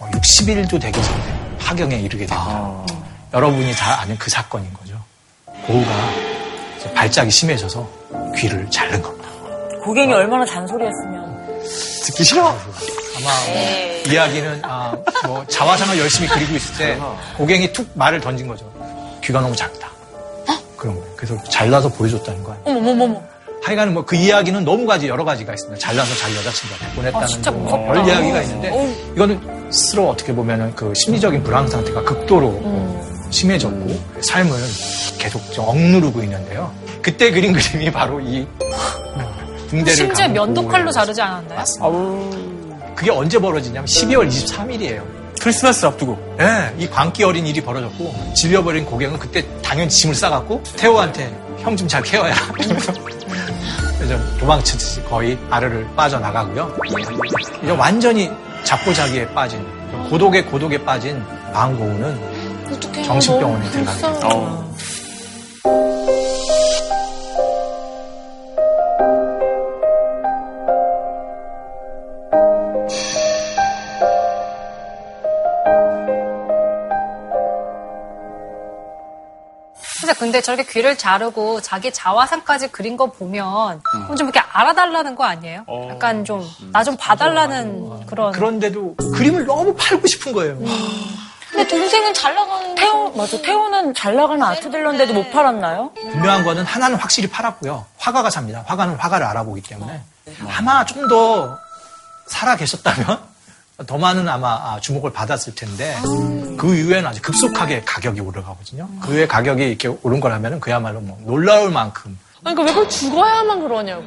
60일도 0.00 0.80
되기 0.80 1.00
전에 1.02 1.56
파경에 1.60 1.96
이르게 1.96 2.26
됩니다. 2.26 2.84
여러분이 3.32 3.74
잘 3.74 3.92
아는 3.94 4.16
그 4.18 4.30
사건인 4.30 4.72
거죠. 4.74 4.83
고우가 5.66 5.90
이제 6.78 6.92
발작이 6.92 7.30
심해져서 7.30 7.88
귀를 8.36 8.68
자른 8.70 9.00
겁니다. 9.00 9.28
고갱이 9.84 10.12
얼마나 10.12 10.44
잔소리했으면. 10.44 11.34
듣기 12.04 12.24
싫어. 12.24 12.42
아마 12.48 13.30
뭐 13.46 14.12
이야기는 14.12 14.60
아, 14.64 14.94
뭐 15.26 15.44
자화상을 15.46 15.98
열심히 15.98 16.28
그리고 16.28 16.54
있을 16.56 16.76
때 16.76 16.98
고갱이 17.36 17.72
툭 17.72 17.88
말을 17.94 18.20
던진 18.20 18.46
거죠. 18.46 18.70
귀가 19.22 19.40
너무 19.40 19.54
작다. 19.56 19.88
그런 20.76 20.96
거예요. 21.00 21.12
그래서 21.16 21.42
잘라서 21.44 21.88
보여줬다는 21.88 22.44
거예요. 22.44 22.60
어머머머머. 22.64 23.22
하여간 23.62 23.94
뭐 23.94 24.04
그 24.04 24.14
이야기는 24.16 24.62
너무 24.66 24.84
가지 24.84 25.08
여러 25.08 25.24
가지가 25.24 25.54
있습니다. 25.54 25.78
잘라서 25.80 26.14
자기 26.16 26.36
여자친구한테 26.36 26.94
보냈다는 26.96 27.26
무섭다. 27.62 27.92
별 27.94 28.06
이야기가 28.06 28.42
있는데 28.42 28.94
이거는 29.16 29.72
스스로 29.72 30.10
어떻게 30.10 30.34
보면은 30.34 30.74
그 30.74 30.92
심리적인 30.94 31.42
불안 31.42 31.66
상태가 31.66 32.02
극도로 32.02 32.48
어, 32.62 33.28
심해졌고 33.30 33.98
삶을 34.20 34.52
계속 35.24 35.40
좀 35.54 35.66
억누르고 35.66 36.22
있는데요. 36.24 36.70
그때 37.00 37.30
그린 37.30 37.54
그림이 37.54 37.90
바로 37.90 38.20
이 38.20 38.46
붕대를 39.70 39.94
심지어 39.96 40.28
면도칼로 40.28 40.90
자르지 40.92 41.22
않았나요? 41.22 41.54
맞습니다. 41.56 42.94
그게 42.94 43.10
언제 43.10 43.38
벌어지냐면 43.38 43.86
12월 43.86 44.28
23일이에요. 44.28 45.02
크리스마스를 45.40 45.88
앞두고 45.88 46.36
예, 46.40 46.74
이 46.78 46.86
광기 46.88 47.24
어린 47.24 47.46
일이 47.46 47.60
벌어졌고 47.62 48.34
질려버린 48.36 48.84
고객은 48.84 49.18
그때 49.18 49.42
당연히 49.62 49.88
짐을 49.88 50.14
싸갖고 50.14 50.62
태호한테 50.76 51.34
형 51.60 51.74
좀 51.74 51.88
잘 51.88 52.02
케어야 52.02 52.34
이러면서 52.58 52.92
그래서 53.98 54.38
도망치듯이 54.38 55.02
거의 55.04 55.38
아래를 55.48 55.86
빠져나가고요. 55.96 56.70
이제 57.62 57.72
완전히 57.72 58.30
잡고자기에 58.64 59.28
빠진 59.32 59.64
고독에 60.10 60.42
고독에 60.44 60.82
빠진 60.84 61.22
방고우는. 61.54 62.44
정신병원에. 63.04 63.70
됩니다. 63.70 63.92
근데 80.24 80.40
저렇게 80.40 80.64
귀를 80.64 80.96
자르고 80.96 81.60
자기 81.60 81.92
자화상까지 81.92 82.68
그린 82.68 82.96
거 82.96 83.12
보면 83.12 83.82
그럼 83.82 84.16
좀 84.16 84.26
이렇게 84.28 84.40
알아달라는 84.40 85.16
거 85.16 85.24
아니에요? 85.24 85.64
어. 85.66 85.88
약간 85.90 86.24
좀 86.24 86.42
나좀 86.72 86.96
봐달라는 86.96 88.06
그런 88.06 88.32
그런데도 88.32 88.96
그림을 89.14 89.44
너무 89.44 89.74
팔고 89.74 90.06
싶은 90.06 90.32
거예요. 90.32 90.58
근데 91.54 91.68
동생은 91.68 92.12
잘 92.14 92.34
나가는 92.34 92.74
태호, 92.74 93.10
맞아. 93.12 93.40
태호는 93.40 93.94
잘 93.94 94.16
나가는 94.16 94.42
아트 94.42 94.68
딜러인데도 94.70 95.14
못 95.14 95.30
팔았나요? 95.30 95.92
분명한 95.94 96.42
거는 96.42 96.64
하나는 96.64 96.96
확실히 96.98 97.28
팔았고요. 97.30 97.86
화가가 97.98 98.28
삽니다. 98.30 98.64
화가는 98.66 98.96
화가를 98.96 99.24
알아보기 99.26 99.62
때문에 99.62 100.02
아마 100.48 100.84
좀 100.84 101.08
더 101.08 101.58
살아 102.26 102.56
계셨다면 102.56 103.20
더 103.86 103.98
많은 103.98 104.26
아마 104.28 104.48
아, 104.54 104.80
주목을 104.80 105.12
받았을 105.12 105.54
텐데 105.54 105.96
그 106.56 106.74
이후에는 106.74 107.06
아주 107.06 107.20
급속하게 107.22 107.82
가격이 107.84 108.20
올라가거든요. 108.20 108.88
그 109.02 109.12
후에 109.12 109.26
가격이 109.28 109.62
이렇게 109.62 109.88
오른 110.02 110.18
거라면 110.20 110.58
그야말로 110.60 111.00
뭐 111.00 111.18
놀라울 111.24 111.70
만큼 111.70 112.18
아니, 112.42 112.54
그러니까 112.56 112.62
왜 112.62 112.72
그걸 112.72 112.88
죽어야만 112.88 113.60
그러냐고. 113.60 114.04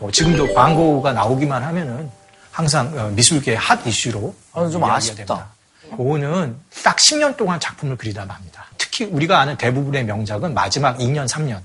뭐 0.00 0.10
지금도 0.10 0.52
광고가 0.54 1.12
나오기만 1.12 1.62
하면은 1.62 2.10
항상 2.50 2.92
어, 2.98 3.04
미술계의 3.14 3.56
핫 3.56 3.86
이슈로 3.86 4.34
아, 4.52 4.60
좀 4.68 4.80
이야기가 4.80 4.94
아쉽다. 4.94 5.14
됩니다. 5.16 5.46
고은은 5.96 6.56
딱 6.84 6.96
10년 6.96 7.36
동안 7.36 7.58
작품을 7.60 7.96
그리다 7.96 8.24
맙니다. 8.24 8.64
특히 8.78 9.04
우리가 9.04 9.40
아는 9.40 9.56
대부분의 9.56 10.04
명작은 10.04 10.54
마지막 10.54 10.98
2년, 10.98 11.28
3년. 11.28 11.60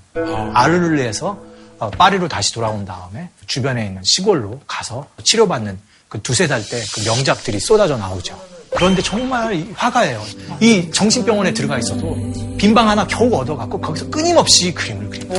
아르르에서 0.54 1.38
어, 1.78 1.90
파리로 1.90 2.28
다시 2.28 2.52
돌아온 2.54 2.84
다음에 2.86 3.28
주변에 3.46 3.86
있는 3.86 4.02
시골로 4.02 4.60
가서 4.66 5.06
치료받는 5.22 5.78
그 6.08 6.22
두세 6.22 6.46
달 6.46 6.62
때 6.62 6.80
그 6.94 7.00
명작들이 7.08 7.58
쏟아져 7.60 7.96
나오죠. 7.96 8.38
그런데 8.70 9.02
정말 9.02 9.54
이 9.54 9.70
화가예요. 9.76 10.22
이 10.60 10.90
정신병원에 10.90 11.52
들어가 11.52 11.78
있어도 11.78 12.16
빈 12.58 12.74
방 12.74 12.88
하나 12.88 13.06
겨우 13.06 13.32
얻어갖고 13.34 13.80
거기서 13.80 14.08
끊임없이 14.10 14.72
그림을 14.72 15.08
그립니다. 15.10 15.34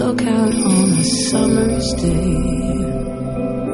Look 0.00 0.22
out 0.22 0.54
on 0.54 0.92
a 0.96 1.04
summer's 1.04 1.92
day 1.94 2.34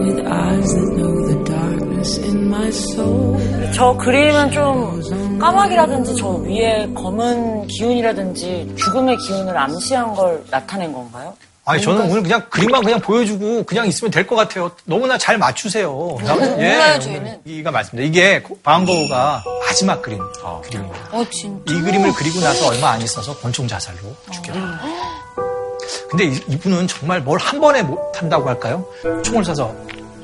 with 0.01 0.27
eyes 0.27 0.73
that 0.75 0.89
know 0.97 1.15
the 1.29 1.45
darkness 1.45 2.19
in 2.19 2.49
my 2.49 2.69
soul. 2.69 3.73
저 3.73 3.93
그림은 3.97 4.51
좀 4.51 5.39
까마귀라든지 5.39 6.17
저 6.17 6.29
위에 6.31 6.89
검은 6.95 7.69
기운이라든지 7.69 8.75
죽음의 8.77 9.17
기운을 9.19 9.57
암시한 9.57 10.15
걸 10.15 10.43
나타낸 10.51 10.93
건가요? 10.93 11.35
아니 11.65 11.81
저는 11.83 12.11
오늘 12.11 12.23
그냥 12.23 12.43
그림만 12.51 12.83
그냥 12.85 13.01
보여주고 13.01 13.65
그냥 13.65 13.87
있으면 13.87 14.11
될 14.11 14.27
것 14.27 14.37
같아요. 14.37 14.71
너무나 14.85 15.19
잘 15.19 15.37
맞추세요. 15.39 16.17
예, 16.21 16.25
몰라요, 16.25 16.99
저희는. 17.01 17.41
이가 17.45 17.71
맞습니다. 17.71 18.07
이게 18.07 18.43
방고가 18.63 19.43
마지막 19.67 20.01
그림 20.03 20.19
그림입니다. 20.63 20.99
어, 21.13 21.25
진짜. 21.31 21.73
이 21.73 21.81
그림을 21.81 22.13
그리고 22.17 22.41
나서 22.41 22.69
얼마 22.69 22.91
안 22.91 23.03
있어서 23.03 23.37
권총 23.39 23.67
자살로 23.69 23.99
죽게 24.31 24.53
됩니다. 24.53 24.81
근데 26.11 26.25
이- 26.25 26.41
이분은 26.49 26.87
정말 26.89 27.21
뭘 27.21 27.39
한 27.39 27.61
번에 27.61 27.83
못 27.83 27.99
한다고 28.21 28.49
할까요? 28.49 28.85
총을 29.23 29.43
쏴서 29.45 29.73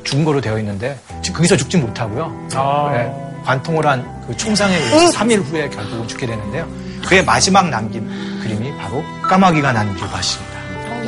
죽은 0.05 0.25
거로 0.25 0.41
되어 0.41 0.59
있는데 0.59 0.99
지금 1.23 1.37
거기서 1.39 1.57
죽지 1.57 1.77
못하고요. 1.79 2.49
네, 2.93 3.13
관통을 3.45 3.87
한 3.87 4.23
그 4.27 4.37
총상에 4.37 4.77
의해서 4.77 5.19
3일 5.19 5.43
후에 5.45 5.69
결국은 5.69 6.07
죽게 6.07 6.27
되는데요. 6.27 6.67
그의 7.07 7.25
마지막 7.25 7.69
남긴 7.69 8.07
그림이 8.41 8.73
바로 8.77 9.03
까마귀가 9.23 9.73
난 9.73 9.95
길밭입니다. 9.97 10.53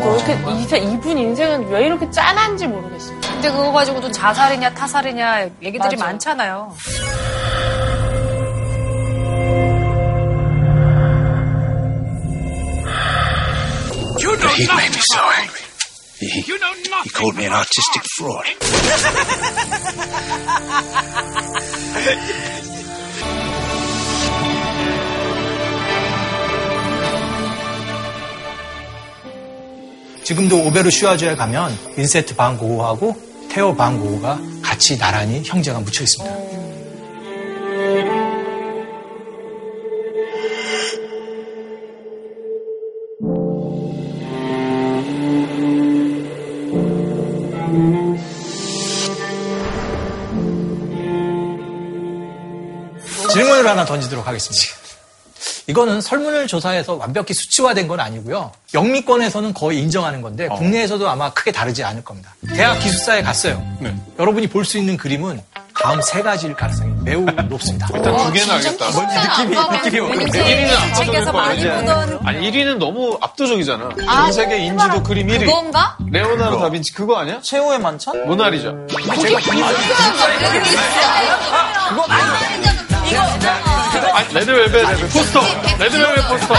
뭐 0.05 0.17
이렇게 0.17 0.35
이세- 0.35 0.79
이분 0.79 1.17
인생은 1.17 1.69
왜 1.71 1.87
이렇게 1.87 2.11
짠한지 2.11 2.67
모르겠어요. 2.67 3.17
근데 3.21 3.51
그거 3.53 3.71
가지고도 3.71 4.11
자살이냐 4.11 4.75
타살이냐 4.75 5.43
얘기들이 5.63 5.79
맞아. 5.97 5.97
많잖아요. 6.05 6.73
He 14.25 14.31
made 14.31 14.91
me 14.91 15.03
so 15.13 15.21
angry. 15.37 15.61
He, 16.19 16.29
he 16.29 17.11
called 17.11 17.37
me 17.37 17.45
an 17.45 17.53
artistic 17.53 18.03
fraud. 18.17 18.47
지금도 30.25 30.57
오베르 30.69 30.91
슈아주에 30.91 31.35
가면 31.35 31.79
빈세트 31.95 32.35
반 32.37 32.57
고흐하고 32.57 33.15
테오 33.51 33.77
반 33.77 34.01
고흐가 34.01 34.41
같이 34.63 34.97
나란히 34.97 35.43
형제가 35.45 35.81
묻혀 35.81 36.03
있습니다. 36.03 36.74
질문을 53.35 53.67
하나 53.69 53.85
던지도록 53.85 54.27
하겠습니다. 54.27 54.85
이거는 55.67 56.01
설문을 56.01 56.47
조사해서 56.47 56.95
완벽히 56.95 57.35
수치화된 57.35 57.87
건 57.87 58.01
아니고요. 58.01 58.51
영미권에서는 58.73 59.53
거의 59.53 59.79
인정하는 59.81 60.23
건데 60.23 60.49
국내에서도 60.49 61.09
아마 61.09 61.33
크게 61.35 61.53
다르지 61.53 61.85
않을 61.85 62.03
겁니다. 62.03 62.35
대학 62.55 62.79
기숙사에 62.79 63.23
갔어요. 63.23 63.63
여러분이 64.19 64.47
볼 64.49 64.65
수 64.65 64.79
있는 64.79 64.97
그림은 64.97 65.43
다음 65.83 66.01
세 66.03 66.23
가지일 66.23 66.55
가능성이 66.55 66.95
매우 67.03 67.25
높습니다. 67.25 67.89
일단 67.95 68.17
두 68.17 68.33
개는 68.33 68.55
알겠다. 68.55 68.91
뭔지 68.91 69.17
느낌이 69.19 69.57
느낌이 69.73 70.01
오는데 70.01 70.45
1위는 70.45 70.73
압도적일 70.83 71.25
거 71.25 71.39
아니야. 71.41 71.83
보던- 71.83 72.27
아니 72.27 72.51
1위는 72.51 72.77
너무 72.79 73.19
압도적이잖아. 73.21 73.91
아, 74.07 74.23
전 74.23 74.33
세계 74.33 74.59
인지도 74.59 75.03
그림 75.03 75.27
1위. 75.27 75.45
그건가? 75.47 75.97
레오나르도 76.11 76.61
다빈치 76.61 76.95
그거 76.95 77.17
아니야? 77.19 77.41
최후의 77.43 77.81
만찬? 77.81 78.27
모나리자. 78.27 78.69
아, 82.09 82.84
레드벨벳 84.33 84.73
레드 84.91 85.09
포스터. 85.13 85.41
레드벨벳 85.79 86.29
포스터. 86.29 86.55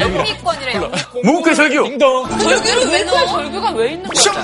영미권이래요. 0.00 0.90
무국회 1.22 1.54
설교. 1.54 1.98
절규를 1.98 2.86
왜 2.90 3.02
넣어? 3.04 3.26
절규가 3.26 3.70
왜 3.72 3.90
있는 3.92 4.08
거야? 4.08 4.34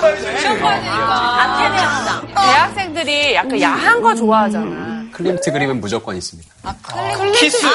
아테네입니다. 1.39 2.21
대학생들이 2.35 3.33
약간 3.35 3.59
야한 3.61 4.01
거 4.01 4.13
좋아하잖아. 4.15 5.01
클림트 5.11 5.51
그림은 5.51 5.81
무조건 5.81 6.15
있습니다. 6.15 6.49
키스. 7.39 7.65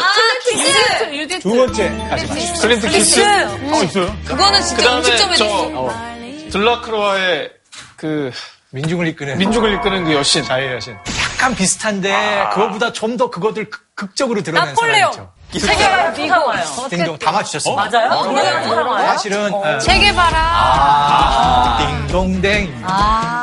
유디트, 0.52 1.14
유디트. 1.14 1.40
두 1.40 1.54
번째까지 1.54 2.26
맞추 2.26 2.60
클린트 2.62 2.88
키스. 2.88 3.20
어, 3.20 3.82
있어요? 3.84 4.16
그거는 4.24 4.62
진짜 4.62 4.76
그다음에 4.76 4.98
음식점에 4.98 5.36
저 5.36 5.92
들라크로아의 6.50 7.50
그 7.96 8.30
민중을 8.70 9.08
이끄는 9.08 9.38
민족을 9.38 9.74
이끄는 9.74 10.04
그 10.04 10.12
여신. 10.14 10.44
자유 10.44 10.72
여신. 10.72 10.96
약간 11.36 11.54
비슷한데 11.54 12.46
그거보다 12.54 12.92
좀 12.92 13.16
더 13.16 13.30
그것들 13.30 13.70
극- 13.70 13.94
극적으로 13.94 14.42
드러낸 14.42 14.74
나폴레옹. 14.74 15.12
사람이죠. 15.12 15.36
세계가 15.66 16.12
비상화요. 16.12 16.64
딩동 16.90 17.18
다 17.18 17.32
맞추셨습니다. 17.32 17.88
맞아요? 17.90 18.24
노래가 18.24 18.60
비상화요? 18.62 19.06
사실은 19.06 19.54
어, 19.54 19.78
체게바라. 19.78 20.38
아, 20.38 21.78
딩동댕. 22.08 22.84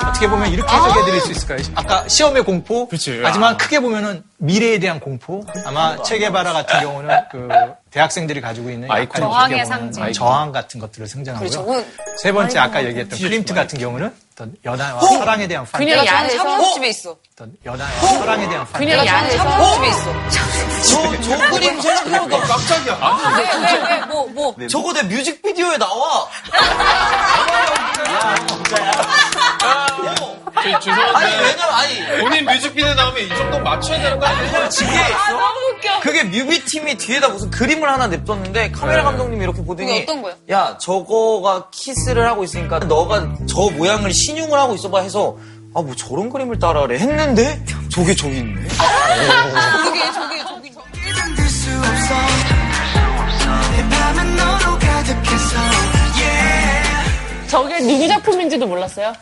어떻게 0.09 0.27
보면 0.27 0.51
이렇게 0.51 0.71
해석해 0.75 1.05
드릴 1.05 1.21
수 1.21 1.31
있을까요? 1.31 1.59
아까 1.75 2.07
시험의 2.07 2.43
공포. 2.43 2.87
그치. 2.87 3.19
하지만 3.23 3.57
크게 3.57 3.79
보면은 3.79 4.23
미래에 4.37 4.77
대한 4.79 4.99
공포. 4.99 5.43
아마 5.65 5.99
체게바라 6.03 6.53
같은 6.53 6.81
경우는 6.81 7.09
그 7.31 7.47
대학생들이 7.89 8.41
가지고 8.41 8.69
있는 8.69 8.91
아이콘. 8.91 9.21
저항의 9.21 9.65
상징. 9.65 10.11
저항 10.13 10.51
같은 10.51 10.79
것들을 10.79 11.07
상징하고요. 11.07 11.49
저건 11.49 11.85
세 12.17 12.31
번째 12.31 12.59
아까 12.59 12.83
얘기했던 12.83 13.17
클림트 13.17 13.53
같은 13.55 13.79
경우는 13.79 14.13
어떤 14.33 14.51
연하와 14.65 14.99
사랑에 15.01 15.47
대한 15.47 15.63
판. 15.71 15.79
그냥 15.79 15.97
저는 16.05 16.11
야해서. 16.11 16.37
샤브집에 16.43 16.87
있어. 16.89 17.15
어떤 17.33 17.53
연하와 17.63 17.91
사랑에 17.91 18.49
대한 18.49 18.65
판. 18.65 18.81
그냥 18.81 19.05
야해서. 19.05 19.37
샤브집에 19.43 19.87
있어. 19.89 20.13
저, 20.89 21.21
저 21.21 21.49
그림 21.51 21.79
생각해보니까 21.81 22.39
깜짝이야. 22.39 23.19
왜왜왜 23.37 24.05
뭐 24.07 24.27
뭐. 24.27 24.67
저거 24.67 24.91
내 24.93 25.03
뮤직비디오에 25.03 25.77
나와. 25.77 26.27
저희 30.63 30.73
아니, 30.75 30.83
죄송한데 30.85 31.37
왜냐면, 31.41 31.73
아니, 31.73 32.21
본인 32.21 32.45
뮤직비디오 32.45 32.93
나오면 32.93 33.21
이 33.23 33.29
정도 33.29 33.59
맞춰야 33.59 34.01
되는 34.01 34.19
거 34.19 34.25
아니에요? 34.25 34.69
이게 34.81 35.99
그게 36.01 36.23
뮤비팀이 36.23 36.95
뒤에다 36.97 37.29
무슨 37.29 37.49
그림을 37.49 37.89
하나 37.91 38.07
냅뒀는데 38.07 38.71
카메라 38.71 39.03
감독님이 39.03 39.43
이렇게 39.43 39.61
보더니 39.63 39.87
그게 39.89 40.03
어떤 40.03 40.21
거야? 40.21 40.35
야 40.49 40.77
저거가 40.77 41.69
키스를 41.71 42.25
하고 42.29 42.43
있으니까 42.43 42.79
너가 42.79 43.27
저 43.49 43.61
모양을 43.71 44.13
신용을 44.25 44.57
하고 44.59 44.75
있어봐 44.75 45.01
해서 45.01 45.37
아 45.75 45.81
뭐 45.81 45.95
저런 45.95 46.29
그림을 46.29 46.59
따라하래 46.59 46.99
했는데 46.99 47.59
저게 47.89 48.13
저기 48.13 48.37
있네 48.37 48.67
저게 48.67 50.11
저게 50.13 50.43
저기 50.43 50.71
저기. 50.71 50.73
저게 57.47 57.79
누구 57.79 58.07
작품인지도 58.07 58.65
몰랐어요? 58.67 59.13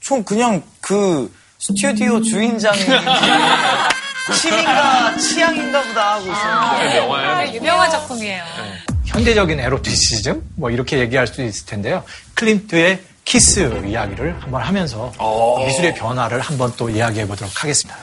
좀 0.00 0.22
그냥 0.24 0.62
그 0.80 1.32
스튜디오 1.58 2.20
주인장이 2.20 2.78
취미가 4.40 5.16
취향인가 5.16 5.82
보다 5.82 6.14
하고 6.14 6.30
있었는데 6.30 6.96
영화야. 6.98 7.52
유명한 7.52 7.90
작품이에요. 7.90 8.42
현대적인 9.06 9.58
에로티시즘 9.60 10.42
뭐 10.56 10.70
이렇게 10.70 10.98
얘기할 10.98 11.26
수 11.26 11.42
있을 11.42 11.66
텐데요. 11.66 12.04
클림트의 12.34 13.00
키스 13.24 13.60
이야기를 13.86 14.42
한번 14.42 14.62
하면서 14.62 15.12
미술의 15.64 15.94
변화를 15.94 16.40
한번 16.40 16.72
또 16.76 16.88
이야기해 16.90 17.26
보도록 17.26 17.62
하겠습니다. 17.62 17.98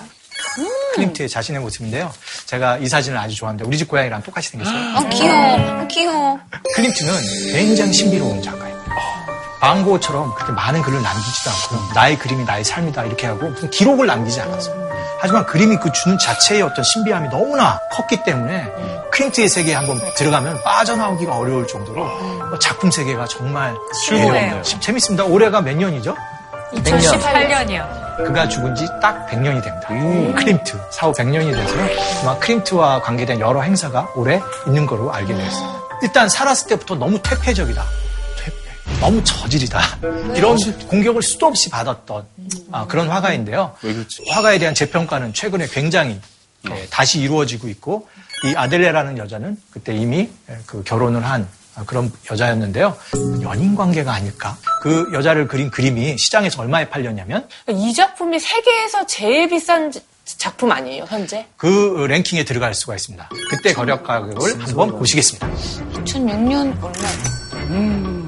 클림트의 0.96 1.30
자신의 1.30 1.62
모습인데요. 1.62 2.12
제가 2.46 2.78
이 2.78 2.88
사진을 2.88 3.18
아주 3.18 3.36
좋아하는데 3.36 3.66
우리 3.66 3.78
집 3.78 3.88
고양이랑 3.88 4.24
똑같이 4.24 4.50
생겼어요. 4.50 4.98
아 4.98 5.10
귀여워. 5.10 5.88
귀여워. 5.88 6.40
클림트는 6.76 7.14
굉장히 7.54 7.94
신비로운 7.94 8.42
작가예요. 8.42 8.80
반 9.62 9.76
고흐처럼 9.76 10.34
그렇게 10.36 10.54
많은 10.54 10.82
글을 10.82 11.02
남기지도 11.02 11.50
않고요. 11.52 11.94
나의 11.94 12.18
그림이 12.18 12.46
나의 12.46 12.64
삶이다 12.64 13.04
이렇게 13.06 13.28
하고 13.28 13.50
무슨 13.50 13.70
기록을 13.70 14.08
남기지 14.08 14.40
않았어요. 14.42 14.89
하지만 15.22 15.46
그림이 15.46 15.78
그 15.78 15.92
주는 15.92 16.18
자체의 16.18 16.62
어떤 16.62 16.84
신비함이 16.84 17.30
너무나 17.30 17.80
컸기 17.92 18.24
때문에 18.24 18.72
클림트의 19.12 19.50
세계에 19.50 19.74
한번 19.76 20.00
들어가면 20.16 20.62
빠져나오기가 20.64 21.36
어려울 21.36 21.68
정도로 21.68 22.06
뭐 22.50 22.58
작품 22.60 22.90
세계가 22.90 23.26
정말 23.28 23.76
즐거워요. 24.06 24.32
매력있네요. 24.32 24.80
재밌습니다. 24.80 25.26
올해가 25.26 25.62
몇 25.62 25.76
년이죠? 25.76 26.16
2018년이요. 26.74 28.08
그가 28.26 28.48
죽은 28.48 28.76
지 28.76 28.86
딱 29.02 29.28
100년이 29.28 29.64
됩니다. 29.64 29.88
크림트 30.38 30.78
사후 30.92 31.14
100년이 31.14 31.54
돼서 31.54 31.76
아마 32.22 32.38
크림트와 32.40 33.02
관계된 33.02 33.40
여러 33.40 33.62
행사가 33.62 34.08
올해 34.16 34.42
있는 34.68 34.86
거로 34.86 35.12
알게 35.14 35.34
되었습니다. 35.34 35.80
일단 36.02 36.30
살았을 36.30 36.68
때부터 36.68 36.96
너무 36.96 37.22
퇴폐적이다. 37.22 37.84
너무 39.00 39.24
저질이다. 39.24 39.80
이런 40.36 40.58
공격을 40.88 41.22
수도 41.22 41.48
없이 41.48 41.70
받았던 41.70 42.26
아, 42.72 42.86
그런 42.88 43.08
화가인데요. 43.10 43.76
화가에 44.30 44.60
대한 44.60 44.76
재평가는 44.76 45.34
최근에 45.34 45.68
굉장히 45.68 46.20
예, 46.70 46.86
다시 46.90 47.20
이루어지고 47.22 47.70
있고 47.70 48.08
이 48.44 48.54
아델레라는 48.56 49.18
여자는 49.18 49.58
그때 49.72 49.96
이미 49.96 50.30
예, 50.50 50.58
그 50.66 50.84
결혼을 50.84 51.24
한 51.26 51.48
아, 51.76 51.84
그런 51.86 52.12
여자였는데요. 52.30 52.98
연인 53.42 53.74
관계가 53.76 54.12
아닐까? 54.12 54.58
그 54.82 55.10
여자를 55.14 55.48
그린 55.48 55.72
그림이 55.72 56.18
시장에서 56.18 56.62
얼마에 56.62 56.90
팔렸냐면 56.90 57.48
이 57.70 57.94
작품이 57.94 58.38
세계에서 58.40 59.08
제일 59.08 59.48
비싼 59.48 59.90
지- 59.92 60.02
작품 60.26 60.72
아니에요, 60.72 61.06
현재? 61.08 61.48
그 61.56 62.06
랭킹에 62.10 62.44
들어갈 62.44 62.74
수가 62.76 62.96
있습니다. 62.96 63.30
그때 63.50 63.74
거래 63.74 63.98
가격을 63.98 64.60
한번 64.62 64.90
보시겠습니다. 65.00 65.48
2006년 66.04 66.76
얼마? 66.84 68.19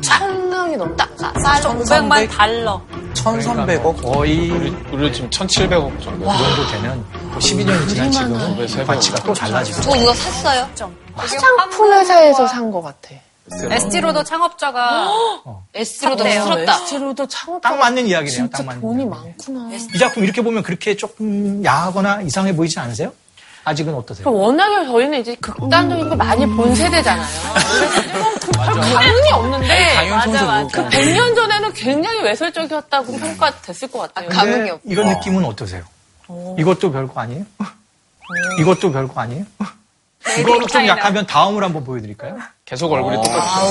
천 0.71 0.77
명이 0.77 0.77
넘다. 0.77 1.07
500만 1.15 2.29
달러. 2.29 2.81
1,300억? 3.13 4.01
거의 4.01 4.49
우리 4.91 5.13
지금 5.13 5.29
1,700억 5.29 6.01
정도. 6.01 6.25
그 6.29 6.37
정도 6.37 6.67
되는 6.71 7.03
12년이 7.37 7.89
지난 7.89 8.11
지금은 8.11 8.57
네, 8.57 8.67
세 8.67 8.83
가치가 8.83 9.17
또 9.23 9.33
달라지고 9.33 9.81
저 9.81 9.95
이거 9.95 10.13
샀어요? 10.13 10.67
화장품 11.15 11.93
회사에서 11.93 12.47
산 12.47 12.71
것 12.71 12.81
같아. 12.81 13.09
에스티로더 13.69 14.23
창업자가 14.23 15.09
에스티로도 15.73 16.23
샀대요. 16.23 16.43
풀었다. 16.45 16.73
에스티로도 16.75 17.27
창업. 17.27 17.61
딱 17.61 17.75
맞는 17.77 18.07
이야기네요. 18.07 18.33
진짜 18.33 18.57
딱 18.59 18.65
맞는. 18.65 18.81
돈이 18.81 19.05
많구나. 19.05 19.69
이 19.93 19.97
작품 19.99 20.23
이렇게 20.23 20.41
보면 20.41 20.63
그렇게 20.63 20.95
조금 20.95 21.63
야하거나 21.65 22.21
이상해 22.21 22.55
보이지 22.55 22.79
않으세요? 22.79 23.11
아직은 23.63 23.93
어떠세요? 23.93 24.31
워낙에 24.31 24.85
저희는 24.85 25.19
이제 25.21 25.35
극단적인 25.35 26.09
걸 26.09 26.17
많이 26.17 26.45
본 26.47 26.73
세대잖아요. 26.73 27.27
그래서 28.51 28.81
감흥이 28.81 29.31
없는데. 29.31 29.95
그 30.71 30.83
100년 30.89 31.35
전에는 31.35 31.73
굉장히 31.73 32.21
외설적이었다고 32.23 33.17
평가됐을 33.17 33.87
것 33.89 33.99
같아요. 33.99 34.29
감흥이 34.29 34.69
없. 34.71 34.81
이런 34.85 35.09
느낌은 35.09 35.45
어떠세요? 35.45 35.83
이것도 36.57 36.91
별거 36.91 37.21
아니에요? 37.21 37.43
이것도 38.59 38.91
별거 38.91 39.21
아니에요? 39.21 39.45
이거로 40.39 40.65
좀 40.67 40.87
약하면 40.87 41.25
다음을 41.25 41.63
한번 41.63 41.83
보여드릴까요? 41.83 42.37
계속 42.65 42.91
얼굴이 42.91 43.15
똑같아. 43.17 43.67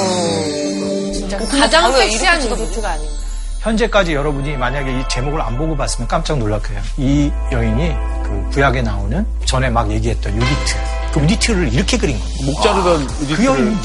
진짜 1.13 1.39
가장 1.39 1.93
섹시한 1.93 2.43
이벤트가 2.43 2.91
아닌가. 2.91 3.13
현재까지 3.61 4.15
여러분이 4.15 4.57
만약에 4.57 5.01
이 5.01 5.05
제목을 5.09 5.41
안 5.41 5.57
보고 5.59 5.77
봤으면 5.77 6.09
깜짝 6.09 6.39
놀랄 6.39 6.61
거예요. 6.63 6.81
이 6.97 7.31
여인이 7.53 7.95
그 8.31 8.51
구약에 8.53 8.81
나오는 8.83 9.27
전에 9.45 9.69
막 9.71 9.91
얘기했던 9.91 10.33
유디트. 10.35 10.77
그 11.13 11.21
유디트를 11.21 11.73
이렇게 11.73 11.99
그린 11.99 12.17
거예요. 12.19 12.47
목 12.47 12.63
자르던 12.63 13.07
그 13.09 13.23
유디트를 13.25 13.45
여인이 13.45 13.77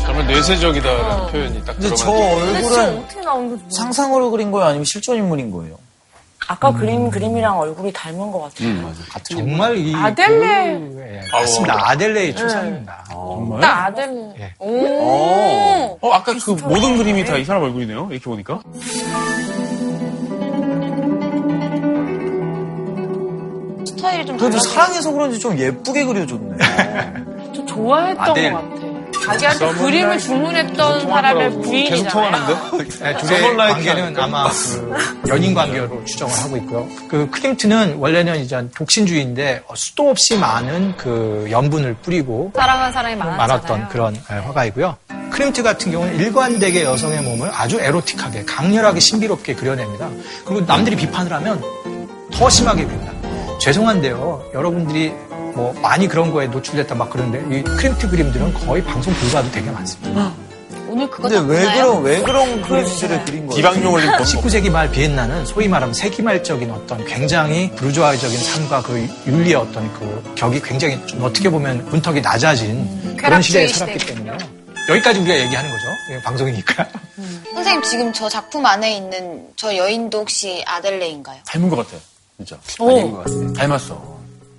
정말 0.00 0.26
뇌세적이다라는 0.26 1.26
표현이 1.32 1.64
딱 1.64 1.72
근데 1.78 1.88
저 1.94 2.04
들어가죠. 2.04 2.46
얼굴은 2.46 2.98
어떻게 2.98 3.20
나온 3.22 3.50
거지? 3.50 3.64
상상으로 3.76 4.30
그린 4.30 4.50
거예요? 4.50 4.66
아니면 4.66 4.84
실존 4.84 5.16
인물인 5.16 5.50
거예요? 5.50 5.76
아까 6.48 6.72
그림 6.72 7.10
그림이랑 7.10 7.58
얼굴이 7.58 7.92
닮은 7.92 8.30
것 8.32 8.40
같아요. 8.42 8.68
음, 8.68 8.82
맞아. 8.82 9.00
같은 9.10 9.36
정말 9.36 9.76
이 9.76 9.94
아델레. 9.94 10.78
그, 10.78 10.96
예, 11.00 11.20
맞습니다. 11.32 11.90
아델레의 11.90 12.34
초상입니다. 12.36 13.04
정말? 13.10 13.60
딱 13.60 13.86
아델레. 13.86 14.34
예. 14.40 14.54
오. 14.58 15.98
어, 16.00 16.10
아까 16.12 16.34
그 16.34 16.50
모든 16.50 16.96
그림이 16.98 17.24
다 17.24 17.36
이 17.38 17.44
사람 17.44 17.62
얼굴이네요. 17.62 18.08
이렇게 18.10 18.24
보니까. 18.24 18.60
스타일이 23.86 24.26
좀 24.26 24.36
그래도 24.36 24.58
달라져. 24.58 24.68
사랑해서 24.68 25.12
그런지 25.12 25.38
좀 25.38 25.58
예쁘게 25.58 26.04
그려줬네. 26.04 26.56
좀 27.52 27.66
좋아했던 27.66 28.30
아델. 28.30 28.52
것 28.52 28.58
같아. 28.70 28.91
자기한테 29.24 29.72
그림을 29.74 30.18
주문했던 30.18 31.00
사람의 31.08 31.44
계속 31.48 31.62
부인이잖아요. 31.62 32.08
통하는데? 32.08 32.88
네, 33.04 33.16
둘의 33.16 33.40
서머라이트 33.40 33.74
관계는 33.74 34.02
아닐까? 34.04 34.24
아마 34.24 34.48
그 34.50 35.28
연인 35.28 35.54
관계로 35.54 36.04
추정을 36.04 36.34
하고 36.34 36.56
있고요. 36.58 36.88
그 37.08 37.30
클림트는 37.30 37.96
원래는 37.98 38.40
이제 38.40 38.68
독신주의인데 38.74 39.62
어, 39.68 39.74
수도 39.76 40.10
없이 40.10 40.36
많은 40.36 40.96
그 40.96 41.46
연분을 41.50 41.94
뿌리고 42.02 42.52
사랑하는 42.54 42.92
사람이 42.92 43.16
많았잖아요. 43.16 43.46
많았던 43.48 43.88
그런 43.88 44.16
예, 44.16 44.34
화가이고요. 44.34 44.96
클림트 45.30 45.62
같은 45.62 45.92
경우는 45.92 46.16
일관되게 46.16 46.84
여성의 46.84 47.22
몸을 47.22 47.50
아주 47.52 47.80
에로틱하게 47.80 48.44
강렬하게 48.44 49.00
신비롭게 49.00 49.54
그려냅니다. 49.54 50.10
그리고 50.44 50.64
남들이 50.66 50.96
비판을 50.96 51.32
하면 51.32 51.62
더 52.32 52.50
심하게 52.50 52.84
그립니다. 52.84 53.12
죄송한데요. 53.60 54.50
여러분들이 54.54 55.12
뭐 55.54 55.72
많이 55.82 56.08
그런 56.08 56.32
거에 56.32 56.46
노출됐다 56.46 56.94
막 56.94 57.10
그러는데 57.10 57.58
이 57.58 57.62
크림트 57.62 58.08
그림들은 58.08 58.54
거의 58.54 58.82
방송 58.84 59.12
불가도 59.14 59.50
되게 59.50 59.70
많습니다. 59.70 60.32
오늘 60.88 61.08
그거 61.08 61.28
근데 61.28 61.54
왜다 61.54 61.74
그런, 61.74 62.02
왜 62.02 62.20
그런 62.22 62.62
그림들을 62.62 63.24
그린 63.24 63.46
거예요? 63.46 63.56
비방용 63.56 63.94
올림 63.94 64.10
19세기 64.10 64.70
말 64.70 64.90
비엔나는 64.90 65.46
소위 65.46 65.66
말하면 65.66 65.94
세기말적인 65.94 66.70
어떤 66.70 67.02
굉장히 67.06 67.70
부르주아적인 67.76 68.38
삶과 68.38 68.82
그 68.82 69.08
윤리의 69.26 69.54
어떤 69.54 69.90
그 69.94 70.34
격이 70.34 70.60
굉장히 70.60 71.00
좀 71.06 71.22
어떻게 71.24 71.48
보면 71.48 71.86
문턱이 71.86 72.20
낮아진 72.20 73.16
그런 73.16 73.40
시대에 73.40 73.68
살았기 73.68 73.98
시대. 74.00 74.14
때문에 74.14 74.36
여기까지 74.90 75.20
우리가 75.20 75.38
얘기하는 75.38 75.70
거죠. 75.70 75.82
이게 76.10 76.22
방송이니까. 76.22 76.86
선생님 77.54 77.82
지금 77.84 78.12
저 78.12 78.28
작품 78.28 78.66
안에 78.66 78.94
있는 78.96 79.46
저 79.56 79.74
여인도 79.74 80.18
혹시 80.20 80.62
아델레인가요? 80.66 81.38
닮은 81.46 81.70
것 81.70 81.76
같아. 81.76 81.96
진짜. 82.36 82.58
아닌 82.80 83.12
것 83.12 83.24
같아. 83.24 83.52
닮았어. 83.54 84.11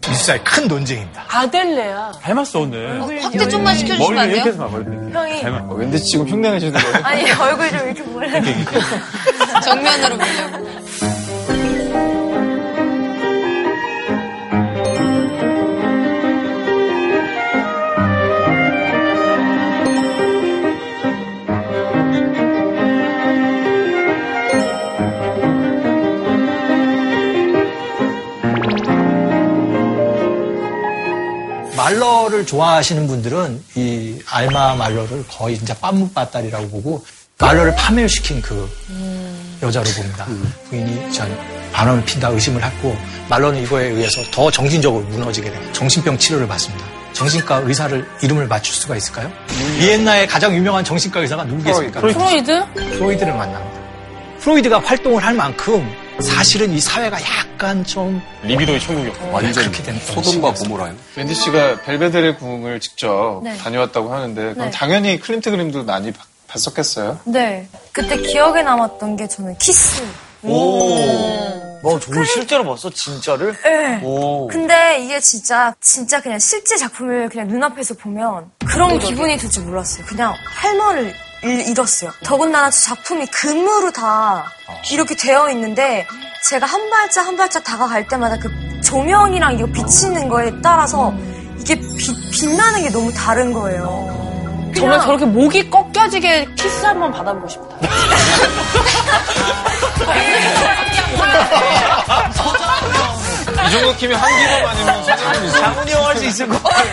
이수사의 0.09 0.43
큰 0.43 0.67
논쟁입니다. 0.67 1.25
아델레야. 1.29 2.11
닮았어, 2.21 2.59
오늘. 2.59 3.01
확대 3.23 3.47
좀만 3.47 3.75
시켜주시면 3.77 4.19
안 4.19 4.29
이렇게 4.29 4.43
돼요? 4.43 4.53
해서 4.53 4.65
봐, 4.65 4.69
머리 4.71 4.83
이렇게. 4.85 5.17
형이 5.17 5.41
닮았어. 5.41 5.65
어, 5.65 5.73
왠지 5.75 6.03
지금 6.03 6.27
흉내 6.27 6.51
내시는 6.51 6.73
거예요? 6.79 6.97
아니 7.03 7.31
얼굴 7.31 7.69
좀 7.69 7.79
이렇게 7.85 8.01
몰래. 8.03 8.41
정면으로 9.63 10.17
보려고. 10.17 10.72
말러를 31.93 32.45
좋아하시는 32.45 33.07
분들은 33.07 33.63
이 33.75 34.19
알마 34.27 34.75
말러를 34.75 35.23
거의 35.27 35.57
진짜 35.57 35.75
팜므파탈이라고 35.75 36.69
보고 36.69 37.05
말러를 37.39 37.75
파멸시킨 37.75 38.41
그 38.41 38.67
여자로 39.61 39.85
봅니다. 39.91 40.25
부인이 40.69 41.11
전 41.11 41.35
바람을 41.71 42.03
핀다 42.05 42.29
의심을 42.29 42.63
했고 42.63 42.95
말러는 43.29 43.61
이거에 43.63 43.87
의해서 43.87 44.21
더 44.31 44.49
정신적으로 44.49 45.03
무너지게 45.05 45.51
돼요. 45.51 45.73
정신병 45.73 46.17
치료를 46.17 46.47
받습니다. 46.47 46.85
정신과 47.13 47.57
의사를 47.65 48.07
이름을 48.23 48.47
맞출 48.47 48.73
수가 48.73 48.95
있을까요? 48.95 49.31
비엔나의 49.77 50.27
가장 50.27 50.55
유명한 50.55 50.83
정신과 50.83 51.19
의사가 51.19 51.43
누구겠습니까? 51.43 52.01
프로이드? 52.01 52.65
프로이드를 52.73 53.33
만납니다. 53.33 53.81
프로이드가 54.39 54.79
활동을 54.79 55.23
할 55.23 55.33
만큼 55.35 55.87
사실은 56.21 56.71
이 56.71 56.79
사회가 56.79 57.17
약간 57.21 57.83
좀 57.83 58.21
리비도의 58.43 58.79
천국이었고. 58.79 59.31
완전 59.31 59.63
그렇게 59.63 59.83
된 59.83 59.99
소돔과 59.99 60.53
고모라요. 60.53 60.95
wendy 61.17 61.33
씨가 61.35 61.81
벨베데레 61.81 62.35
궁을 62.35 62.79
직접 62.79 63.41
네. 63.43 63.57
다녀왔다고 63.57 64.13
하는데 64.13 64.41
그럼 64.53 64.65
네. 64.65 64.71
당연히 64.71 65.19
클림트 65.19 65.49
그림도 65.51 65.83
많이 65.83 66.11
봐- 66.11 66.23
봤었겠어요? 66.47 67.19
네. 67.25 67.67
그때 67.91 68.17
기억에 68.17 68.61
남았던 68.61 69.15
게 69.17 69.27
저는 69.27 69.57
키스. 69.57 70.03
뭐, 70.41 71.99
저걸 71.99 72.25
실제로 72.25 72.63
봤어? 72.63 72.89
진짜를? 72.89 73.55
네. 73.63 73.99
오. 74.03 74.47
근데 74.47 75.03
이게 75.03 75.19
진짜 75.19 75.73
진짜 75.81 76.21
그냥 76.21 76.39
실제 76.39 76.77
작품을 76.77 77.27
그냥 77.29 77.47
눈앞에서 77.47 77.95
보면 77.95 78.51
그런 78.65 78.99
기분이 78.99 79.37
들지 79.37 79.59
몰랐어요. 79.59 80.05
그냥 80.05 80.33
할 80.45 80.77
말을 80.77 81.03
잃- 81.07 81.15
잃었어요. 81.43 82.11
더군다나 82.23 82.69
저 82.69 82.79
작품이 82.95 83.25
금으로 83.27 83.91
다 83.91 84.45
이렇게 84.91 85.15
되어 85.15 85.49
있는데 85.49 86.07
제가 86.49 86.65
한 86.65 86.89
발짝 86.89 87.27
한 87.27 87.37
발짝 87.37 87.63
다가갈 87.63 88.07
때마다 88.07 88.37
그 88.37 88.49
조명이랑 88.81 89.55
이거 89.57 89.65
비치는 89.67 90.29
거에 90.29 90.51
따라서 90.61 91.13
이게 91.59 91.75
빛, 91.75 92.13
빛나는 92.31 92.83
게 92.83 92.89
너무 92.89 93.11
다른 93.13 93.53
거예요. 93.53 94.71
정말 94.75 94.99
저렇게 95.01 95.25
목이 95.25 95.69
꺾여지게 95.69 96.47
키스 96.55 96.85
한번 96.85 97.11
받아보고 97.11 97.47
싶다. 97.47 97.77
정도 103.71 103.95
키면 103.95 104.19
한기범 104.19 104.69
아니면 104.69 105.03
서장훈 105.05 105.45
있어. 105.45 105.57
장훈이 105.59 105.91
형 105.91 106.05
할 106.05 106.17
수 106.17 106.25
있을 106.25 106.47
것 106.47 106.61
같아. 106.63 106.83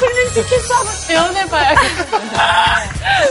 클림트 0.00 0.46
키스 0.48 0.72
한번 0.72 0.94
재현해봐야겠다. 1.06 2.18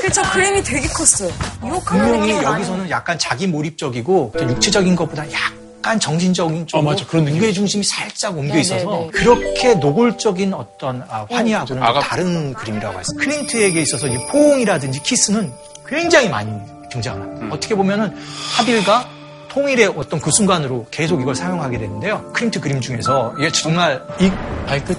그저 0.01 0.21
그림이 0.31 0.63
되게 0.63 0.87
컸어요. 0.87 1.31
유혹하는 1.63 2.05
분명히 2.19 2.43
여기서는 2.43 2.89
약간 2.89 3.17
자기 3.19 3.47
몰입적이고 3.47 4.33
또 4.37 4.43
육체적인 4.49 4.95
것보다 4.95 5.23
약간 5.31 5.99
정신적인 5.99 6.65
쪽으로 6.67 6.89
맞아. 6.91 7.05
그런 7.05 7.25
느낌. 7.25 7.39
무게 7.39 7.51
중심이 7.53 7.83
살짝 7.83 8.37
옮겨 8.37 8.53
네, 8.55 8.61
있어서 8.61 8.85
네, 8.85 8.99
네. 8.99 9.07
그렇게 9.11 9.73
노골적인 9.75 10.53
어떤 10.53 11.03
아, 11.09 11.25
환희하고는 11.29 11.81
좀 11.81 11.83
아가- 11.83 11.99
다른 11.99 12.53
그림이라고 12.53 12.97
할수 12.97 13.11
있어요. 13.15 13.25
클림트에게 13.29 13.81
있어서 13.81 14.07
이 14.07 14.17
포옹이라든지 14.31 15.01
키스는 15.03 15.51
굉장히 15.87 16.29
많이 16.29 16.51
등장을 16.91 17.21
합니다. 17.21 17.47
어떻게 17.55 17.75
보면은 17.75 18.15
합일과 18.57 19.07
통일의 19.55 19.93
어떤 19.95 20.19
그 20.19 20.31
순간으로 20.31 20.85
계속 20.91 21.21
이걸 21.21 21.33
사용하게 21.33 21.77
되는데요. 21.77 22.29
클림트 22.33 22.59
그림 22.59 22.81
중에서 22.81 23.33
이게 23.37 23.49
정말 23.51 24.03
이 24.19 24.29
발끝 24.67 24.97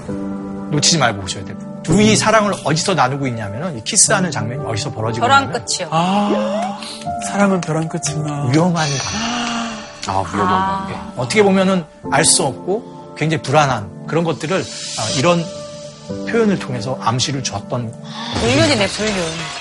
놓치지 0.70 0.96
말고 0.96 1.20
보셔야 1.20 1.44
돼요. 1.44 1.58
둘이 1.82 2.16
사랑을 2.16 2.54
어디서 2.64 2.94
나누고 2.94 3.26
있냐면은 3.26 3.76
이 3.76 3.84
키스하는 3.84 4.30
장면이 4.30 4.64
어디서 4.64 4.92
벌어지고 4.92 5.26
벼랑 5.26 5.42
있냐면 5.44 5.62
끝이요. 5.66 5.88
아, 5.92 6.78
사랑은 7.28 7.60
벼랑 7.60 7.86
끝이구나. 7.86 8.48
위험한 8.50 8.74
관계. 8.74 8.94
아, 10.08 10.24
위험한 10.34 10.78
관계. 10.86 10.94
어떻게 11.18 11.42
보면은 11.42 11.84
알 12.10 12.24
수 12.24 12.42
없고 12.42 13.14
굉장히 13.18 13.42
불안한 13.42 14.06
그런 14.06 14.24
것들을 14.24 14.56
아, 14.58 15.18
이런 15.18 15.44
표현을 16.28 16.58
통해서 16.58 16.98
암시를 17.00 17.42
줬던 17.42 17.92
불륜이네, 18.40 18.86
불륜. 18.88 19.14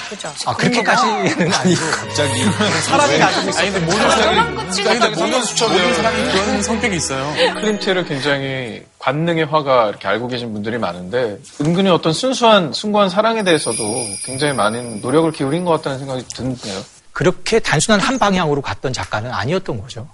그죠? 0.10 0.32
아 0.46 0.56
그렇게까지는 0.56 1.52
아니고 1.54 1.82
갑자기. 1.92 2.44
사람이 2.84 3.18
가지고 3.18 3.50
있어요. 3.50 3.62
아니, 3.64 3.72
근데 3.72 3.86
모든 3.86 4.10
사람이, 4.10 4.40
아니, 4.40 5.00
근데 5.00 5.10
모든. 5.10 5.32
모든 5.32 5.94
사람이 5.96 6.32
그런 6.32 6.62
성격이 6.64 6.96
있어요. 6.96 7.34
클림트를 7.56 8.06
굉장히 8.06 8.84
관능의 9.00 9.46
화가 9.46 9.90
이렇게 9.90 10.08
알고 10.08 10.28
계신 10.28 10.54
분들이 10.54 10.78
많은데 10.78 11.40
은근히 11.62 11.90
어떤 11.90 12.14
순수한 12.14 12.74
숭고한 12.74 13.10
사랑에 13.10 13.44
대해서도 13.44 13.84
굉장히 14.24 14.54
많은 14.54 15.02
노력을 15.02 15.32
기울인 15.32 15.66
것 15.66 15.72
같다는 15.72 16.00
생각이 16.00 16.26
드네요. 16.34 16.84
그렇게 17.12 17.60
단순한 17.60 18.00
한 18.00 18.20
방향으로 18.20 18.62
갔던 18.62 18.94
작가는 18.94 19.32
아니었던 19.32 19.82
거죠. 19.82 20.08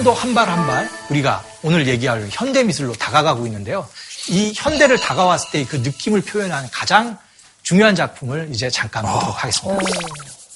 좀더한 0.00 0.34
발 0.34 0.48
한 0.48 0.66
발 0.66 0.88
우리가 1.10 1.42
오늘 1.62 1.86
얘기할 1.86 2.26
현대 2.30 2.62
미술로 2.64 2.92
다가가고 2.94 3.46
있는데요. 3.46 3.86
이 4.28 4.52
현대를 4.56 4.98
다가왔을 4.98 5.50
때 5.50 5.64
그 5.64 5.76
느낌을 5.76 6.22
표현하는 6.22 6.68
가장 6.72 7.16
중요한 7.62 7.94
작품을 7.94 8.48
이제 8.52 8.70
잠깐 8.70 9.04
보도록 9.04 9.42
하겠습니다. 9.42 9.78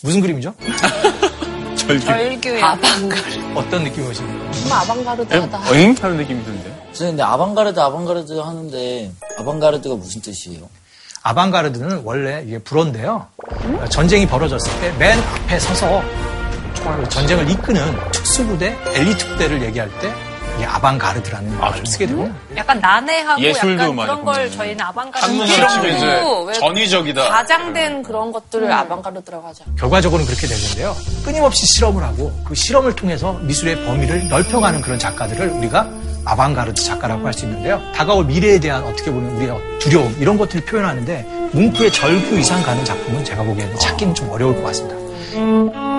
무슨 0.03 0.21
그림이죠? 0.21 0.55
절규의 1.77 2.63
어떤 3.55 3.85
느낌이 3.85 4.07
오십니까? 4.09 4.53
좀 4.53 4.73
아방가르드하다. 4.73 5.71
어잉? 5.71 5.95
하는 6.01 6.17
느낌이 6.17 6.43
드는데. 6.45 6.89
저는 6.95 7.13
근데 7.13 7.23
아방가르드 7.23 7.79
아방가르드 7.81 8.33
하는데 8.39 9.13
아방가르드가 9.39 9.95
무슨 9.97 10.23
뜻이에요? 10.23 10.69
아방가르드는 11.23 12.03
원래 12.05 12.43
이게 12.47 12.59
불어인데요. 12.59 13.27
전쟁이 13.91 14.27
벌어졌을 14.27 14.71
때 14.81 14.93
맨 14.99 15.19
앞에 15.19 15.59
서서 15.59 16.03
그 16.83 17.09
전쟁을 17.09 17.49
이끄는 17.51 18.11
특수부대, 18.13 18.77
엘리트 18.95 19.27
부대를 19.29 19.63
얘기할 19.63 19.89
때 20.01 20.13
이게 20.57 20.67
아방가르드라는 20.67 21.59
말을 21.59 21.85
쓰게 21.87 22.07
되고 22.07 22.31
약간 22.57 22.79
난해하고 22.81 23.43
예술도 23.43 23.83
약간 23.83 23.97
그런 23.97 24.25
걸 24.25 24.51
저희는 24.51 24.81
아방가르드 24.83 25.27
한문으로 25.27 25.69
치면 25.69 25.81
그리고 25.81 25.97
이제 25.97 26.07
왜 26.47 26.53
전위적이다. 26.55 27.29
과장된 27.29 28.03
그런 28.05 28.31
것들을 28.31 28.71
아방가르드라고 28.71 29.49
하죠. 29.49 29.65
결과적으로는 29.79 30.27
그렇게 30.27 30.47
되는데요. 30.47 30.95
끊임없이 31.25 31.67
실험을 31.67 32.03
하고 32.05 32.33
그 32.45 32.55
실험을 32.55 32.95
통해서 32.95 33.33
미술의 33.43 33.85
범위를 33.85 34.29
넓혀가는 34.29 34.81
그런 34.83 34.99
작가들을 34.99 35.49
우리가 35.49 35.89
아방가르드 36.27 36.81
작가라고 36.83 37.27
할수 37.27 37.47
있는데요. 37.47 37.81
다가올 37.95 38.25
미래에 38.27 38.61
대한 38.61 38.85
어떻게 38.85 39.11
보면 39.11 39.35
우리의 39.37 39.79
두려움 39.81 40.15
이런 40.21 40.39
것들을 40.39 40.65
표현하는데 40.67 41.51
뭉크의 41.53 41.91
절규 41.93 42.39
이상 42.39 42.63
가는 42.63 42.85
작품은 42.85 43.25
제가 43.25 43.43
보기에는 43.43 43.77
찾기는 43.79 44.15
좀 44.15 44.31
어려울 44.31 44.55
것 44.57 44.63
같습니다. 44.67 44.95
피 45.33 45.94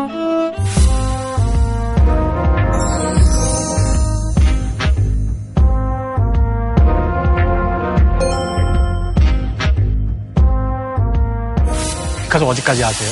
카소 12.35 12.49
어디까지 12.49 12.83
아세요? 12.83 13.09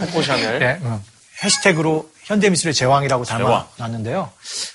코코 0.00 0.22
샤넬. 0.22 0.58
네, 0.58 0.78
어. 0.82 1.02
해시태그로 1.42 2.10
현대미술의 2.24 2.74
제왕이라고 2.74 3.24
담아놨는데요. 3.24 4.30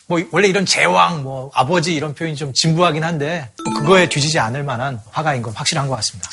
뭐 0.08 0.20
원래 0.32 0.48
이런 0.48 0.66
제왕, 0.66 1.22
뭐 1.22 1.52
아버지 1.54 1.94
이런 1.94 2.16
표현이 2.16 2.36
좀 2.36 2.52
진부하긴 2.52 3.04
한데 3.04 3.48
뭐 3.64 3.80
그거에 3.80 4.10
뒤지지 4.10 4.40
않을 4.40 4.64
만한 4.64 5.00
화가인 5.12 5.44
건 5.44 5.54
확실한 5.54 5.88
것 5.88 5.96
같습니다. 5.98 6.32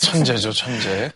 천재죠, 0.00 0.52
천재. 0.52 1.12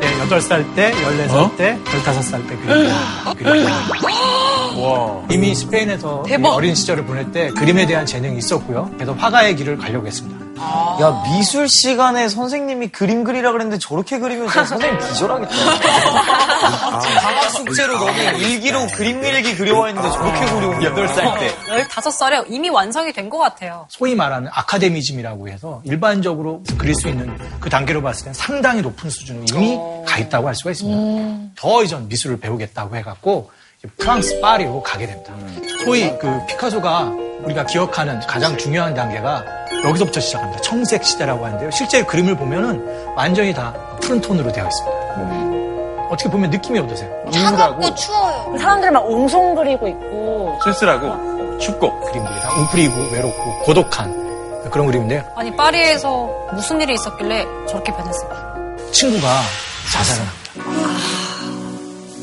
네, 0.00 0.18
8살 0.18 0.74
때, 0.74 0.90
14살 0.90 1.30
어? 1.36 1.56
때, 1.56 1.78
15살 1.84 2.48
때 2.48 2.56
그림 2.56 2.90
그리고 3.36 3.68
와. 4.82 5.22
이미 5.30 5.54
스페인에서 5.54 6.24
이 6.28 6.34
어린 6.46 6.74
시절을 6.74 7.04
보낼 7.06 7.30
때 7.32 7.48
그림에 7.50 7.86
대한 7.86 8.06
재능이 8.06 8.38
있었고요. 8.38 8.90
그래서 8.94 9.12
화가의 9.12 9.56
길을 9.56 9.76
가려고 9.78 10.06
했습니다. 10.06 10.46
야 11.00 11.22
미술 11.32 11.68
시간에 11.68 12.28
선생님이 12.28 12.88
그림 12.88 13.22
그리라 13.22 13.52
그랬는데 13.52 13.78
저렇게 13.78 14.18
그리면 14.18 14.48
저 14.52 14.64
선생님 14.64 14.98
기절하겠다. 14.98 15.54
방학 17.22 17.50
숙제로 17.50 17.98
너네 17.98 18.38
일기로 18.38 18.86
그림 18.88 19.22
일기 19.22 19.54
그려와 19.54 19.86
했는데 19.88 20.10
저렇게 20.10 20.46
그려오는 20.46 20.80
8살 20.80 21.38
때. 21.38 21.54
15살에 21.86 22.44
이미 22.48 22.68
완성이 22.70 23.12
된 23.12 23.28
것 23.28 23.38
같아요. 23.38 23.84
소위 23.90 24.14
말하는 24.14 24.48
아카데미즘이라고 24.52 25.48
해서 25.48 25.82
일반적으로 25.84 26.62
그릴 26.78 26.94
수 26.94 27.08
있는 27.08 27.36
그 27.60 27.68
단계로 27.68 28.00
봤을 28.02 28.24
땐 28.24 28.32
상당히 28.34 28.80
높은 28.80 29.10
수준으로 29.10 29.44
이미 29.54 29.78
가 30.06 30.18
있다고 30.18 30.48
할 30.48 30.54
수가 30.54 30.70
있습니다. 30.70 31.50
더 31.56 31.84
이전 31.84 32.08
미술을 32.08 32.40
배우겠다고 32.40 32.96
해갖고 32.96 33.50
프랑스 33.96 34.40
파리로 34.40 34.82
가게 34.82 35.06
됩니다. 35.06 35.32
소위 35.84 36.10
그 36.18 36.44
피카소가 36.46 37.12
우리가 37.42 37.64
기억하는 37.66 38.18
가장 38.20 38.56
중요한 38.58 38.94
단계가 38.94 39.44
여기서부터 39.84 40.18
시작합니다. 40.20 40.60
청색 40.62 41.04
시대라고 41.04 41.44
하는데요. 41.46 41.70
실제 41.70 42.02
그림을 42.04 42.36
보면은 42.36 43.14
완전히 43.14 43.54
다 43.54 43.72
푸른 44.00 44.20
톤으로 44.20 44.50
되어 44.52 44.66
있습니다. 44.66 46.08
어떻게 46.10 46.28
보면 46.30 46.50
느낌이 46.50 46.78
어떠세요? 46.80 47.10
차갑고 47.30 47.94
추워요. 47.94 48.56
사람들 48.58 48.90
막 48.90 49.06
옹송 49.06 49.54
그리고 49.54 49.86
있고 49.86 50.58
쓸쓸하고 50.64 51.58
춥고. 51.58 52.00
그림들이 52.00 52.40
다 52.40 52.50
웅크리고 52.58 52.94
외롭고 53.12 53.58
고독한 53.64 54.70
그런 54.70 54.86
그림인데요. 54.86 55.22
아니 55.36 55.54
파리에서 55.54 56.28
무슨 56.52 56.80
일이 56.80 56.94
있었길래 56.94 57.44
저렇게 57.68 57.92
변했을까? 57.92 58.54
친구가 58.90 59.40
자살을 59.92 60.24
합니다. 60.26 60.98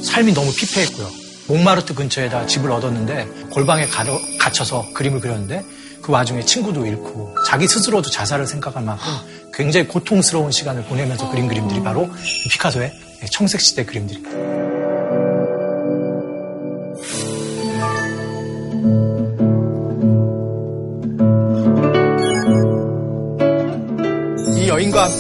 삶이 0.03 0.33
너무 0.33 0.51
피폐했고요. 0.53 1.24
몽마르트 1.47 1.93
근처에다 1.93 2.47
집을 2.47 2.71
얻었는데 2.71 3.25
골방에 3.51 3.85
가려- 3.87 4.19
갇혀서 4.39 4.93
그림을 4.93 5.19
그렸는데 5.19 5.63
그 6.01 6.11
와중에 6.11 6.43
친구도 6.43 6.85
잃고 6.85 7.35
자기 7.47 7.67
스스로도 7.67 8.09
자살을 8.09 8.45
생각할 8.47 8.83
만큼 8.83 9.05
굉장히 9.53 9.87
고통스러운 9.87 10.51
시간을 10.51 10.83
보내면서 10.83 11.29
그린 11.29 11.47
그림들이 11.47 11.81
바로 11.81 12.09
이 12.45 12.49
피카소의 12.49 12.91
청색시대 13.31 13.85
그림들입니다. 13.85 14.74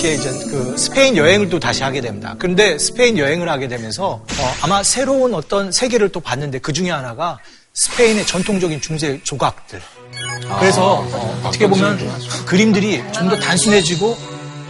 함께 0.05 0.13
이제 0.13 0.29
그 0.51 0.77
스페인 0.77 1.17
여행을 1.17 1.49
또 1.49 1.59
다시 1.59 1.81
하게 1.81 1.99
됩니다. 1.99 2.35
그런데 2.37 2.77
스페인 2.77 3.17
여행을 3.17 3.49
하게 3.49 3.67
되면서 3.67 4.21
어, 4.39 4.55
아마 4.61 4.83
새로운 4.83 5.33
어떤 5.33 5.71
세계를 5.71 6.09
또 6.09 6.19
봤는데 6.19 6.59
그 6.59 6.71
중에 6.73 6.91
하나가 6.91 7.39
스페인의 7.73 8.27
전통적인 8.27 8.81
중세 8.81 9.19
조각들. 9.23 9.81
그래서 10.59 10.99
어, 10.99 11.41
어떻게 11.43 11.67
보면 11.67 11.97
그림들이 12.45 13.03
좀 13.11 13.25
더 13.25 13.39
단순해지고 13.39 14.15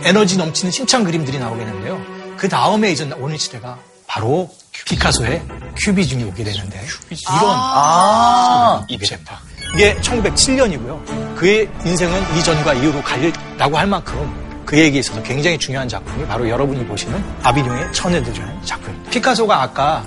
에너지 0.06 0.38
넘치는 0.38 0.72
힘찬 0.72 1.04
그림들이 1.04 1.38
나오게 1.38 1.66
되는데요. 1.66 2.02
그 2.38 2.48
다음에 2.48 2.92
이제 2.92 3.04
오는 3.18 3.38
시대가 3.38 3.78
바로 4.08 4.50
피카소의 4.86 5.42
큐비즘이 5.78 6.24
오게 6.24 6.44
되는데 6.46 6.80
이런 7.12 7.44
아. 7.44 8.86
입체입니다. 8.88 9.42
이게 9.74 9.96
1907년이고요. 9.96 11.36
그의 11.36 11.70
인생은 11.86 12.38
이전과 12.38 12.76
이후로 12.76 13.04
갈리라고 13.04 13.78
할 13.78 13.88
만큼 13.88 14.45
그에게 14.66 15.00
있어서 15.00 15.22
굉장히 15.24 15.58
중요한 15.58 15.88
작품이 15.88 16.26
바로 16.26 16.50
여러분이 16.50 16.86
보시는 16.86 17.24
아비뇽의 17.44 17.94
천혜들이라는 17.94 18.62
작품입니다. 18.64 19.12
피카소가 19.12 19.62
아까 19.62 20.04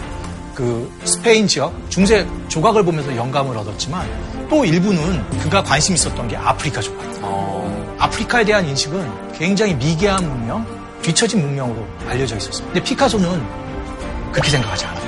그 0.54 0.90
스페인 1.04 1.46
지역 1.46 1.72
중세 1.88 2.26
조각을 2.48 2.84
보면서 2.84 3.14
영감을 3.14 3.56
얻었지만 3.56 4.06
또 4.50 4.64
일부는 4.64 5.24
그가 5.38 5.62
관심 5.62 5.94
있었던 5.94 6.26
게 6.26 6.36
아프리카 6.36 6.80
조각. 6.80 7.06
아프리카에 7.98 8.44
대한 8.44 8.68
인식은 8.68 9.32
굉장히 9.32 9.74
미개한 9.74 10.28
문명, 10.28 10.66
뒤처진 11.02 11.40
문명으로 11.40 11.86
알려져 12.08 12.36
있었어요. 12.36 12.66
근데 12.66 12.82
피카소는 12.82 13.42
그렇게 14.32 14.50
생각하지 14.50 14.84
않았던 14.86 15.07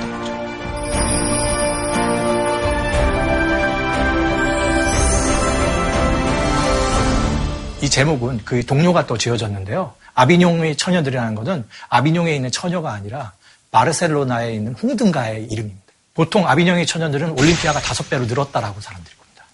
이 7.81 7.89
제목은 7.89 8.41
그 8.45 8.65
동료가 8.65 9.07
또 9.07 9.17
지어졌는데요. 9.17 9.93
아비뇽의 10.13 10.75
처녀들이라는 10.75 11.35
것은 11.35 11.65
아비뇽에 11.89 12.35
있는 12.35 12.51
처녀가 12.51 12.93
아니라 12.93 13.31
바르셀로나에 13.71 14.53
있는 14.53 14.73
홍등가의 14.75 15.45
이름입니다. 15.45 15.81
보통 16.13 16.47
아비뇽의 16.47 16.85
처녀들은 16.85 17.31
올림피아가 17.39 17.79
다섯 17.79 18.09
배로 18.09 18.25
늘었다라고 18.25 18.79
사람들이 18.81 19.15
봅니다. 19.15 19.45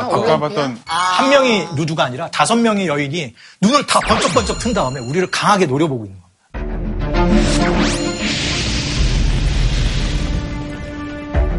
아까 0.00 0.38
봤던 0.40 0.80
한 0.84 1.30
명이 1.30 1.68
누드가 1.76 2.04
아니라 2.04 2.30
다섯 2.30 2.56
명의 2.56 2.86
여인이 2.86 3.34
눈을 3.62 3.86
다 3.86 4.00
번쩍번쩍 4.00 4.58
튼 4.58 4.74
다음에 4.74 5.00
우리를 5.00 5.30
강하게 5.30 5.66
노려보고 5.66 6.04
있는 6.06 6.20
겁니다. 6.20 6.36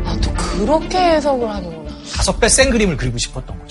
아, 0.05 0.17
또 0.21 0.33
그렇게 0.33 0.97
해석을 0.97 1.49
하는구나. 1.49 1.91
다섯 2.15 2.39
배 2.39 2.47
센 2.49 2.69
그림을 2.69 2.97
그리고 2.97 3.17
싶었던 3.17 3.57
거죠. 3.59 3.66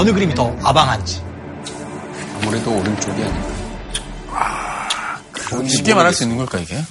어느 0.00 0.14
그림이 0.14 0.34
더 0.34 0.56
아방한지. 0.62 1.22
아무래도 2.40 2.70
오른쪽이 2.74 3.22
아닐까. 3.22 3.50
쉽게 5.68 5.92
말할 5.92 6.14
수 6.14 6.22
있는 6.22 6.38
걸까 6.38 6.58
이게? 6.58 6.82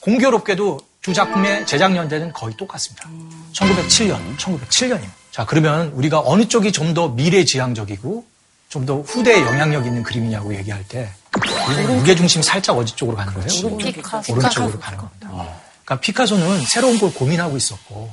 공교롭게도 0.00 0.80
두 1.02 1.12
작품의 1.12 1.66
제작 1.66 1.94
연대는 1.94 2.32
거의 2.32 2.56
똑같습니다. 2.56 3.10
1907년, 3.52 4.38
1907년입니다. 4.38 5.10
자, 5.32 5.44
그러면 5.44 5.88
우리가 5.88 6.22
어느 6.24 6.48
쪽이 6.48 6.72
좀 6.72 6.94
더 6.94 7.08
미래지향적이고 7.08 8.24
좀 8.70 8.86
더 8.86 9.00
후대에 9.02 9.42
영향력 9.42 9.84
있는 9.84 10.02
그림이냐고 10.02 10.54
얘기할 10.56 10.82
때 10.88 11.10
우리는 11.68 11.96
무게 11.96 12.14
중심이 12.14 12.42
살짝 12.42 12.78
어디 12.78 12.96
쪽으로 12.96 13.18
가는 13.18 13.34
거예요? 13.34 13.76
피카소. 13.76 14.32
오른쪽으로 14.32 14.78
가는 14.80 14.98
겁니다. 14.98 15.28
그러니까 15.84 16.00
피카소는 16.00 16.64
새로운 16.64 16.98
걸 16.98 17.12
고민하고 17.12 17.56
있었고 17.58 18.10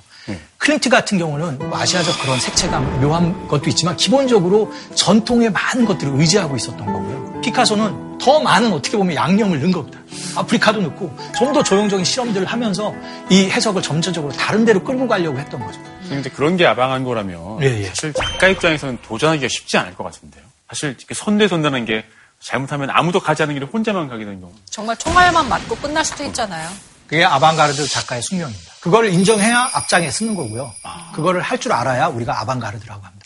클림트 0.57 0.89
같은 0.89 1.17
경우는 1.17 1.57
뭐 1.57 1.77
아시아적 1.77 2.21
그런 2.21 2.39
색채감 2.39 3.01
묘한 3.01 3.47
것도 3.47 3.69
있지만 3.71 3.97
기본적으로 3.97 4.71
전통의 4.93 5.51
많은 5.51 5.85
것들을 5.85 6.13
의지하고 6.19 6.55
있었던 6.55 6.85
거고요. 6.85 7.41
피카소는 7.41 8.19
더 8.19 8.39
많은 8.39 8.71
어떻게 8.71 8.95
보면 8.97 9.15
양념을 9.15 9.59
넣은 9.59 9.71
겁니다. 9.71 9.99
아프리카도 10.35 10.81
넣고 10.81 11.11
좀 11.35 11.51
더 11.51 11.63
조형적인 11.63 12.05
실험들을 12.05 12.45
하면서 12.47 12.93
이 13.29 13.49
해석을 13.49 13.81
점차적으로 13.81 14.31
다른 14.33 14.63
데로 14.63 14.83
끌고 14.83 15.07
가려고 15.07 15.37
했던 15.39 15.59
거죠. 15.65 15.79
근데 16.07 16.29
그런 16.29 16.55
게 16.57 16.65
아방한 16.67 17.03
거라면 17.03 17.63
예, 17.63 17.81
예. 17.81 17.85
사실 17.87 18.13
작가 18.13 18.47
입장에서는 18.47 18.99
도전하기가 19.01 19.47
쉽지 19.49 19.77
않을 19.77 19.95
것 19.95 20.03
같은데요. 20.03 20.43
사실 20.69 20.95
이렇게 20.97 21.13
선대선다는 21.15 21.85
게 21.85 22.05
잘못하면 22.39 22.89
아무도 22.91 23.19
가지 23.19 23.41
않은 23.43 23.55
길을 23.55 23.67
혼자만 23.73 24.07
가게 24.07 24.23
되는 24.25 24.39
경우. 24.39 24.53
정말 24.69 24.95
총알만 24.97 25.49
맞고 25.49 25.75
끝날 25.77 26.05
수도 26.05 26.23
있잖아요. 26.25 26.69
그게 27.11 27.25
아방가르드 27.25 27.89
작가의 27.89 28.21
숙명입니다. 28.21 28.71
그거를 28.79 29.11
인정해야 29.13 29.69
앞장에 29.73 30.09
쓰는 30.09 30.33
거고요. 30.33 30.73
그거를 31.13 31.41
할 31.41 31.59
줄 31.59 31.73
알아야 31.73 32.07
우리가 32.07 32.39
아방가르드라고 32.39 33.03
합니다. 33.05 33.25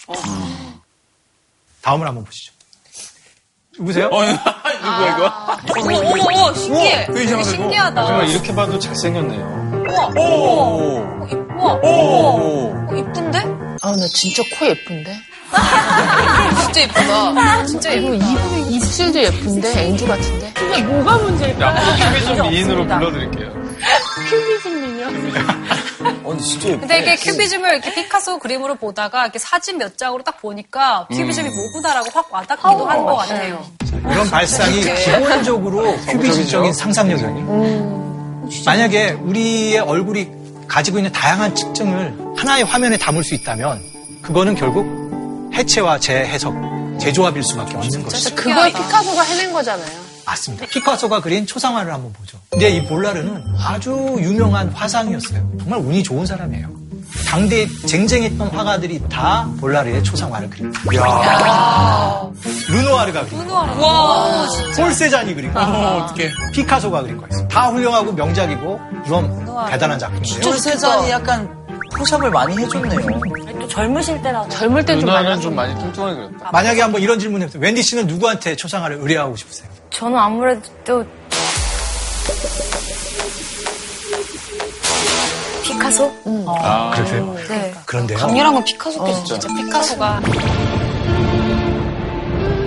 다음을 1.84 2.08
한번 2.08 2.26
보시죠. 2.26 2.52
누구세요? 3.78 4.08
어, 4.12 4.24
누구야 4.26 4.34
이거? 5.16 5.26
어머, 5.80 6.00
어머, 6.00 6.24
어머, 6.48 6.54
신기해. 6.56 7.06
그 7.06 7.14
되게 7.14 7.26
이상하다, 7.26 7.50
이거. 7.52 7.58
신기하다. 7.64 8.06
정말 8.08 8.28
이렇게 8.30 8.56
봐도 8.56 8.80
잘생겼네요. 8.80 9.86
우와, 9.88 10.08
우와, 10.08 10.26
우와, 11.60 11.74
우와, 11.76 11.80
어, 11.84 12.88
이쁜데? 12.98 13.40
아, 13.84 13.92
나 13.96 14.08
진짜 14.08 14.42
코 14.58 14.66
예쁜데? 14.66 15.16
진짜 16.66 16.82
예쁘다. 16.82 17.66
진짜 17.66 17.92
이거. 17.92 18.14
입, 18.16 18.72
입술도 18.72 19.22
예쁜데? 19.22 19.86
앵주 19.90 20.08
같은데? 20.08 20.52
근데 20.56 20.82
뭐가 20.82 21.18
문제일까? 21.20 21.68
앞으로 21.70 22.12
큐비즘 22.12 22.50
미인으로 22.50 22.88
불러드릴게요. 22.88 23.65
큐비즘 24.30 24.82
미녀? 24.82 25.08
어, 25.08 26.30
근데 26.30 26.44
진짜 26.44 26.70
예쁘 26.70 26.80
근데 26.80 27.00
이게 27.00 27.16
큐비즘을 27.16 27.70
이렇게 27.74 27.94
피카소 27.94 28.40
그림으로 28.40 28.76
보다가 28.76 29.24
이렇게 29.24 29.40
사진 29.40 29.78
몇 29.78 29.98
장으로 29.98 30.24
딱 30.24 30.42
보니까 30.42 31.08
큐비즘이 31.12 31.50
뭐구나라고 31.50 32.10
확 32.14 32.34
와닿기도 32.34 32.86
하는 32.86 33.06
것 33.06 33.16
같아요. 33.16 33.66
이런 33.92 34.30
발상이 34.30 34.82
기본적으로 34.82 35.96
큐비즘적인 35.98 36.74
상상력이에요. 36.74 38.46
만약에 38.66 39.12
우리의 39.12 39.80
얼굴이 39.80 40.30
가지고 40.68 40.98
있는 41.00 41.12
다양한 41.12 41.54
특징을 41.54 42.16
하나의 42.38 42.64
화면에 42.66 42.98
담을 42.98 43.24
수 43.24 43.34
있다면 43.36 43.82
그거는 44.22 44.56
결국 44.56 44.86
해체와 45.54 46.00
재해석, 46.00 46.54
재조합일 47.00 47.44
수밖에 47.44 47.76
없는 47.78 48.04
것이죠. 48.04 48.36
그걸 48.36 48.72
피카소가 48.74 49.22
해낸 49.24 49.54
거잖아요. 49.54 50.05
맞습니다. 50.26 50.66
피카소가 50.68 51.22
그린 51.22 51.46
초상화를 51.46 51.94
한번 51.94 52.12
보죠. 52.14 52.38
근데 52.50 52.70
이 52.70 52.86
볼라르는 52.86 53.44
아주 53.60 53.92
유명한 54.20 54.70
화상이었어요. 54.70 55.52
정말 55.60 55.80
운이 55.80 56.04
좋은 56.04 56.26
사람이에요. 56.26 56.68
당대에 57.30 57.68
쟁쟁했던 57.88 58.50
화가들이 58.50 59.02
다 59.10 59.50
볼라르의 59.60 60.04
초상화를 60.04 60.50
그립니다. 60.50 60.82
르노아르가 62.70 63.26
그린 63.26 63.48
거. 63.48 63.54
와, 63.56 64.48
진짜. 64.50 64.84
폴세잔이 64.84 65.34
그린 65.36 65.54
거. 65.54 65.62
어떻게? 65.62 66.32
피카소가 66.54 67.04
그린 67.04 67.18
거였어요. 67.18 67.48
다 67.48 67.70
훌륭하고 67.70 68.12
명작이고 68.12 68.80
이건 69.06 69.46
대단한 69.70 69.98
작품이에요. 70.00 70.42
폴세잔이 70.42 71.10
약간 71.12 71.50
포샵을 71.98 72.30
많이 72.32 72.58
해줬네요. 72.58 73.20
또 73.62 73.68
젊으실 73.68 74.22
때라서. 74.22 74.50
젊을 74.50 74.84
땐 74.84 75.00
좀 75.00 75.08
누나는 75.08 75.30
많이 75.30 75.42
좀 75.42 75.56
많이 75.56 75.76
뚱뚱하게 75.76 76.16
그렸다. 76.16 76.52
만약에 76.52 76.82
한번 76.82 77.02
이런 77.02 77.18
질문 77.20 77.42
해보세요. 77.42 77.62
웬디 77.62 77.82
씨는 77.84 78.08
누구한테 78.08 78.56
초상화를 78.58 78.98
의뢰하고 79.00 79.36
싶으세요? 79.38 79.70
저는 79.96 80.18
아무래도 80.18 81.06
피카소? 85.64 86.12
아, 86.48 86.92
그러세요? 86.94 87.34
네. 87.48 87.74
그런데요. 87.86 88.18
강렬한 88.20 88.54
건 88.54 88.64
피카소겠죠. 88.66 89.24
진짜. 89.26 89.40
진짜 89.40 89.56
피카소가. 89.64 90.22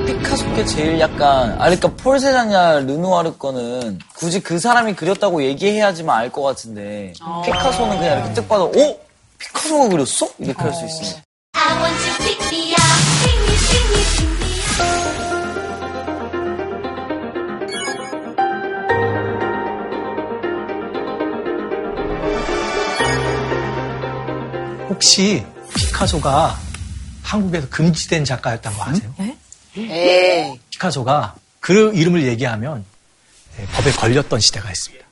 피카소께 0.07 0.65
제일 0.65 1.01
약간, 1.01 1.53
아, 1.53 1.65
그러니까 1.65 1.89
폴세잔이나 2.03 2.81
르누아르 2.81 3.37
거는 3.37 3.99
굳이 4.17 4.41
그 4.41 4.59
사람이 4.59 4.95
그렸다고 4.95 5.43
얘기해야지만 5.43 6.17
알 6.19 6.33
것 6.33 6.43
같은데, 6.43 7.13
피카소는 7.45 7.99
그냥 7.99 8.19
이렇게 8.21 8.35
딱 8.35 8.49
봐도, 8.49 8.65
어? 8.65 8.97
피카소가 9.39 9.89
그렸어? 9.91 10.29
이렇게 10.39 10.63
할수 10.63 10.85
있어요. 10.87 11.21
혹시 24.99 25.45
피카소가 25.77 26.59
한국에서 27.23 27.69
금지된 27.69 28.25
작가였다는 28.25 28.77
거 28.77 28.85
아세요? 28.85 29.15
에이. 29.77 30.59
피카소가 30.71 31.37
그 31.61 31.95
이름을 31.95 32.27
얘기하면 32.27 32.85
예, 33.61 33.67
법에 33.67 33.93
걸렸던 33.93 34.41
시대가 34.41 34.69
있습니다. 34.73 35.05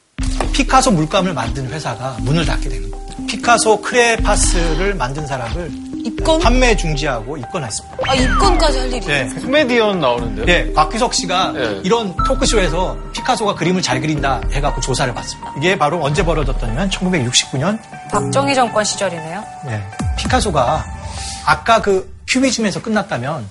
피카소 0.52 0.90
물감을 0.90 1.34
만든 1.34 1.70
회사가 1.70 2.16
문을 2.22 2.44
닫게 2.44 2.68
되는 2.68 2.90
겁니다. 2.90 3.16
피카소 3.28 3.80
크레파스를 3.80 4.94
만든 4.94 5.24
사람을 5.24 5.70
입건? 6.06 6.40
판매 6.40 6.76
중지하고 6.76 7.36
입건했습니다. 7.36 7.96
아, 8.06 8.14
입건까지 8.14 8.78
할 8.78 8.92
일이. 8.92 9.06
네. 9.06 9.28
코미디언 9.40 10.00
나오는데요. 10.00 10.46
네, 10.46 10.72
곽규석 10.72 11.14
씨가 11.14 11.52
네. 11.52 11.80
이런 11.82 12.14
토크쇼에서 12.16 12.96
피카소가 13.12 13.54
그림을 13.56 13.82
잘 13.82 14.00
그린다 14.00 14.40
해갖고 14.52 14.80
조사를 14.80 15.12
받습니다. 15.12 15.54
이게 15.58 15.76
바로 15.76 16.02
언제 16.02 16.24
벌어졌더냐면 16.24 16.88
1969년 16.90 17.78
박정희 18.10 18.54
정권 18.54 18.84
시절이네요. 18.84 19.44
네. 19.66 19.84
피카소가 20.16 20.84
아까 21.44 21.82
그 21.82 22.14
큐비즘에서 22.28 22.82
끝났다면 22.82 23.48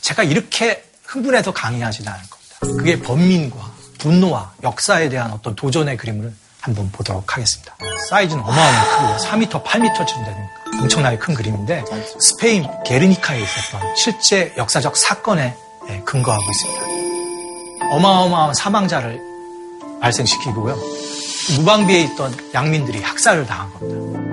제가 0.00 0.22
이렇게 0.22 0.84
흥분해서 1.04 1.52
강의하지는 1.52 2.10
않을 2.10 2.22
겁니다. 2.30 2.78
그게 2.78 3.00
번민과 3.00 3.56
분노와 3.98 4.52
역사에 4.62 5.08
대한 5.08 5.32
어떤 5.32 5.56
도전의 5.56 5.96
그림을 5.96 6.32
한번 6.60 6.90
보도록 6.92 7.34
하겠습니다. 7.36 7.76
사이즈는 8.08 8.42
어마어마하게 8.42 8.90
크고 8.90 9.62
4m, 9.62 9.64
8m쯤 9.64 10.24
되는 10.24 10.48
엄청나게 10.80 11.18
큰 11.18 11.34
그림인데 11.34 11.84
스페인 12.18 12.66
게르니카에 12.84 13.40
있었던 13.40 13.80
실제 13.96 14.52
역사적 14.56 14.96
사건에 14.96 15.54
예, 15.88 16.00
근거하고 16.00 16.42
있습니다. 16.50 17.90
어마어마한 17.90 18.54
사망자를 18.54 19.20
발생시키고요. 20.00 20.76
무방비에 21.56 22.00
있던 22.02 22.34
양민들이 22.54 23.02
학살을 23.02 23.46
당한 23.46 23.72
겁니다. 23.72 24.28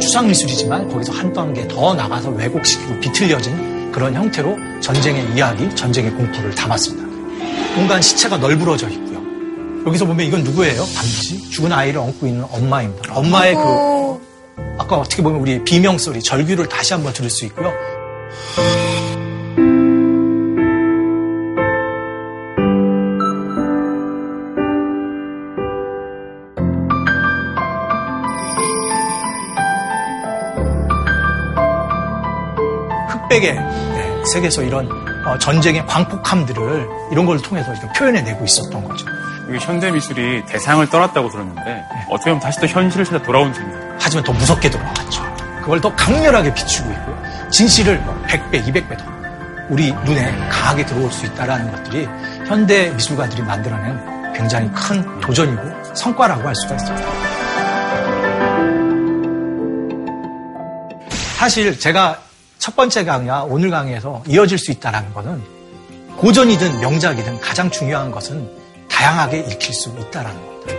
추상 0.00 0.26
미술이지만 0.28 0.88
거기서 0.88 1.12
한 1.12 1.32
단계 1.32 1.66
더 1.68 1.94
나가서 1.94 2.30
왜곡시키고 2.30 3.00
비틀려진 3.00 3.92
그런 3.92 4.14
형태로 4.14 4.80
전쟁의 4.80 5.34
이야기, 5.34 5.74
전쟁의 5.74 6.12
공포를 6.12 6.54
담았습니다. 6.54 7.04
공간 7.74 8.00
시체가 8.00 8.38
널브러져 8.38 8.88
있고요. 8.90 9.03
여기서 9.86 10.06
보면 10.06 10.26
이건 10.26 10.44
누구예요? 10.44 10.76
반드시 10.76 11.50
죽은 11.50 11.72
아이를 11.72 12.00
안고 12.00 12.26
있는 12.26 12.44
엄마입니다. 12.50 13.14
엄마의 13.14 13.54
그 13.54 13.60
아까 14.78 14.96
어떻게 14.96 15.22
보면 15.22 15.40
우리 15.40 15.62
비명 15.62 15.98
소리, 15.98 16.22
절규를 16.22 16.68
다시 16.68 16.94
한번 16.94 17.12
들을 17.12 17.28
수 17.28 17.44
있고요. 17.46 17.72
흑백의 33.08 33.54
네, 33.54 34.22
세계에서 34.32 34.62
이런 34.62 34.88
어, 35.26 35.38
전쟁의 35.38 35.86
광폭함들을 35.86 36.88
이런 37.12 37.26
걸 37.26 37.40
통해서 37.40 37.72
표현해내고 37.96 38.44
있었던 38.44 38.84
거죠. 38.84 39.06
현대 39.60 39.90
미술이 39.90 40.44
대상을 40.46 40.88
떠났다고 40.88 41.28
들었는데 41.28 41.84
어떻게 42.08 42.30
보면 42.30 42.40
다시 42.40 42.60
또 42.60 42.66
현실을 42.66 43.04
찾아 43.04 43.22
돌아온 43.22 43.52
셈이에요. 43.52 43.96
하지만 43.98 44.24
더 44.24 44.32
무섭게 44.32 44.70
돌아왔죠. 44.70 45.22
그걸 45.60 45.80
더 45.80 45.94
강렬하게 45.94 46.52
비추고 46.52 46.90
있고 46.90 47.14
진실을 47.50 47.98
뭐 48.00 48.20
100배, 48.26 48.64
200배 48.64 48.98
더 48.98 49.04
우리 49.70 49.92
눈에 49.92 50.36
강하게 50.48 50.84
들어올 50.84 51.10
수 51.10 51.24
있다는 51.26 51.70
것들이 51.70 52.06
현대 52.46 52.90
미술가들이 52.90 53.42
만들어낸 53.42 54.32
굉장히 54.34 54.70
큰 54.72 55.20
도전이고 55.20 55.94
성과라고 55.94 56.46
할 56.46 56.54
수가 56.54 56.74
있습니다. 56.74 57.34
사실 61.36 61.78
제가 61.78 62.18
첫 62.58 62.74
번째 62.76 63.04
강의와 63.04 63.44
오늘 63.44 63.70
강의에서 63.70 64.22
이어질 64.26 64.58
수 64.58 64.70
있다는 64.70 65.12
것은 65.12 65.42
고전이든 66.16 66.80
명작이든 66.80 67.40
가장 67.40 67.70
중요한 67.70 68.10
것은 68.10 68.63
다양하게 68.94 69.40
읽힐 69.40 69.74
수 69.74 69.90
있다는 69.90 70.30
겁니다. 70.32 70.72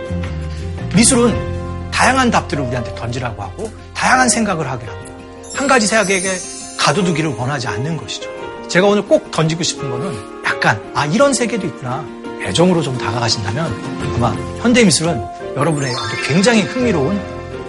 미술은 0.94 1.90
다양한 1.90 2.30
답들을 2.30 2.64
우리한테 2.64 2.94
던지라고 2.94 3.42
하고 3.42 3.70
다양한 3.94 4.28
생각을 4.30 4.68
하게 4.68 4.86
합니다. 4.86 5.12
한 5.54 5.66
가지 5.68 5.86
생각에게 5.86 6.30
가둬두기를 6.78 7.34
원하지 7.34 7.68
않는 7.68 7.96
것이죠. 7.98 8.30
제가 8.68 8.86
오늘 8.86 9.02
꼭 9.06 9.30
던지고 9.30 9.62
싶은 9.62 9.90
거는 9.90 10.44
약간 10.44 10.80
아 10.94 11.04
이런 11.06 11.34
세계도 11.34 11.66
있구나 11.66 12.04
애정으로 12.42 12.82
좀 12.82 12.96
다가가신다면 12.96 14.12
아마 14.16 14.30
현대 14.60 14.82
미술은 14.84 15.22
여러분의 15.56 15.92
아주 15.94 16.28
굉장히 16.28 16.62
흥미로운 16.62 17.20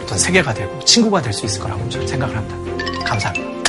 어떤 0.03 0.17
세계가 0.17 0.53
되고 0.53 0.79
친구가 0.85 1.21
될 1.21 1.33
수 1.33 1.45
있을 1.45 1.59
거라고 1.61 1.87
저는 1.89 2.07
생각을 2.07 2.35
합니다. 2.37 3.03
감사합니다. 3.05 3.66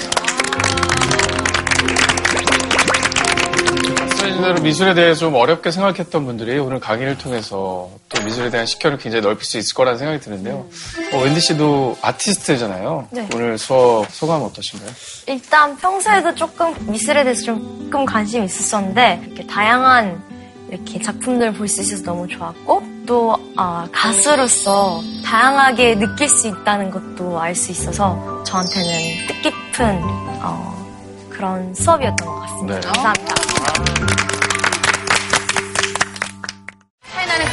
대로 4.42 4.60
미술에 4.60 4.94
대해 4.94 5.14
좀 5.14 5.34
어렵게 5.34 5.70
생각했던 5.70 6.24
분들이 6.24 6.58
오늘 6.58 6.80
강의를 6.80 7.18
통해서 7.18 7.90
또 8.08 8.22
미술에 8.24 8.50
대한 8.50 8.66
식견을 8.66 8.98
굉장히 8.98 9.22
넓힐 9.22 9.44
수 9.44 9.58
있을 9.58 9.74
거라는 9.74 9.98
생각이 9.98 10.20
드는데요. 10.20 10.66
어, 11.12 11.18
웬디 11.18 11.40
씨도 11.40 11.96
아티스트잖아요. 12.02 13.08
네. 13.10 13.28
오늘 13.34 13.58
수업 13.58 14.10
소감 14.10 14.42
어떠신가요? 14.42 14.90
일단 15.26 15.76
평소에도 15.76 16.34
조금 16.34 16.74
미술에 16.90 17.24
대해서 17.24 17.42
조금 17.42 18.04
관심이 18.04 18.44
있었었는데 18.46 19.22
이렇게 19.26 19.46
다양한 19.46 20.22
이렇게 20.70 21.00
작품들을 21.00 21.54
볼수 21.54 21.80
있어서 21.80 22.02
너무 22.02 22.28
좋았고 22.28 22.82
또 23.06 23.34
아, 23.56 23.88
가수로서 23.90 25.02
다양하게 25.24 25.94
느낄 25.98 26.28
수 26.28 26.46
있다는 26.48 26.90
것도 26.90 27.40
알 27.40 27.54
수 27.54 27.72
있어서 27.72 28.42
저한테는 28.44 28.88
뜻깊은 29.28 30.00
어, 30.42 30.86
그런 31.30 31.72
수업이었던 31.74 32.26
것 32.28 32.40
같습니다. 32.40 32.80
네. 32.80 32.86
감사합니다. 32.86 33.47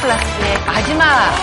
클래스의 0.00 0.60
마지막 0.66 1.34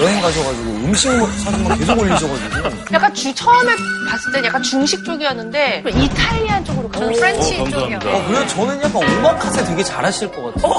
여행 0.00 0.20
가셔가지고 0.20 0.70
음식 0.72 1.16
먹- 1.18 1.30
사진만 1.30 1.78
계속 1.78 1.98
올리셔가지고. 2.00 2.68
약간 2.92 3.14
주 3.14 3.32
처음에 3.32 3.72
봤을 4.10 4.32
때 4.32 4.44
약간 4.44 4.60
중식 4.62 5.04
쪽이었는데 5.04 5.84
Italian 5.86 6.64
쪽으로 6.64 6.88
가요. 6.88 7.10
French 7.12 7.56
쪽이요. 7.70 7.98
어, 8.04 8.24
그래서 8.26 8.46
저는 8.48 8.82
약간 8.82 8.96
오마카세 8.96 9.64
되게 9.64 9.84
잘하실 9.84 10.32
것 10.32 10.52
같아요. 10.54 10.74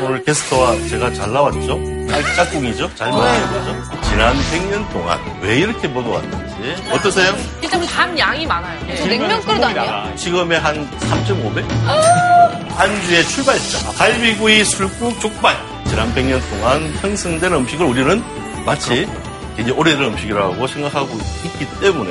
오늘 0.06 0.24
게스트와 0.24 0.72
제가 0.88 1.12
잘 1.12 1.30
나왔죠? 1.32 1.78
짝꿍이죠? 2.36 2.94
잘 2.94 3.10
거죠? 3.10 4.00
지난 4.08 4.34
100년 4.34 4.90
동안 4.92 5.18
왜 5.42 5.58
이렇게 5.58 5.86
먹어왔는 5.88 6.45
지 6.74 6.82
어떠세요? 6.90 7.36
일단 7.62 7.80
우리 7.80 7.88
밥 7.88 8.18
양이 8.18 8.46
많아요. 8.46 8.80
냉면 9.06 9.40
그릇 9.42 9.62
아니에요? 9.62 10.16
지금의 10.16 10.58
한 10.58 10.90
3.5배? 11.00 11.64
안주의 12.76 13.24
출발점. 13.28 13.94
갈비구이, 13.94 14.64
술국, 14.64 15.20
족발. 15.20 15.56
지난 15.88 16.12
100년 16.14 16.40
동안 16.50 16.92
형성된 17.00 17.52
음식을 17.52 17.86
우리는 17.86 18.22
마치 18.64 19.08
이제 19.58 19.70
오래된 19.70 20.02
음식이라고 20.06 20.66
생각하고 20.66 21.08
있기 21.44 21.66
때문에 21.80 22.10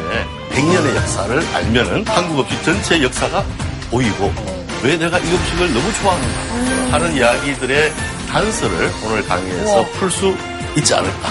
100년의 0.52 0.96
역사를 0.96 1.44
알면은 1.54 2.06
한국 2.08 2.40
음식 2.40 2.64
전체의 2.64 3.04
역사가 3.04 3.44
보이고 3.92 4.34
왜 4.82 4.96
내가 4.98 5.20
이 5.20 5.24
음식을 5.24 5.74
너무 5.74 5.94
좋아하는가 6.02 6.94
하는 6.94 7.16
이야기들의 7.16 7.92
단서를 8.32 8.92
오늘 9.06 9.26
강의에서 9.28 9.86
풀 10.00 10.10
수 10.10 10.36
있지 10.78 10.94
않을까. 10.94 11.30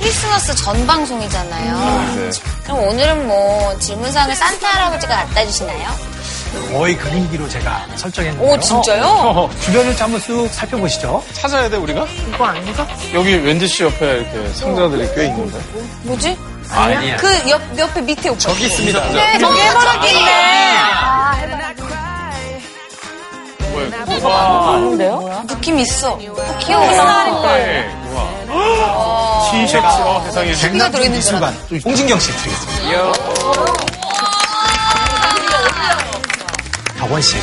크리스마스 0.00 0.54
전 0.56 0.86
방송이잖아요. 0.86 2.14
네. 2.16 2.30
그럼 2.64 2.78
오늘은 2.88 3.26
뭐 3.28 3.78
질문사항을 3.78 4.34
산타 4.34 4.66
할아버지가 4.66 5.14
갖다 5.14 5.44
주시나요? 5.44 5.90
거의 6.72 6.96
그 6.96 7.08
분위기로 7.10 7.48
제가 7.48 7.86
설정했는데요. 7.96 8.50
오, 8.50 8.58
진짜요? 8.58 9.04
어, 9.04 9.50
주변을 9.60 9.94
좀 9.94 10.04
한번 10.06 10.20
쑥 10.20 10.48
살펴보시죠. 10.48 11.22
찾아야 11.34 11.68
돼 11.68 11.76
우리가? 11.76 12.06
이거 12.34 12.44
아닌가? 12.46 12.88
여기 13.12 13.34
웬디 13.34 13.68
씨 13.68 13.84
옆에 13.84 14.20
이렇게 14.20 14.52
상자들이 14.54 15.14
꽤 15.14 15.26
있는데. 15.26 15.58
뭐지? 16.02 16.36
아니야. 16.70 17.16
그 17.16 17.50
옆, 17.50 17.60
옆에 17.78 18.00
밑에 18.00 18.30
오빠. 18.30 18.38
저기 18.38 18.64
있습니다. 18.66 19.12
네, 19.12 19.38
저기 19.38 19.60
해바라기네. 19.60 20.30
아, 20.92 21.36
와. 24.22 24.74
아닌데요? 24.74 25.44
느낌 25.46 25.78
있어. 25.78 26.12
어, 26.14 26.58
귀여워. 26.58 27.46
네. 27.56 27.99
우와. 28.10 29.50
티셔츠, 29.50 30.02
어, 30.02 30.22
세상에. 30.24 30.52
백남 30.54 30.92
미술관 31.12 31.54
홍진경 31.84 32.18
씨 32.18 32.32
드리겠습니다. 32.32 32.90
덕원 36.98 37.22
씨. 37.22 37.36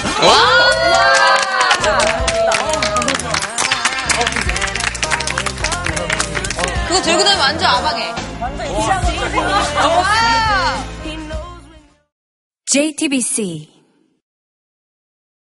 그거 6.87 7.01
들고 7.01 7.23
다니면 7.23 7.39
완전 7.39 7.69
아방해. 7.69 8.13
JTBC 12.65 13.76